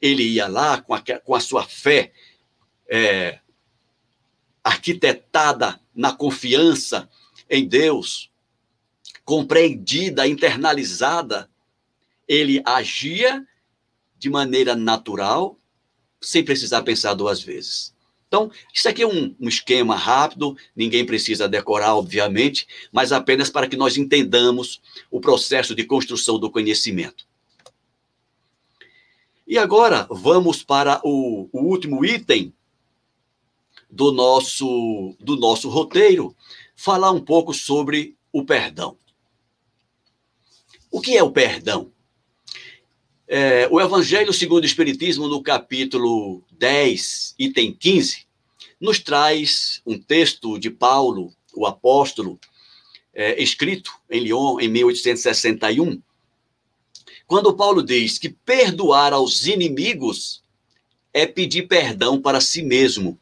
Ele 0.00 0.22
ia 0.22 0.46
lá 0.46 0.80
com 0.80 0.94
a, 0.94 1.00
com 1.00 1.34
a 1.34 1.40
sua 1.40 1.64
fé 1.64 2.12
é, 2.88 3.40
arquitetada 4.62 5.80
na 5.94 6.12
confiança 6.12 7.08
em 7.48 7.66
Deus, 7.66 8.30
compreendida, 9.24 10.26
internalizada. 10.26 11.48
Ele 12.28 12.60
agia 12.64 13.46
de 14.18 14.28
maneira 14.28 14.74
natural, 14.74 15.58
sem 16.20 16.44
precisar 16.44 16.82
pensar 16.82 17.14
duas 17.14 17.42
vezes. 17.42 17.94
Então, 18.28 18.50
isso 18.74 18.88
aqui 18.88 19.02
é 19.02 19.06
um, 19.06 19.34
um, 19.38 19.48
esquema 19.48 19.94
rápido, 19.94 20.56
ninguém 20.74 21.06
precisa 21.06 21.48
decorar, 21.48 21.94
obviamente, 21.94 22.66
mas 22.90 23.12
apenas 23.12 23.48
para 23.48 23.68
que 23.68 23.76
nós 23.76 23.96
entendamos 23.96 24.80
o 25.10 25.20
processo 25.20 25.74
de 25.74 25.84
construção 25.84 26.38
do 26.38 26.50
conhecimento. 26.50 27.24
E 29.46 29.58
agora 29.58 30.08
vamos 30.10 30.62
para 30.62 31.00
o, 31.04 31.48
o 31.52 31.60
último 31.60 32.04
item 32.04 32.52
do 33.88 34.10
nosso, 34.10 35.14
do 35.20 35.36
nosso 35.36 35.68
roteiro, 35.68 36.34
falar 36.74 37.12
um 37.12 37.20
pouco 37.20 37.54
sobre 37.54 38.16
o 38.32 38.44
perdão. 38.44 38.96
O 40.90 41.00
que 41.00 41.16
é 41.16 41.22
o 41.22 41.30
perdão? 41.30 41.92
É, 43.28 43.68
o 43.70 43.80
Evangelho 43.80 44.32
segundo 44.32 44.64
o 44.64 44.66
Espiritismo, 44.66 45.28
no 45.28 45.42
capítulo 45.42 46.42
10, 46.52 47.34
item 47.38 47.72
15, 47.72 48.26
nos 48.80 48.98
traz 48.98 49.80
um 49.86 49.98
texto 49.98 50.58
de 50.58 50.70
Paulo, 50.70 51.32
o 51.54 51.66
apóstolo, 51.66 52.38
é, 53.14 53.42
escrito 53.42 53.92
em 54.10 54.20
Lyon, 54.20 54.60
em 54.60 54.68
1861, 54.68 56.00
quando 57.26 57.54
Paulo 57.54 57.82
diz 57.82 58.18
que 58.18 58.28
perdoar 58.28 59.12
aos 59.12 59.46
inimigos 59.46 60.42
é 61.12 61.26
pedir 61.26 61.66
perdão 61.66 62.20
para 62.20 62.40
si 62.40 62.62
mesmo. 62.62 63.18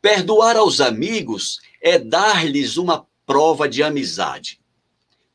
Perdoar 0.00 0.56
aos 0.56 0.80
amigos 0.80 1.60
é 1.80 1.98
dar-lhes 1.98 2.76
uma 2.76 3.06
prova 3.24 3.68
de 3.68 3.82
amizade. 3.82 4.60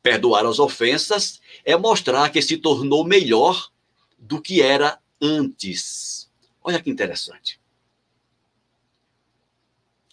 Perdoar 0.02 0.44
as 0.46 0.58
ofensas 0.58 1.40
é 1.64 1.76
mostrar 1.76 2.30
que 2.30 2.42
se 2.42 2.56
tornou 2.56 3.04
melhor 3.04 3.70
do 4.18 4.40
que 4.40 4.60
era 4.62 4.98
antes. 5.20 6.30
Olha 6.62 6.80
que 6.80 6.90
interessante. 6.90 7.58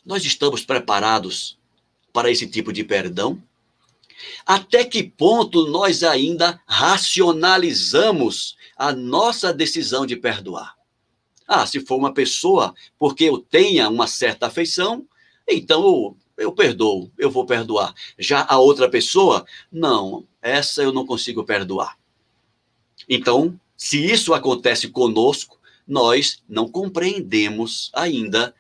Nós 0.05 0.26
estamos 0.26 0.66
preparados 0.66 1.57
para 2.12 2.32
esse 2.32 2.47
tipo 2.47 2.74
de 2.74 2.84
perdão? 2.84 3.41
Até 4.45 4.84
que 4.84 5.03
ponto 5.03 5.67
nós 5.67 6.03
ainda 6.03 6.61
racionalizamos 6.65 8.55
a 8.78 8.91
nossa 8.91 9.53
decisão 9.53 10.05
de 10.05 10.15
perdoar? 10.15 10.76
Ah, 11.47 11.65
se 11.65 11.80
for 11.82 11.97
uma 11.97 12.13
pessoa 12.13 12.74
porque 12.97 13.26
eu 13.26 13.38
tenha 13.38 13.89
uma 13.89 14.07
certa 14.07 14.47
afeição, 14.47 15.05
então 15.47 16.15
eu 16.38 16.51
perdoo, 16.51 17.11
eu 17.17 17.30
vou 17.30 17.45
perdoar. 17.45 17.93
Já 18.17 18.45
a 18.47 18.57
outra 18.57 18.89
pessoa, 18.89 19.45
não, 19.72 20.26
essa 20.41 20.82
eu 20.82 20.91
não 20.91 21.05
consigo 21.05 21.43
perdoar. 21.43 21.97
Então, 23.07 23.59
se 23.76 24.03
isso 24.03 24.34
acontece 24.34 24.89
conosco, 24.89 25.59
nós 25.88 26.41
não 26.47 26.69
compreendemos 26.69 27.91
ainda 27.93 28.55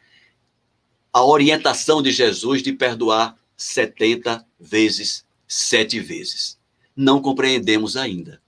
a 1.13 1.23
orientação 1.23 2.01
de 2.01 2.11
Jesus 2.11 2.61
de 2.63 2.73
perdoar 2.73 3.37
70 3.55 4.45
vezes, 4.59 5.25
sete 5.53 5.99
vezes. 5.99 6.57
Não 6.95 7.21
compreendemos 7.21 7.97
ainda. 7.97 8.41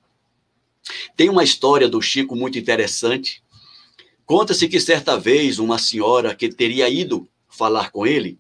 Tem 1.16 1.30
uma 1.30 1.43
história 1.43 1.88
do 1.88 2.01
Chico 2.01 2.36
muito 2.36 2.58
interessante. 2.58 3.43
Conta-se 4.26 4.68
que 4.68 4.80
certa 4.80 5.18
vez 5.18 5.60
uma 5.60 5.78
senhora 5.78 6.36
que 6.36 6.49
teria 6.49 6.89
ido 6.89 7.28
falar 7.49 7.91
com 7.91 8.06
ele 8.06 8.38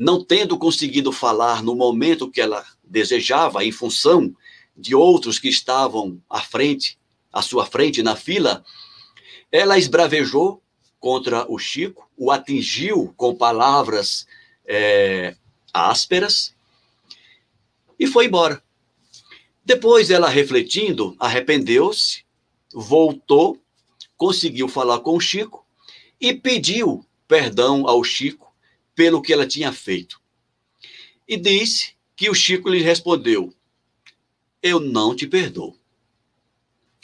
não 0.00 0.24
tendo 0.24 0.56
conseguido 0.56 1.12
falar 1.12 1.62
no 1.62 1.74
momento 1.74 2.30
que 2.30 2.40
ela 2.40 2.64
desejava, 2.82 3.62
em 3.62 3.70
função 3.70 4.34
de 4.74 4.94
outros 4.94 5.38
que 5.38 5.48
estavam 5.48 6.18
à 6.28 6.40
frente, 6.40 6.98
à 7.30 7.42
sua 7.42 7.66
frente 7.66 8.02
na 8.02 8.16
fila, 8.16 8.64
ela 9.52 9.76
esbravejou 9.76 10.62
contra 10.98 11.44
o 11.50 11.58
Chico, 11.58 12.08
o 12.16 12.30
atingiu 12.30 13.12
com 13.14 13.34
palavras 13.34 14.26
é, 14.66 15.36
ásperas 15.70 16.54
e 18.00 18.06
foi 18.06 18.24
embora. 18.24 18.64
Depois 19.62 20.10
ela 20.10 20.26
refletindo, 20.26 21.14
arrependeu-se, 21.20 22.24
voltou, 22.72 23.62
conseguiu 24.16 24.68
falar 24.68 25.00
com 25.00 25.14
o 25.14 25.20
Chico 25.20 25.66
e 26.18 26.32
pediu 26.32 27.04
perdão 27.28 27.86
ao 27.86 28.02
Chico 28.02 28.56
pelo 28.94 29.20
que 29.20 29.34
ela 29.34 29.46
tinha 29.46 29.70
feito. 29.70 30.18
E 31.28 31.36
disse 31.36 31.94
que 32.16 32.30
o 32.30 32.34
Chico 32.34 32.70
lhe 32.70 32.80
respondeu: 32.80 33.54
Eu 34.62 34.80
não 34.80 35.14
te 35.14 35.26
perdoo. 35.26 35.76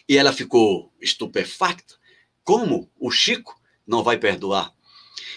E 0.08 0.16
ela 0.16 0.32
ficou 0.32 0.90
estupefacta. 1.00 1.94
Como 2.42 2.90
o 2.98 3.10
Chico 3.10 3.60
não 3.86 4.02
vai 4.02 4.16
perdoar? 4.18 4.72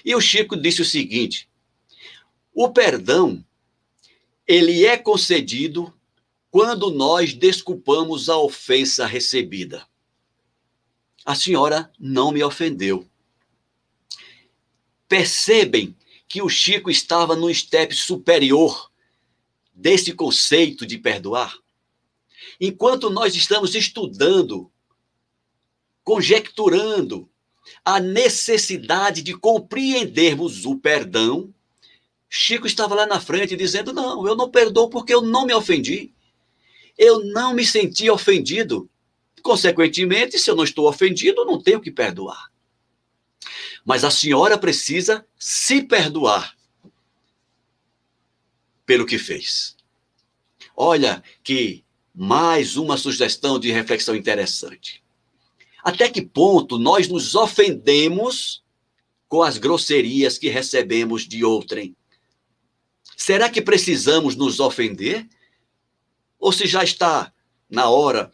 E 0.05 0.15
o 0.15 0.21
Chico 0.21 0.55
disse 0.55 0.81
o 0.81 0.85
seguinte: 0.85 1.49
O 2.53 2.69
perdão 2.69 3.43
ele 4.49 4.83
é 4.83 4.97
concedido 4.97 5.93
quando 6.49 6.89
nós 6.89 7.35
desculpamos 7.35 8.29
a 8.29 8.37
ofensa 8.39 9.05
recebida. 9.05 9.87
A 11.23 11.35
senhora 11.35 11.91
não 11.99 12.31
me 12.31 12.43
ofendeu. 12.43 13.07
Percebem 15.07 15.95
que 16.27 16.41
o 16.41 16.49
Chico 16.49 16.89
estava 16.89 17.35
no 17.35 17.53
step 17.53 17.93
superior 17.93 18.91
desse 19.71 20.13
conceito 20.13 20.83
de 20.83 20.97
perdoar? 20.97 21.55
Enquanto 22.59 23.11
nós 23.11 23.35
estamos 23.35 23.75
estudando, 23.75 24.71
conjecturando 26.03 27.29
a 27.85 27.99
necessidade 27.99 29.21
de 29.21 29.37
compreendermos 29.37 30.65
o 30.65 30.75
perdão, 30.75 31.53
Chico 32.29 32.67
estava 32.67 32.93
lá 32.93 33.07
na 33.07 33.19
frente 33.19 33.55
dizendo: 33.55 33.91
Não, 33.91 34.27
eu 34.27 34.35
não 34.35 34.49
perdoo 34.49 34.89
porque 34.89 35.13
eu 35.13 35.21
não 35.21 35.45
me 35.45 35.53
ofendi. 35.53 36.13
Eu 36.97 37.23
não 37.25 37.53
me 37.53 37.65
senti 37.65 38.09
ofendido. 38.09 38.89
Consequentemente, 39.41 40.37
se 40.37 40.51
eu 40.51 40.55
não 40.55 40.63
estou 40.63 40.87
ofendido, 40.87 41.45
não 41.45 41.61
tenho 41.61 41.81
que 41.81 41.89
perdoar. 41.89 42.51
Mas 43.83 44.03
a 44.03 44.11
senhora 44.11 44.57
precisa 44.57 45.25
se 45.37 45.81
perdoar 45.81 46.55
pelo 48.85 49.05
que 49.05 49.17
fez. 49.17 49.75
Olha 50.75 51.23
que 51.43 51.83
mais 52.13 52.75
uma 52.75 52.97
sugestão 52.97 53.57
de 53.57 53.71
reflexão 53.71 54.15
interessante. 54.15 55.03
Até 55.83 56.09
que 56.09 56.21
ponto 56.21 56.77
nós 56.77 57.07
nos 57.07 57.33
ofendemos 57.33 58.61
com 59.27 59.41
as 59.41 59.57
grosserias 59.57 60.37
que 60.37 60.49
recebemos 60.49 61.27
de 61.27 61.45
outrem? 61.45 61.95
Será 63.19 63.49
que 63.49 63.61
precisamos 63.61 64.37
nos 64.37 64.61
ofender? 64.61 65.27
Ou 66.39 66.53
se 66.53 66.65
já 66.65 66.85
está 66.85 67.33
na 67.69 67.89
hora 67.89 68.31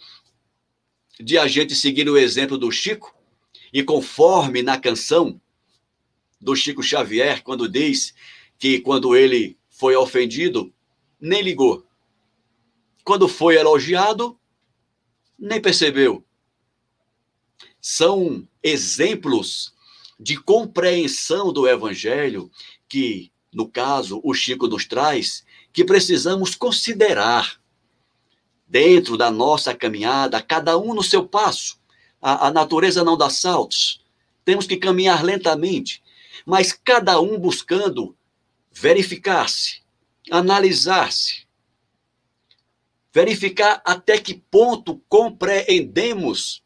de 1.20 1.40
a 1.40 1.48
gente 1.48 1.74
seguir 1.74 2.08
o 2.08 2.16
exemplo 2.16 2.56
do 2.56 2.72
Chico 2.72 3.12
e 3.74 3.82
conforme 3.82 4.62
na 4.62 4.80
canção 4.80 5.42
do 6.40 6.56
Chico 6.56 6.84
Xavier, 6.84 7.42
quando 7.42 7.68
diz 7.68 8.14
que 8.60 8.80
quando 8.80 9.16
ele 9.16 9.58
foi 9.70 9.96
ofendido, 9.96 10.72
nem 11.20 11.42
ligou. 11.42 11.84
Quando 13.04 13.28
foi 13.28 13.56
elogiado, 13.56 14.40
nem 15.38 15.60
percebeu. 15.60 16.24
São 17.82 18.48
exemplos 18.62 19.74
de 20.20 20.40
compreensão 20.40 21.52
do 21.52 21.68
evangelho 21.68 22.52
que, 22.88 23.32
no 23.56 23.70
caso, 23.70 24.20
o 24.22 24.34
Chico 24.34 24.68
nos 24.68 24.86
traz, 24.86 25.46
que 25.72 25.86
precisamos 25.86 26.56
considerar 26.56 27.58
dentro 28.68 29.16
da 29.16 29.32
nossa 29.32 29.74
caminhada, 29.74 30.42
cada 30.42 30.78
um 30.78 30.94
no 30.94 31.02
seu 31.02 31.26
passo. 31.26 31.80
A, 32.22 32.48
a 32.48 32.52
natureza 32.52 33.02
não 33.02 33.18
dá 33.18 33.30
saltos. 33.30 34.04
Temos 34.44 34.68
que 34.68 34.76
caminhar 34.76 35.24
lentamente, 35.24 36.04
mas 36.46 36.74
cada 36.74 37.18
um 37.22 37.40
buscando 37.40 38.14
verificar-se, 38.74 39.82
analisar-se, 40.30 41.48
verificar 43.14 43.82
até 43.86 44.18
que 44.18 44.34
ponto 44.34 45.02
compreendemos 45.08 46.62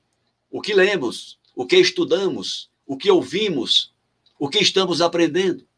o 0.50 0.60
que 0.60 0.74
lemos, 0.74 1.38
o 1.56 1.68
que 1.68 1.78
estudamos, 1.78 2.72
o 2.84 2.98
que 2.98 3.12
ouvimos, 3.12 3.94
o 4.40 4.50
que 4.50 4.58
estamos 4.58 5.02
aprendendo. 5.02 5.69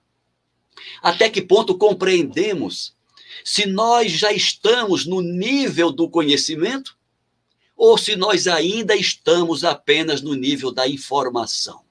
Até 1.01 1.29
que 1.29 1.41
ponto 1.41 1.77
compreendemos 1.77 2.95
se 3.43 3.65
nós 3.65 4.11
já 4.11 4.31
estamos 4.31 5.05
no 5.05 5.21
nível 5.21 5.91
do 5.91 6.09
conhecimento 6.09 6.97
ou 7.75 7.97
se 7.97 8.15
nós 8.15 8.47
ainda 8.47 8.95
estamos 8.95 9.63
apenas 9.63 10.21
no 10.21 10.35
nível 10.35 10.71
da 10.71 10.87
informação. 10.87 11.83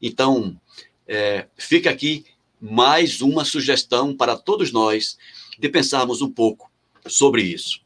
Então, 0.00 0.60
é, 1.06 1.48
fica 1.56 1.90
aqui 1.90 2.26
mais 2.60 3.20
uma 3.20 3.44
sugestão 3.44 4.14
para 4.14 4.36
todos 4.36 4.70
nós 4.70 5.16
de 5.58 5.68
pensarmos 5.68 6.20
um 6.20 6.30
pouco 6.30 6.70
sobre 7.06 7.42
isso. 7.42 7.80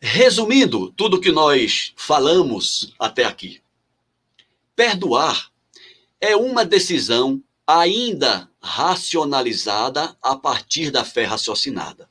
Resumindo 0.00 0.92
tudo 0.92 1.20
que 1.20 1.32
nós 1.32 1.92
falamos 1.96 2.94
até 2.98 3.24
aqui, 3.24 3.60
perdoar 4.74 5.50
é 6.20 6.36
uma 6.36 6.64
decisão 6.64 7.42
ainda 7.66 8.48
racionalizada 8.60 10.16
a 10.22 10.36
partir 10.36 10.90
da 10.90 11.04
fé 11.04 11.24
raciocinada. 11.24 12.08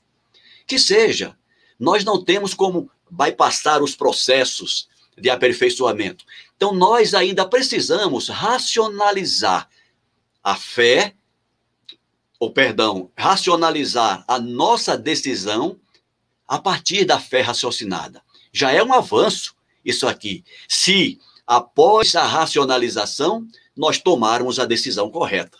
Que 0.68 0.78
seja, 0.78 1.38
nós 1.80 2.03
não 2.03 2.24
temos 2.24 2.53
como 2.53 2.89
bypassar 3.10 3.82
os 3.82 3.95
processos 3.95 4.88
de 5.18 5.30
aperfeiçoamento. 5.30 6.26
Então, 6.56 6.74
nós 6.74 7.14
ainda 7.14 7.47
precisamos 7.47 8.28
racionalizar 8.28 9.70
a 10.43 10.56
fé 10.56 11.16
ou 12.39 12.51
perdão, 12.51 13.10
racionalizar 13.18 14.24
a 14.28 14.38
nossa 14.39 14.97
decisão 14.97 15.80
a 16.47 16.60
partir 16.60 17.06
da 17.06 17.20
fé 17.20 17.41
raciocinada. 17.41 18.22
Já 18.51 18.72
é 18.72 18.84
um 18.84 18.93
avanço 18.93 19.56
isso 19.84 20.08
aqui. 20.08 20.43
Se 20.68 21.20
após 21.47 22.16
a 22.16 22.26
racionalização 22.26 23.47
nós 23.76 23.97
tomarmos 23.99 24.59
a 24.59 24.65
decisão 24.65 25.09
correta. 25.09 25.57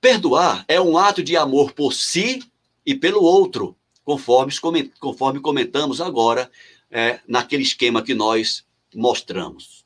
Perdoar 0.00 0.64
é 0.68 0.80
um 0.80 0.96
ato 0.96 1.22
de 1.22 1.36
amor 1.36 1.72
por 1.72 1.92
si 1.92 2.42
e 2.84 2.94
pelo 2.94 3.22
outro, 3.22 3.76
conforme, 4.04 4.52
conforme 5.00 5.40
comentamos 5.40 6.00
agora 6.00 6.50
é, 6.90 7.20
naquele 7.26 7.62
esquema 7.62 8.02
que 8.02 8.14
nós 8.14 8.64
mostramos. 8.94 9.84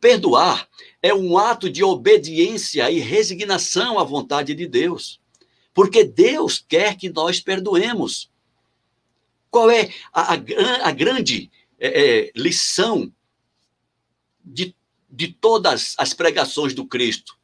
Perdoar 0.00 0.68
é 1.02 1.14
um 1.14 1.38
ato 1.38 1.70
de 1.70 1.84
obediência 1.84 2.90
e 2.90 2.98
resignação 2.98 3.98
à 3.98 4.04
vontade 4.04 4.54
de 4.54 4.66
Deus. 4.66 5.20
Porque 5.72 6.02
Deus 6.02 6.64
quer 6.66 6.96
que 6.96 7.08
nós 7.08 7.40
perdoemos. 7.40 8.30
Qual 9.50 9.70
é 9.70 9.90
a, 10.12 10.34
a, 10.34 10.88
a 10.88 10.90
grande 10.90 11.50
é, 11.78 12.26
é, 12.26 12.32
lição 12.34 13.12
de, 14.44 14.74
de 15.08 15.28
todas 15.28 15.94
as 15.98 16.12
pregações 16.12 16.74
do 16.74 16.86
Cristo? 16.86 17.36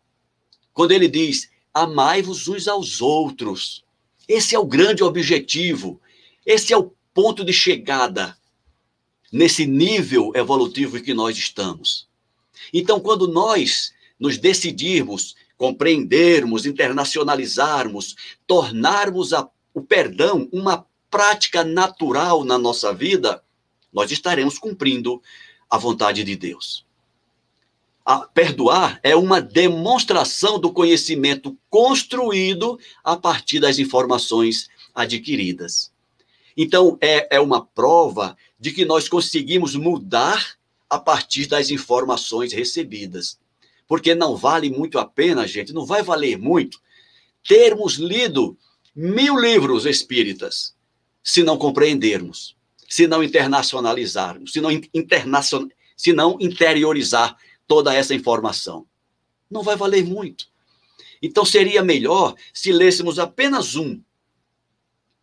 Quando 0.73 0.93
ele 0.93 1.09
diz: 1.09 1.49
amai-vos 1.75 2.47
uns 2.47 2.69
aos 2.69 3.03
outros. 3.03 3.85
Esse 4.29 4.55
é 4.55 4.59
o 4.59 4.65
grande 4.65 5.03
objetivo. 5.03 6.01
Esse 6.47 6.73
é 6.73 6.77
o 6.77 6.93
ponto 7.13 7.45
de 7.45 7.53
chegada 7.53 8.37
nesse 9.33 9.67
nível 9.67 10.31
evolutivo 10.35 10.97
em 10.97 11.03
que 11.03 11.13
nós 11.13 11.37
estamos. 11.37 12.09
Então, 12.73 13.01
quando 13.01 13.27
nós 13.27 13.93
nos 14.19 14.39
decidirmos, 14.39 15.35
compreendermos, 15.57 16.67
internacionalizarmos, 16.67 18.15
tornarmos 18.47 19.33
a, 19.33 19.49
o 19.73 19.83
perdão 19.83 20.49
uma 20.53 20.87
prática 21.11 21.65
natural 21.65 22.45
na 22.45 22.57
nossa 22.57 22.93
vida, 22.93 23.43
nós 23.93 24.11
estaremos 24.11 24.59
cumprindo 24.59 25.21
a 25.69 25.79
vontade 25.79 26.23
de 26.25 26.37
Deus. 26.37 26.85
A 28.05 28.21
perdoar 28.21 29.01
é 29.03 29.17
uma 29.17 29.41
demonstração 29.41 30.59
do 30.59 30.73
conhecimento 30.73 31.57
construído 31.71 32.79
a 33.03 33.17
partir 33.17 33.61
das 33.61 33.79
informações 33.79 34.69
adquiridas. 34.95 35.91
Então, 36.57 36.99
é, 37.01 37.37
é 37.37 37.41
uma 37.41 37.65
prova 37.65 38.37
de 38.61 38.73
que 38.73 38.85
nós 38.85 39.09
conseguimos 39.09 39.75
mudar 39.75 40.57
a 40.89 40.99
partir 40.99 41.47
das 41.47 41.71
informações 41.71 42.53
recebidas. 42.53 43.39
Porque 43.89 44.15
não 44.15 44.37
vale 44.37 44.71
muito 44.71 44.99
a 44.99 45.05
pena, 45.05 45.47
gente, 45.47 45.73
não 45.73 45.85
vai 45.85 46.03
valer 46.03 46.39
muito 46.39 46.79
termos 47.47 47.95
lido 47.95 48.57
mil 48.95 49.39
livros 49.39 49.85
espíritas 49.85 50.75
se 51.23 51.43
não 51.43 51.57
compreendermos, 51.57 52.57
se 52.89 53.07
não 53.07 53.23
internacionalizarmos, 53.23 54.53
se 54.53 54.61
não, 54.61 54.71
internacion... 54.71 55.69
se 55.97 56.13
não 56.13 56.37
interiorizar 56.41 57.37
toda 57.67 57.95
essa 57.95 58.15
informação. 58.15 58.87
Não 59.51 59.63
vai 59.63 59.77
valer 59.77 60.05
muito. 60.05 60.49
Então 61.23 61.45
seria 61.45 61.83
melhor 61.83 62.35
se 62.53 62.73
lêssemos 62.73 63.19
apenas 63.19 63.77
um, 63.77 64.01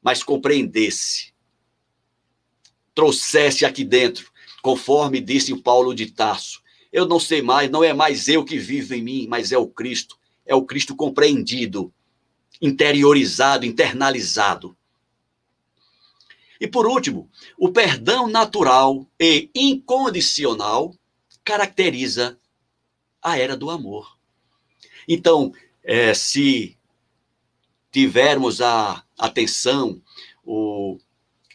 mas 0.02 0.24
compreendesse, 0.24 1.34
trouxesse 2.96 3.66
aqui 3.66 3.84
dentro 3.84 4.32
conforme 4.62 5.20
disse 5.20 5.52
o 5.54 5.62
Paulo 5.62 5.94
de 5.94 6.12
Tarso. 6.12 6.62
Eu 6.92 7.08
não 7.08 7.20
sei 7.20 7.42
mais, 7.42 7.70
não 7.70 7.84
é 7.84 7.94
mais 7.94 8.28
eu 8.28 8.44
que 8.44 8.58
vivo 8.58 8.94
em 8.94 9.02
mim, 9.02 9.28
mas 9.28 9.52
é 9.52 9.58
o 9.58 9.68
Cristo. 9.68 10.18
É 10.46 10.54
o 10.54 10.66
Cristo 10.66 10.96
compreendido, 10.96 11.94
interiorizado, 12.62 13.66
internalizado. 13.66 14.76
E 16.60 16.68
por 16.68 16.86
último, 16.86 17.30
o 17.58 17.72
perdão 17.72 18.28
natural 18.28 19.08
e 19.20 19.50
incondicional 19.56 20.94
caracteriza 21.44 22.38
a 23.22 23.38
era 23.38 23.56
do 23.56 23.70
amor. 23.70 24.18
Então, 25.08 25.54
é, 25.84 26.14
se 26.14 26.78
tivermos 27.92 28.62
a 28.62 29.04
atenção, 29.18 30.02
o, 30.44 30.98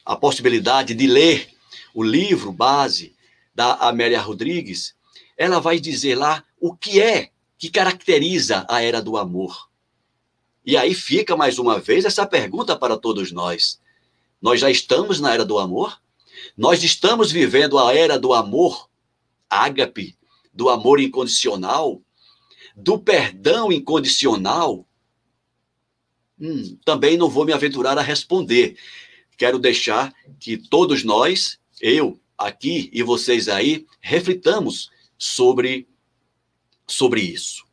a 0.05 0.17
possibilidade 0.17 0.95
de 0.95 1.07
ler 1.07 1.49
o 1.95 2.03
livro 2.03 2.53
base 2.53 3.17
da 3.55 3.75
Amélia 3.75 4.21
Rodrigues, 4.21 4.95
ela 5.37 5.61
vai 5.61 5.81
dizer 5.81 6.15
lá 6.15 6.45
o 6.61 6.77
que 6.77 7.01
é 7.01 7.31
que 7.59 7.71
caracteriza 7.71 8.67
a 8.69 8.83
era 8.83 9.01
do 9.01 9.17
amor. 9.17 9.69
E 10.65 10.77
aí 10.77 10.95
fica 10.95 11.37
mais 11.37 11.59
uma 11.59 11.79
vez 11.79 12.05
essa 12.05 12.27
pergunta 12.27 12.77
para 12.77 12.97
todos 12.97 13.33
nós. 13.33 13.81
Nós 14.43 14.61
já 14.61 14.71
estamos 14.71 15.21
na 15.21 15.33
era 15.33 15.45
do 15.45 15.59
amor? 15.59 16.01
Nós 16.57 16.83
estamos 16.83 17.33
vivendo 17.33 17.79
a 17.79 17.95
era 17.95 18.19
do 18.19 18.35
amor 18.35 18.89
ágape, 19.49 20.17
do 20.53 20.69
amor 20.69 21.01
incondicional, 21.01 22.03
do 22.77 22.99
perdão 22.99 23.73
incondicional? 23.73 24.87
Hum, 26.39 26.79
também 26.85 27.17
não 27.17 27.29
vou 27.29 27.45
me 27.45 27.53
aventurar 27.53 27.99
a 27.99 28.03
responder. 28.03 28.77
Quero 29.37 29.59
deixar 29.59 30.15
que 30.39 30.57
todos 30.57 31.05
nós 31.05 31.59
eu 31.81 32.19
aqui 32.37 32.91
e 32.93 33.03
vocês 33.03 33.49
aí 33.49 33.87
reflitamos 34.01 34.91
sobre 35.19 35.89
sobre 36.87 37.21
isso. 37.21 37.65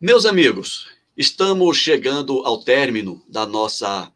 Meus 0.00 0.26
amigos, 0.26 0.88
estamos 1.16 1.76
chegando 1.76 2.40
ao 2.44 2.62
término 2.62 3.22
da 3.28 3.46
nossa 3.46 4.12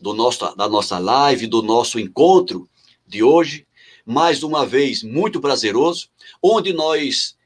do 0.00 0.14
nosso, 0.14 0.56
da 0.56 0.68
nossa 0.68 0.98
live, 0.98 1.46
do 1.46 1.62
nosso 1.62 1.98
encontro 1.98 2.68
de 3.06 3.22
hoje. 3.22 3.67
Mais 4.10 4.42
uma 4.42 4.64
vez, 4.64 5.02
muito 5.02 5.38
prazeroso, 5.38 6.08
onde 6.42 6.72
nós 6.72 7.36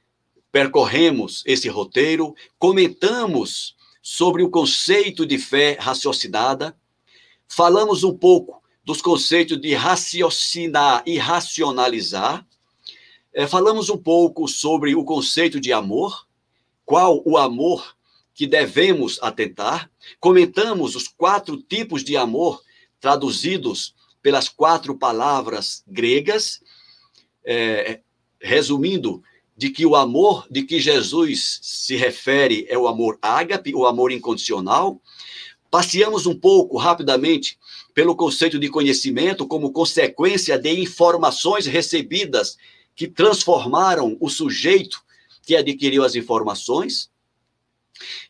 percorremos 0.52 1.42
esse 1.44 1.68
roteiro, 1.68 2.36
comentamos 2.56 3.74
sobre 4.00 4.44
o 4.44 4.48
conceito 4.48 5.26
de 5.26 5.38
fé 5.38 5.76
raciocinada, 5.80 6.76
falamos 7.48 8.04
um 8.04 8.16
pouco 8.16 8.62
dos 8.84 9.02
conceitos 9.02 9.60
de 9.60 9.74
raciocinar 9.74 11.02
e 11.04 11.18
racionalizar, 11.18 12.46
é, 13.34 13.44
falamos 13.48 13.90
um 13.90 13.98
pouco 13.98 14.46
sobre 14.46 14.94
o 14.94 15.04
conceito 15.04 15.58
de 15.58 15.72
amor, 15.72 16.28
qual 16.84 17.24
o 17.24 17.36
amor 17.36 17.96
que 18.32 18.46
devemos 18.46 19.18
atentar, 19.20 19.90
comentamos 20.20 20.94
os 20.94 21.08
quatro 21.08 21.56
tipos 21.56 22.04
de 22.04 22.16
amor 22.16 22.62
traduzidos 23.00 23.96
pelas 24.22 24.48
quatro 24.48 24.96
palavras 24.96 25.82
gregas, 25.86 26.60
é, 27.44 28.00
resumindo, 28.40 29.22
de 29.56 29.70
que 29.70 29.84
o 29.84 29.94
amor 29.94 30.46
de 30.50 30.62
que 30.62 30.80
Jesus 30.80 31.60
se 31.62 31.94
refere 31.94 32.66
é 32.68 32.78
o 32.78 32.88
amor 32.88 33.18
ágape, 33.20 33.74
o 33.74 33.86
amor 33.86 34.10
incondicional. 34.10 35.00
Passeamos 35.70 36.26
um 36.26 36.34
pouco 36.34 36.76
rapidamente 36.76 37.58
pelo 37.94 38.16
conceito 38.16 38.58
de 38.58 38.68
conhecimento 38.68 39.46
como 39.46 39.72
consequência 39.72 40.58
de 40.58 40.80
informações 40.80 41.66
recebidas 41.66 42.56
que 42.94 43.06
transformaram 43.06 44.16
o 44.20 44.28
sujeito 44.28 45.02
que 45.42 45.56
adquiriu 45.56 46.04
as 46.04 46.14
informações. 46.14 47.10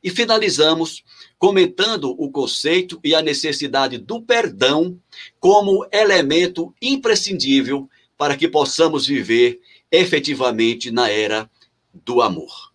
E 0.02 0.10
finalizamos 0.10 1.02
comentando 1.38 2.14
o 2.18 2.30
conceito 2.30 3.00
e 3.02 3.14
a 3.14 3.22
necessidade 3.22 3.98
do 3.98 4.22
perdão 4.22 4.98
como 5.40 5.86
elemento 5.90 6.74
imprescindível 6.80 7.88
para 8.16 8.36
que 8.36 8.46
possamos 8.46 9.06
viver 9.06 9.60
efetivamente 9.90 10.90
na 10.90 11.10
era 11.10 11.50
do 11.92 12.22
amor. 12.22 12.72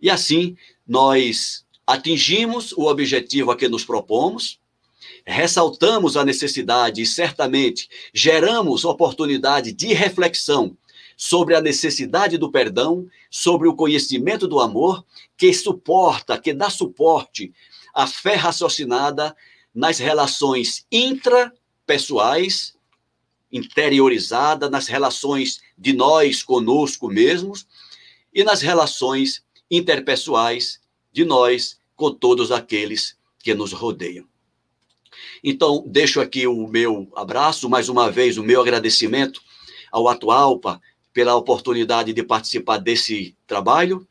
E 0.00 0.10
assim, 0.10 0.56
nós 0.86 1.64
atingimos 1.86 2.72
o 2.72 2.86
objetivo 2.86 3.50
a 3.50 3.56
que 3.56 3.68
nos 3.68 3.84
propomos, 3.84 4.58
ressaltamos 5.24 6.16
a 6.16 6.24
necessidade 6.24 7.02
e 7.02 7.06
certamente 7.06 7.88
geramos 8.12 8.84
oportunidade 8.84 9.72
de 9.72 9.92
reflexão 9.92 10.76
sobre 11.16 11.54
a 11.54 11.62
necessidade 11.62 12.36
do 12.36 12.50
perdão, 12.50 13.08
sobre 13.30 13.66
o 13.66 13.74
conhecimento 13.74 14.46
do 14.46 14.60
amor, 14.60 15.04
que 15.36 15.52
suporta, 15.52 16.38
que 16.38 16.52
dá 16.52 16.68
suporte 16.68 17.52
à 17.94 18.06
fé 18.06 18.34
raciocinada 18.34 19.34
nas 19.74 19.98
relações 19.98 20.86
intrapessoais, 20.92 22.74
interiorizada, 23.50 24.68
nas 24.68 24.86
relações 24.86 25.60
de 25.78 25.94
nós 25.94 26.42
conosco 26.42 27.08
mesmos 27.08 27.66
e 28.32 28.44
nas 28.44 28.60
relações 28.60 29.42
interpessoais 29.70 30.80
de 31.10 31.24
nós 31.24 31.78
com 31.94 32.12
todos 32.12 32.52
aqueles 32.52 33.16
que 33.38 33.54
nos 33.54 33.72
rodeiam. 33.72 34.26
Então, 35.42 35.82
deixo 35.86 36.20
aqui 36.20 36.46
o 36.46 36.66
meu 36.66 37.10
abraço, 37.14 37.70
mais 37.70 37.88
uma 37.88 38.10
vez, 38.10 38.36
o 38.36 38.42
meu 38.42 38.60
agradecimento 38.60 39.40
ao 39.90 40.08
Atualpa 40.08 40.80
pela 41.16 41.34
oportunidade 41.34 42.12
de 42.12 42.22
participar 42.22 42.76
desse 42.76 43.34
trabalho 43.46 44.06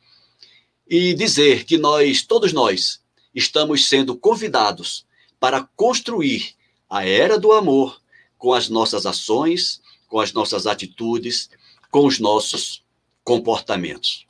e 0.89 1.14
dizer 1.14 1.64
que 1.64 1.78
nós, 1.78 2.24
todos 2.24 2.51
nós, 2.51 2.99
estamos 3.32 3.88
sendo 3.88 4.18
convidados 4.18 5.06
para 5.39 5.70
construir 5.76 6.56
a 6.89 7.06
era 7.06 7.38
do 7.38 7.51
amor 7.51 8.01
com 8.39 8.56
as 8.56 8.70
nossas 8.70 9.06
ações, 9.06 9.84
com 10.08 10.20
as 10.20 10.34
nossas 10.34 10.66
atitudes, 10.66 11.47
com 11.91 12.08
os 12.08 12.20
nossos 12.20 12.84
comportamentos. 13.24 14.26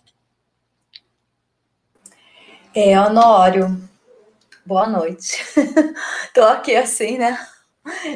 É, 2.76 3.00
Honório, 3.00 3.90
boa 4.66 4.86
noite. 4.86 5.42
Estou 6.28 6.44
aqui 6.44 6.76
assim, 6.76 7.18
né? 7.18 7.40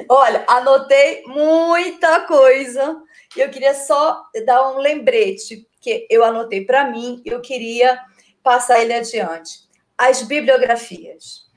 Olha, 0.09 0.43
anotei 0.49 1.23
muita 1.27 2.27
coisa 2.27 3.01
e 3.35 3.41
eu 3.41 3.49
queria 3.49 3.73
só 3.73 4.23
dar 4.45 4.71
um 4.71 4.77
lembrete 4.77 5.67
que 5.79 6.07
eu 6.09 6.23
anotei 6.23 6.65
para 6.65 6.89
mim 6.89 7.21
e 7.25 7.29
eu 7.29 7.41
queria 7.41 7.99
passar 8.43 8.81
ele 8.81 8.93
adiante. 8.93 9.67
As 9.97 10.23
bibliografias. 10.23 11.47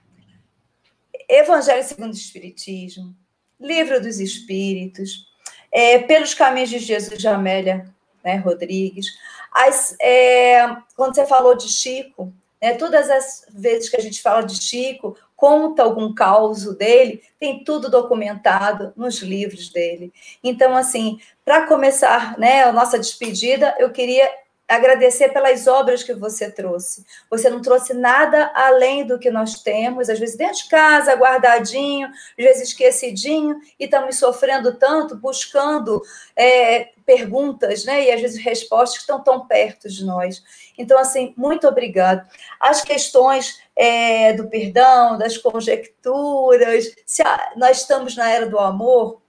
Evangelho 1.28 1.82
segundo 1.82 2.12
o 2.12 2.16
Espiritismo, 2.16 3.14
Livro 3.58 4.00
dos 4.00 4.18
Espíritos, 4.18 5.26
é, 5.70 5.98
Pelos 6.00 6.34
Caminhos 6.34 6.68
de 6.68 6.78
Jesus 6.78 7.18
de 7.18 7.28
Amélia 7.28 7.86
né, 8.22 8.36
Rodrigues. 8.36 9.06
As, 9.50 9.96
é, 10.00 10.76
quando 10.96 11.14
você 11.14 11.26
falou 11.26 11.56
de 11.56 11.68
Chico, 11.68 12.32
né, 12.60 12.74
todas 12.74 13.10
as 13.10 13.46
vezes 13.50 13.88
que 13.88 13.96
a 13.96 14.00
gente 14.00 14.20
fala 14.20 14.42
de 14.42 14.60
Chico, 14.62 15.16
conta 15.42 15.82
algum 15.82 16.14
caos 16.14 16.64
dele, 16.76 17.20
tem 17.36 17.64
tudo 17.64 17.90
documentado 17.90 18.92
nos 18.96 19.16
livros 19.22 19.70
dele. 19.70 20.12
Então, 20.40 20.76
assim, 20.76 21.18
para 21.44 21.66
começar 21.66 22.38
né, 22.38 22.62
a 22.62 22.72
nossa 22.72 22.96
despedida, 22.96 23.74
eu 23.80 23.90
queria 23.90 24.30
agradecer 24.68 25.30
pelas 25.30 25.66
obras 25.66 26.04
que 26.04 26.14
você 26.14 26.48
trouxe. 26.48 27.04
Você 27.28 27.50
não 27.50 27.60
trouxe 27.60 27.92
nada 27.92 28.52
além 28.54 29.04
do 29.04 29.18
que 29.18 29.32
nós 29.32 29.60
temos, 29.62 30.08
às 30.08 30.20
vezes 30.20 30.36
dentro 30.36 30.58
de 30.58 30.68
casa, 30.68 31.16
guardadinho, 31.16 32.06
às 32.06 32.44
vezes 32.44 32.68
esquecidinho, 32.68 33.60
e 33.80 33.84
estamos 33.84 34.18
sofrendo 34.18 34.78
tanto, 34.78 35.16
buscando 35.16 36.00
é, 36.36 36.90
perguntas, 37.04 37.84
né? 37.84 38.04
E 38.04 38.12
às 38.12 38.20
vezes 38.20 38.40
respostas 38.40 38.98
que 38.98 39.02
estão 39.02 39.20
tão 39.20 39.44
perto 39.46 39.88
de 39.88 40.04
nós. 40.04 40.40
Então, 40.78 40.98
assim, 40.98 41.34
muito 41.36 41.66
obrigado. 41.66 42.26
As 42.60 42.82
questões 42.82 43.60
é, 43.76 44.32
do 44.32 44.48
perdão, 44.48 45.18
das 45.18 45.38
conjecturas, 45.38 46.94
se 47.06 47.22
a, 47.22 47.52
nós 47.56 47.80
estamos 47.80 48.16
na 48.16 48.30
era 48.30 48.46
do 48.46 48.58
amor, 48.58 49.20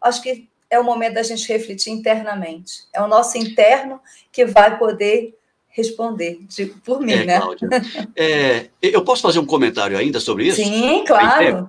acho 0.00 0.22
que 0.22 0.48
é 0.70 0.78
o 0.78 0.84
momento 0.84 1.14
da 1.14 1.22
gente 1.22 1.46
refletir 1.52 1.92
internamente. 1.92 2.84
É 2.94 3.02
o 3.02 3.06
nosso 3.06 3.36
interno 3.36 4.00
que 4.32 4.44
vai 4.46 4.78
poder 4.78 5.36
responder 5.68 6.38
digo, 6.48 6.78
por 6.84 7.00
mim, 7.00 7.12
é, 7.12 7.24
né? 7.24 7.38
Cláudia, 7.38 7.68
é, 8.14 8.68
eu 8.82 9.04
posso 9.04 9.22
fazer 9.22 9.38
um 9.38 9.46
comentário 9.46 9.96
ainda 9.96 10.20
sobre 10.20 10.46
isso? 10.46 10.62
Sim, 10.62 11.04
claro. 11.06 11.68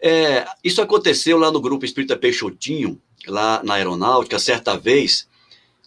É, 0.00 0.46
isso 0.62 0.82
aconteceu 0.82 1.38
lá 1.38 1.50
no 1.50 1.60
grupo 1.60 1.84
Espírita 1.84 2.16
Peixotinho, 2.16 3.00
lá 3.26 3.62
na 3.62 3.74
aeronáutica, 3.74 4.38
certa 4.38 4.76
vez, 4.76 5.28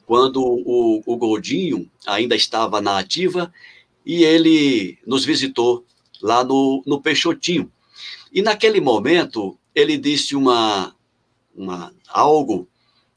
quando 0.05 0.41
o, 0.43 1.03
o 1.05 1.17
Goldinho 1.17 1.89
ainda 2.05 2.35
estava 2.35 2.81
na 2.81 2.97
ativa 2.97 3.51
e 4.09 4.23
ele 4.23 4.97
nos 5.05 5.23
visitou 5.23 5.85
lá 6.19 6.43
no, 6.43 6.81
no 6.83 6.99
Peixotinho. 6.99 7.71
E 8.33 8.41
naquele 8.41 8.81
momento, 8.81 9.55
ele 9.75 9.99
disse 9.99 10.35
uma, 10.35 10.95
uma, 11.55 11.93
algo 12.07 12.67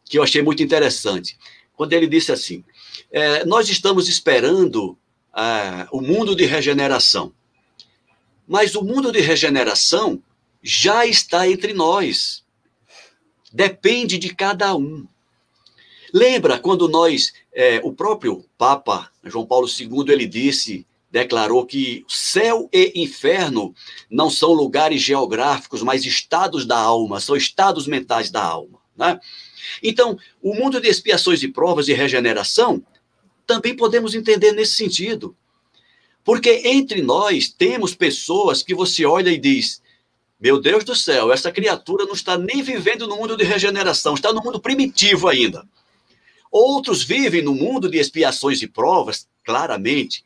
que 0.04 0.18
eu 0.18 0.22
achei 0.22 0.42
muito 0.42 0.62
interessante. 0.62 1.38
Quando 1.74 1.94
ele 1.94 2.06
disse 2.06 2.30
assim: 2.30 2.62
é, 3.10 3.42
Nós 3.46 3.70
estamos 3.70 4.06
esperando 4.06 4.98
é, 5.34 5.88
o 5.90 6.02
mundo 6.02 6.36
de 6.36 6.44
regeneração, 6.44 7.32
mas 8.46 8.74
o 8.74 8.82
mundo 8.82 9.10
de 9.10 9.20
regeneração 9.20 10.22
já 10.62 11.06
está 11.06 11.48
entre 11.48 11.72
nós. 11.72 12.44
Depende 13.50 14.18
de 14.18 14.34
cada 14.34 14.76
um. 14.76 15.08
Lembra 16.12 16.58
quando 16.58 16.88
nós, 16.88 17.32
é, 17.52 17.80
o 17.82 17.92
próprio 17.92 18.44
Papa 18.58 19.10
João 19.24 19.46
Paulo 19.46 19.66
II, 19.66 20.12
ele 20.12 20.26
disse 20.26 20.86
declarou 21.12 21.66
que 21.66 22.06
céu 22.08 22.70
e 22.72 22.90
inferno 22.96 23.74
não 24.10 24.30
são 24.30 24.52
lugares 24.52 25.02
geográficos, 25.02 25.82
mas 25.82 26.06
estados 26.06 26.64
da 26.64 26.78
alma, 26.78 27.20
são 27.20 27.36
estados 27.36 27.86
mentais 27.86 28.30
da 28.30 28.42
alma. 28.42 28.78
Né? 28.96 29.20
Então, 29.82 30.18
o 30.40 30.54
mundo 30.54 30.80
de 30.80 30.88
expiações 30.88 31.42
e 31.42 31.48
provas 31.48 31.86
e 31.86 31.92
regeneração 31.92 32.82
também 33.46 33.76
podemos 33.76 34.14
entender 34.14 34.52
nesse 34.52 34.72
sentido. 34.72 35.36
Porque 36.24 36.62
entre 36.64 37.02
nós 37.02 37.48
temos 37.50 37.94
pessoas 37.94 38.62
que 38.62 38.74
você 38.74 39.04
olha 39.04 39.30
e 39.30 39.38
diz: 39.38 39.82
Meu 40.40 40.60
Deus 40.60 40.82
do 40.82 40.96
céu, 40.96 41.30
essa 41.30 41.52
criatura 41.52 42.06
não 42.06 42.14
está 42.14 42.38
nem 42.38 42.62
vivendo 42.62 43.06
no 43.06 43.16
mundo 43.16 43.36
de 43.36 43.44
regeneração, 43.44 44.14
está 44.14 44.32
no 44.32 44.42
mundo 44.42 44.60
primitivo 44.60 45.28
ainda. 45.28 45.66
Outros 46.52 47.02
vivem 47.02 47.40
no 47.40 47.54
mundo 47.54 47.90
de 47.90 47.96
expiações 47.96 48.60
e 48.60 48.68
provas, 48.68 49.26
claramente, 49.42 50.22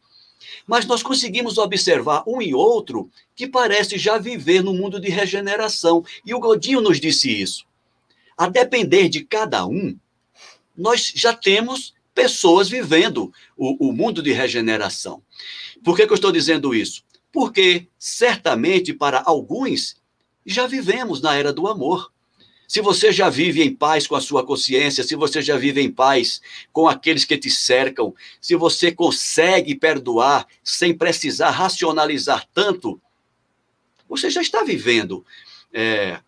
mas 0.66 0.84
nós 0.84 1.00
conseguimos 1.00 1.56
observar 1.56 2.24
um 2.26 2.42
e 2.42 2.52
outro 2.52 3.08
que 3.36 3.46
parece 3.46 3.96
já 3.96 4.18
viver 4.18 4.62
no 4.62 4.74
mundo 4.74 5.00
de 5.00 5.08
regeneração. 5.08 6.04
E 6.24 6.34
o 6.34 6.40
Godinho 6.40 6.80
nos 6.80 6.98
disse 6.98 7.30
isso. 7.30 7.64
A 8.36 8.48
depender 8.48 9.08
de 9.08 9.24
cada 9.24 9.64
um, 9.64 9.96
nós 10.76 11.12
já 11.14 11.32
temos 11.32 11.94
pessoas 12.12 12.68
vivendo 12.68 13.32
o, 13.56 13.88
o 13.88 13.92
mundo 13.92 14.20
de 14.20 14.32
regeneração. 14.32 15.22
Por 15.84 15.94
que, 15.96 16.06
que 16.06 16.12
eu 16.12 16.16
estou 16.16 16.32
dizendo 16.32 16.74
isso? 16.74 17.04
Porque 17.30 17.86
certamente 17.98 18.92
para 18.92 19.22
alguns 19.24 19.96
já 20.44 20.66
vivemos 20.66 21.20
na 21.20 21.34
era 21.34 21.52
do 21.52 21.68
amor. 21.68 22.12
Se 22.66 22.80
você 22.80 23.12
já 23.12 23.28
vive 23.28 23.62
em 23.62 23.74
paz 23.74 24.06
com 24.06 24.16
a 24.16 24.20
sua 24.20 24.44
consciência, 24.44 25.04
se 25.04 25.14
você 25.14 25.40
já 25.40 25.56
vive 25.56 25.80
em 25.80 25.90
paz 25.90 26.40
com 26.72 26.88
aqueles 26.88 27.24
que 27.24 27.38
te 27.38 27.50
cercam, 27.50 28.14
se 28.40 28.56
você 28.56 28.90
consegue 28.90 29.74
perdoar 29.74 30.46
sem 30.62 30.96
precisar 30.96 31.50
racionalizar 31.50 32.46
tanto, 32.52 33.00
você 34.08 34.30
já 34.30 34.40
está 34.40 34.62
vivendo 34.62 35.24
é, 35.72 36.20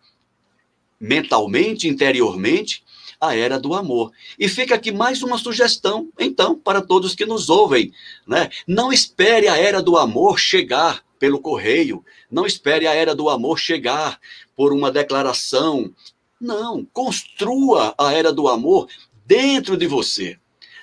mentalmente, 0.99 1.87
interiormente, 1.87 2.83
a 3.19 3.35
era 3.35 3.59
do 3.59 3.73
amor. 3.73 4.11
E 4.37 4.47
fica 4.47 4.75
aqui 4.75 4.91
mais 4.91 5.21
uma 5.21 5.37
sugestão, 5.37 6.09
então, 6.17 6.57
para 6.57 6.81
todos 6.81 7.15
que 7.15 7.25
nos 7.25 7.49
ouvem. 7.49 7.91
Né? 8.25 8.49
Não 8.67 8.93
espere 8.93 9.47
a 9.47 9.57
era 9.57 9.81
do 9.81 9.97
amor 9.97 10.39
chegar 10.39 11.03
pelo 11.17 11.41
correio, 11.41 12.03
não 12.31 12.45
espere 12.45 12.87
a 12.87 12.93
era 12.93 13.13
do 13.13 13.29
amor 13.29 13.59
chegar 13.59 14.19
por 14.55 14.71
uma 14.71 14.89
declaração. 14.89 15.93
Não, 16.39 16.85
construa 16.93 17.93
a 17.97 18.13
era 18.13 18.31
do 18.31 18.47
amor 18.47 18.87
dentro 19.25 19.75
de 19.75 19.85
você, 19.87 20.37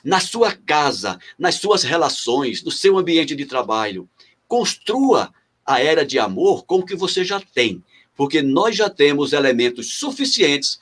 na 0.04 0.20
sua 0.20 0.52
casa, 0.52 1.18
nas 1.38 1.56
suas 1.56 1.82
relações, 1.82 2.62
no 2.62 2.70
seu 2.70 2.98
ambiente 2.98 3.34
de 3.34 3.46
trabalho. 3.46 4.08
Construa 4.46 5.32
a 5.64 5.80
era 5.80 6.04
de 6.04 6.18
amor 6.18 6.64
com 6.64 6.76
o 6.76 6.84
que 6.84 6.94
você 6.94 7.24
já 7.24 7.40
tem, 7.40 7.82
porque 8.14 8.42
nós 8.42 8.76
já 8.76 8.90
temos 8.90 9.32
elementos 9.32 9.94
suficientes 9.94 10.78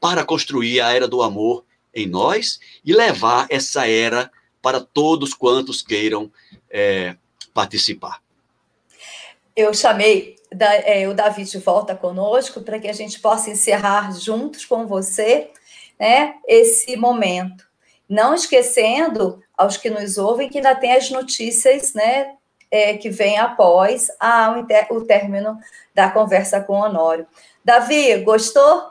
para 0.00 0.24
construir 0.24 0.80
a 0.80 0.92
era 0.92 1.06
do 1.06 1.22
amor 1.22 1.64
em 1.94 2.06
nós 2.06 2.58
e 2.84 2.92
levar 2.92 3.46
essa 3.50 3.86
era 3.86 4.30
para 4.60 4.80
todos 4.80 5.32
quantos 5.32 5.82
queiram 5.82 6.30
é, 6.70 7.16
participar. 7.54 8.22
Eu 9.56 9.72
chamei 9.72 10.36
da, 10.52 10.74
é, 10.74 11.08
o 11.08 11.14
Davi 11.14 11.44
de 11.44 11.58
volta 11.58 11.94
conosco 11.94 12.60
para 12.60 12.78
que 12.78 12.88
a 12.88 12.92
gente 12.92 13.20
possa 13.20 13.50
encerrar 13.50 14.12
juntos 14.12 14.64
com 14.64 14.86
você 14.86 15.50
né, 15.98 16.34
esse 16.46 16.96
momento. 16.96 17.64
Não 18.08 18.34
esquecendo 18.34 19.42
aos 19.56 19.76
que 19.76 19.90
nos 19.90 20.18
ouvem 20.18 20.48
que 20.48 20.58
ainda 20.58 20.74
tem 20.74 20.92
as 20.92 21.10
notícias 21.10 21.94
né, 21.94 22.34
é, 22.70 22.96
que 22.96 23.10
vem 23.10 23.38
após 23.38 24.08
a, 24.20 24.54
o, 24.90 24.96
o 24.96 25.04
término 25.04 25.58
da 25.94 26.10
conversa 26.10 26.60
com 26.60 26.74
o 26.74 26.84
Honório. 26.84 27.26
Davi, 27.64 28.18
gostou? 28.18 28.82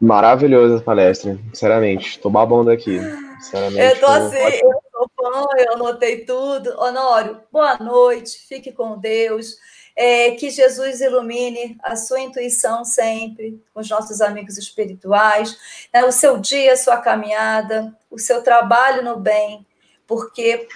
Maravilhosa 0.00 0.78
a 0.78 0.82
palestra, 0.82 1.38
sinceramente. 1.50 2.08
Estou 2.08 2.30
babando 2.30 2.70
aqui. 2.70 2.98
Sinceramente, 3.44 3.94
eu 3.94 4.00
tô 4.00 4.06
assim, 4.06 4.38
eu 4.38 4.82
sou 4.90 5.10
fã, 5.14 5.46
eu 5.58 5.74
anotei 5.74 6.24
tudo. 6.24 6.70
Honório, 6.80 7.42
boa 7.52 7.76
noite, 7.76 8.38
fique 8.48 8.72
com 8.72 8.98
Deus. 8.98 9.58
É, 9.94 10.30
que 10.32 10.50
Jesus 10.50 11.00
ilumine 11.02 11.76
a 11.82 11.94
sua 11.94 12.20
intuição 12.20 12.84
sempre, 12.84 13.62
com 13.72 13.80
os 13.80 13.88
nossos 13.88 14.20
amigos 14.20 14.56
espirituais, 14.56 15.56
né, 15.92 16.04
o 16.04 16.10
seu 16.10 16.38
dia, 16.38 16.72
a 16.72 16.76
sua 16.76 16.96
caminhada, 16.96 17.94
o 18.10 18.18
seu 18.18 18.42
trabalho 18.42 19.04
no 19.04 19.16
bem, 19.20 19.64
porque 20.04 20.66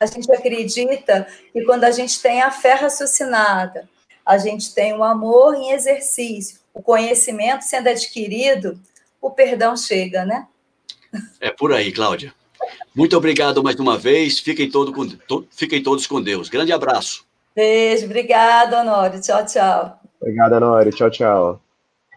a 0.00 0.06
gente 0.06 0.32
acredita 0.32 1.26
que 1.52 1.64
quando 1.64 1.84
a 1.84 1.90
gente 1.90 2.22
tem 2.22 2.40
a 2.40 2.50
fé 2.50 2.72
raciocinada, 2.74 3.86
a 4.24 4.38
gente 4.38 4.72
tem 4.74 4.94
o 4.94 5.04
amor 5.04 5.54
em 5.54 5.72
exercício, 5.72 6.60
o 6.72 6.80
conhecimento 6.80 7.62
sendo 7.62 7.88
adquirido, 7.88 8.80
o 9.20 9.30
perdão 9.30 9.76
chega, 9.76 10.24
né? 10.24 10.46
É 11.40 11.50
por 11.50 11.72
aí, 11.72 11.92
Cláudia. 11.92 12.32
Muito 12.94 13.16
obrigado 13.16 13.62
mais 13.62 13.78
uma 13.78 13.98
vez. 13.98 14.38
Fiquem, 14.38 14.70
todo 14.70 14.92
com, 14.92 15.06
to, 15.06 15.46
fiquem 15.50 15.82
todos 15.82 16.06
com 16.06 16.20
Deus. 16.22 16.48
Grande 16.48 16.72
abraço. 16.72 17.26
Beijo, 17.54 18.04
obrigado, 18.06 18.74
Honório. 18.74 19.20
Tchau, 19.20 19.44
tchau. 19.44 20.00
Obrigado, 20.20 20.52
Honório. 20.54 20.92
Tchau, 20.92 21.10
tchau. 21.10 21.60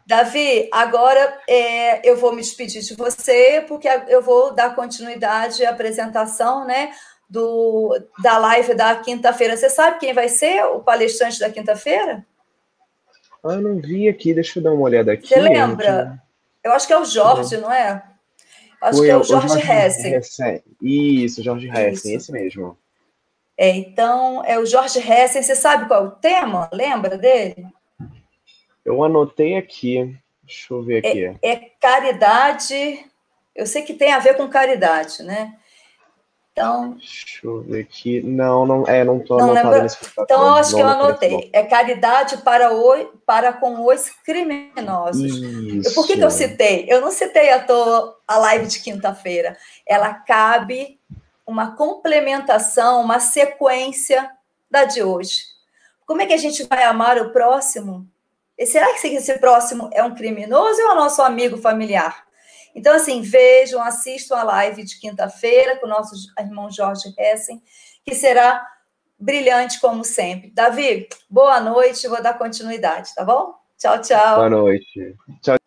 Davi, 0.05 0.67
agora 0.71 1.39
é, 1.47 2.09
eu 2.09 2.17
vou 2.17 2.33
me 2.33 2.41
despedir 2.41 2.81
de 2.81 2.95
você, 2.95 3.63
porque 3.67 3.87
eu 4.07 4.21
vou 4.21 4.53
dar 4.53 4.75
continuidade 4.75 5.63
à 5.63 5.69
apresentação, 5.69 6.65
né? 6.65 6.91
do, 7.29 7.95
da 8.23 8.37
live 8.39 8.73
da 8.73 8.95
quinta-feira. 8.95 9.55
Você 9.55 9.69
sabe 9.69 9.99
quem 9.99 10.13
vai 10.13 10.27
ser 10.27 10.63
o 10.65 10.79
palestrante 10.79 11.39
da 11.39 11.49
quinta-feira? 11.49 12.25
Ah, 13.43 13.53
eu 13.53 13.61
não 13.61 13.77
vi 13.77 14.09
aqui, 14.09 14.33
deixa 14.33 14.59
eu 14.59 14.63
dar 14.63 14.71
uma 14.71 14.81
olhada 14.81 15.13
aqui. 15.13 15.27
Você 15.27 15.39
lembra? 15.39 16.05
Gente. 16.05 16.21
Eu 16.63 16.71
acho 16.73 16.87
que 16.87 16.93
é 16.93 16.99
o 16.99 17.05
Jorge, 17.05 17.55
não, 17.55 17.63
não 17.63 17.71
é? 17.71 18.03
Acho 18.81 18.97
Foi, 18.97 19.07
que 19.07 19.11
é 19.11 19.17
o 19.17 19.23
Jorge, 19.23 19.47
Jorge 19.49 19.71
Hessen. 19.71 20.13
Hessen. 20.13 20.63
Isso, 20.81 21.43
Jorge 21.43 21.69
Hessen, 21.69 22.15
esse 22.15 22.31
mesmo. 22.31 22.77
É, 23.57 23.69
então, 23.69 24.43
é 24.45 24.57
o 24.57 24.65
Jorge 24.65 24.99
Hessen. 24.99 25.43
Você 25.43 25.55
sabe 25.55 25.87
qual 25.87 26.05
é 26.05 26.07
o 26.07 26.11
tema? 26.11 26.69
Lembra 26.71 27.17
dele? 27.17 27.67
Eu 28.85 29.03
anotei 29.03 29.57
aqui. 29.57 30.17
Deixa 30.43 30.73
eu 30.73 30.81
ver 30.81 31.05
aqui. 31.05 31.25
É, 31.25 31.51
é 31.51 31.55
caridade. 31.79 33.05
Eu 33.53 33.67
sei 33.67 33.81
que 33.81 33.93
tem 33.93 34.13
a 34.13 34.19
ver 34.19 34.37
com 34.37 34.47
caridade, 34.47 35.21
né? 35.23 35.55
Então. 36.59 36.91
Deixa 36.97 37.39
eu 37.45 37.61
ver 37.61 37.81
aqui. 37.81 38.21
Não, 38.21 38.65
não, 38.65 38.85
é, 38.85 39.05
não 39.05 39.19
estou 39.19 39.39
anotando 39.39 39.81
nesse 39.81 39.97
Então, 40.19 40.41
eu 40.41 40.53
acho 40.55 40.75
que 40.75 40.81
eu 40.81 40.87
anotei. 40.87 41.49
É 41.53 41.63
caridade 41.63 42.37
para, 42.39 42.73
o, 42.73 43.05
para 43.25 43.53
com 43.53 43.85
os 43.85 44.09
criminosos. 44.25 45.21
Isso. 45.21 45.95
Por 45.95 46.05
que, 46.05 46.17
que 46.17 46.23
eu 46.23 46.29
citei? 46.29 46.85
Eu 46.89 46.99
não 46.99 47.11
citei 47.11 47.51
à 47.51 47.63
toa 47.63 48.17
a 48.27 48.37
live 48.37 48.67
de 48.67 48.81
quinta-feira. 48.81 49.57
Ela 49.87 50.13
cabe 50.13 50.99
uma 51.47 51.77
complementação, 51.77 53.01
uma 53.01 53.21
sequência 53.21 54.29
da 54.69 54.83
de 54.83 55.01
hoje. 55.01 55.43
Como 56.05 56.21
é 56.21 56.25
que 56.25 56.33
a 56.33 56.37
gente 56.37 56.63
vai 56.63 56.83
amar 56.83 57.17
o 57.17 57.31
próximo? 57.31 58.05
E 58.57 58.65
será 58.65 58.93
que 58.93 59.07
esse 59.07 59.39
próximo 59.39 59.89
é 59.93 60.03
um 60.03 60.13
criminoso 60.13 60.81
ou 60.81 60.89
é 60.89 60.91
o 60.91 60.95
nosso 60.95 61.21
amigo 61.21 61.57
familiar? 61.57 62.28
Então, 62.75 62.95
assim, 62.95 63.21
vejam, 63.21 63.81
assistam 63.81 64.37
a 64.37 64.43
live 64.43 64.83
de 64.83 64.99
quinta-feira 64.99 65.77
com 65.77 65.85
o 65.85 65.89
nosso 65.89 66.15
irmão 66.39 66.71
Jorge 66.71 67.13
Hessen, 67.17 67.61
que 68.05 68.15
será 68.15 68.65
brilhante 69.17 69.79
como 69.79 70.03
sempre. 70.03 70.51
Davi, 70.51 71.07
boa 71.29 71.59
noite, 71.59 72.07
vou 72.07 72.21
dar 72.21 72.37
continuidade, 72.37 73.13
tá 73.13 73.23
bom? 73.23 73.53
Tchau, 73.77 74.01
tchau. 74.01 74.35
Boa 74.35 74.49
noite. 74.49 75.15
Tchau. 75.41 75.57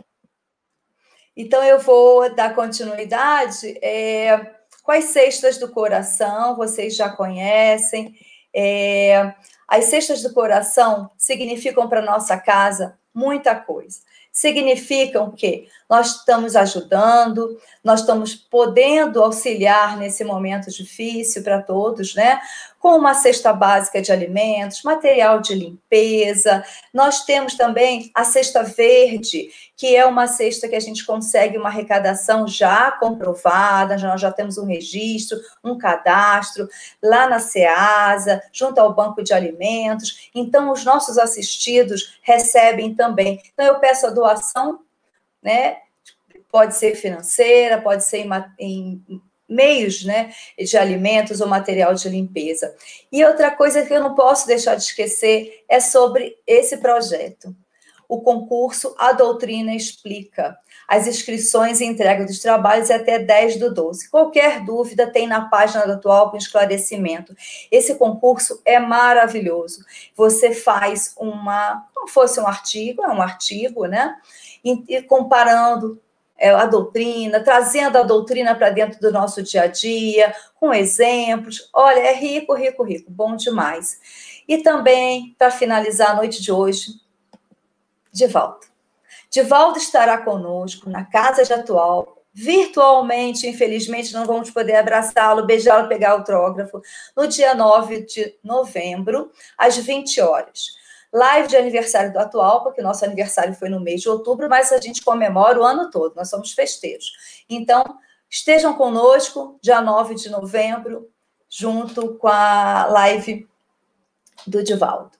Então, 1.36 1.62
eu 1.62 1.78
vou 1.78 2.34
dar 2.34 2.54
continuidade 2.54 3.78
é, 3.82 4.54
com 4.82 4.92
as 4.92 5.04
cestas 5.04 5.58
do 5.58 5.70
coração, 5.70 6.56
vocês 6.56 6.94
já 6.94 7.08
conhecem. 7.08 8.14
É, 8.54 9.34
as 9.66 9.86
cestas 9.86 10.22
do 10.22 10.32
coração 10.34 11.10
significam 11.16 11.88
para 11.88 12.02
nossa 12.02 12.36
casa 12.38 12.98
muita 13.14 13.54
coisa 13.54 14.00
significam 14.32 15.30
que 15.30 15.68
nós 15.88 16.16
estamos 16.16 16.56
ajudando, 16.56 17.60
nós 17.84 18.00
estamos 18.00 18.34
podendo 18.34 19.22
auxiliar 19.22 19.98
nesse 19.98 20.24
momento 20.24 20.70
difícil 20.70 21.42
para 21.42 21.60
todos, 21.60 22.14
né? 22.14 22.40
Com 22.82 22.98
uma 22.98 23.14
cesta 23.14 23.52
básica 23.52 24.02
de 24.02 24.10
alimentos, 24.10 24.82
material 24.82 25.40
de 25.40 25.54
limpeza. 25.54 26.64
Nós 26.92 27.24
temos 27.24 27.54
também 27.54 28.10
a 28.12 28.24
cesta 28.24 28.64
verde, 28.64 29.50
que 29.76 29.94
é 29.94 30.04
uma 30.04 30.26
cesta 30.26 30.68
que 30.68 30.74
a 30.74 30.80
gente 30.80 31.06
consegue 31.06 31.56
uma 31.56 31.68
arrecadação 31.68 32.48
já 32.48 32.90
comprovada, 32.90 33.96
nós 33.98 34.20
já 34.20 34.32
temos 34.32 34.58
um 34.58 34.66
registro, 34.66 35.38
um 35.62 35.78
cadastro 35.78 36.68
lá 37.00 37.28
na 37.28 37.38
SEASA, 37.38 38.42
junto 38.52 38.80
ao 38.80 38.92
Banco 38.92 39.22
de 39.22 39.32
Alimentos. 39.32 40.28
Então, 40.34 40.72
os 40.72 40.84
nossos 40.84 41.18
assistidos 41.18 42.18
recebem 42.20 42.96
também. 42.96 43.40
Então, 43.52 43.64
eu 43.64 43.78
peço 43.78 44.08
a 44.08 44.10
doação, 44.10 44.80
né? 45.40 45.76
Pode 46.50 46.74
ser 46.74 46.96
financeira, 46.96 47.80
pode 47.80 48.02
ser 48.02 48.26
em, 48.58 49.00
em 49.08 49.22
meios 49.52 50.04
né, 50.04 50.32
de 50.58 50.76
alimentos 50.76 51.40
ou 51.40 51.46
material 51.46 51.94
de 51.94 52.08
limpeza. 52.08 52.74
E 53.10 53.24
outra 53.24 53.50
coisa 53.50 53.84
que 53.84 53.92
eu 53.92 54.00
não 54.00 54.14
posso 54.14 54.46
deixar 54.46 54.74
de 54.74 54.82
esquecer 54.82 55.64
é 55.68 55.80
sobre 55.80 56.36
esse 56.46 56.78
projeto. 56.78 57.54
O 58.08 58.20
concurso 58.20 58.94
A 58.98 59.12
Doutrina 59.12 59.74
Explica. 59.74 60.58
As 60.86 61.06
inscrições 61.06 61.80
e 61.80 61.86
entrega 61.86 62.26
dos 62.26 62.40
trabalhos 62.40 62.90
é 62.90 62.96
até 62.96 63.18
10 63.18 63.58
do 63.58 63.72
12. 63.72 64.10
Qualquer 64.10 64.62
dúvida 64.62 65.10
tem 65.10 65.26
na 65.26 65.48
página 65.48 65.84
Atual 65.84 66.30
com 66.30 66.36
esclarecimento. 66.36 67.34
Esse 67.70 67.94
concurso 67.94 68.60
é 68.66 68.78
maravilhoso. 68.78 69.82
Você 70.14 70.52
faz 70.52 71.14
uma, 71.16 71.86
como 71.94 72.08
fosse 72.08 72.38
um 72.38 72.46
artigo, 72.46 73.02
é 73.02 73.08
um 73.08 73.22
artigo, 73.22 73.86
né? 73.86 74.14
E, 74.62 74.96
e 74.96 75.02
comparando 75.02 75.98
a 76.50 76.66
doutrina, 76.66 77.40
trazendo 77.40 77.98
a 77.98 78.02
doutrina 78.02 78.54
para 78.54 78.70
dentro 78.70 79.00
do 79.00 79.12
nosso 79.12 79.42
dia 79.42 79.62
a 79.62 79.66
dia, 79.66 80.34
com 80.54 80.74
exemplos. 80.74 81.68
Olha, 81.72 82.00
é 82.00 82.14
rico, 82.14 82.54
rico, 82.54 82.82
rico, 82.82 83.10
bom 83.10 83.36
demais. 83.36 83.98
E 84.48 84.58
também, 84.58 85.34
para 85.38 85.50
finalizar 85.50 86.10
a 86.10 86.14
noite 86.14 86.42
de 86.42 86.50
hoje, 86.50 87.00
Divaldo. 88.12 88.66
Divaldo 89.30 89.78
estará 89.78 90.18
conosco 90.18 90.90
na 90.90 91.04
Casa 91.04 91.44
de 91.44 91.52
Atual, 91.52 92.22
virtualmente, 92.34 93.46
infelizmente, 93.46 94.12
não 94.12 94.26
vamos 94.26 94.50
poder 94.50 94.76
abraçá-lo, 94.76 95.46
beijá-lo, 95.46 95.88
pegar 95.88 96.10
autógrafo, 96.10 96.82
no 97.16 97.26
dia 97.26 97.54
9 97.54 98.02
de 98.02 98.34
novembro, 98.42 99.30
às 99.56 99.76
20 99.76 100.20
horas. 100.20 100.81
Live 101.12 101.48
de 101.48 101.56
aniversário 101.56 102.12
do 102.12 102.18
atual, 102.18 102.62
porque 102.62 102.80
nosso 102.80 103.04
aniversário 103.04 103.54
foi 103.54 103.68
no 103.68 103.80
mês 103.80 104.00
de 104.00 104.08
outubro, 104.08 104.48
mas 104.48 104.72
a 104.72 104.80
gente 104.80 105.02
comemora 105.02 105.60
o 105.60 105.62
ano 105.62 105.90
todo, 105.90 106.14
nós 106.16 106.30
somos 106.30 106.52
festeiros. 106.52 107.12
Então, 107.48 107.84
estejam 108.30 108.72
conosco, 108.74 109.58
dia 109.60 109.80
9 109.80 110.14
de 110.14 110.30
novembro, 110.30 111.10
junto 111.50 112.14
com 112.14 112.28
a 112.28 112.86
live 112.86 113.46
do 114.46 114.64
Divaldo. 114.64 115.12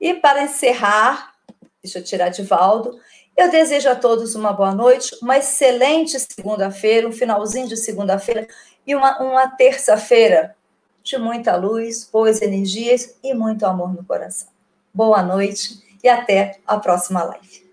E 0.00 0.14
para 0.14 0.44
encerrar, 0.44 1.34
deixa 1.82 1.98
eu 1.98 2.04
tirar 2.04 2.28
Divaldo, 2.28 3.00
eu 3.36 3.50
desejo 3.50 3.88
a 3.88 3.96
todos 3.96 4.36
uma 4.36 4.52
boa 4.52 4.72
noite, 4.72 5.16
uma 5.20 5.36
excelente 5.36 6.18
segunda-feira, 6.20 7.08
um 7.08 7.12
finalzinho 7.12 7.66
de 7.66 7.76
segunda-feira 7.76 8.46
e 8.86 8.94
uma, 8.94 9.20
uma 9.20 9.48
terça-feira 9.48 10.56
de 11.02 11.18
muita 11.18 11.56
luz, 11.56 12.08
boas 12.10 12.40
energias 12.40 13.18
e 13.22 13.34
muito 13.34 13.66
amor 13.66 13.92
no 13.92 14.04
coração. 14.04 14.53
Boa 14.94 15.24
noite 15.24 15.82
e 16.04 16.08
até 16.08 16.60
a 16.64 16.78
próxima 16.78 17.24
live. 17.24 17.63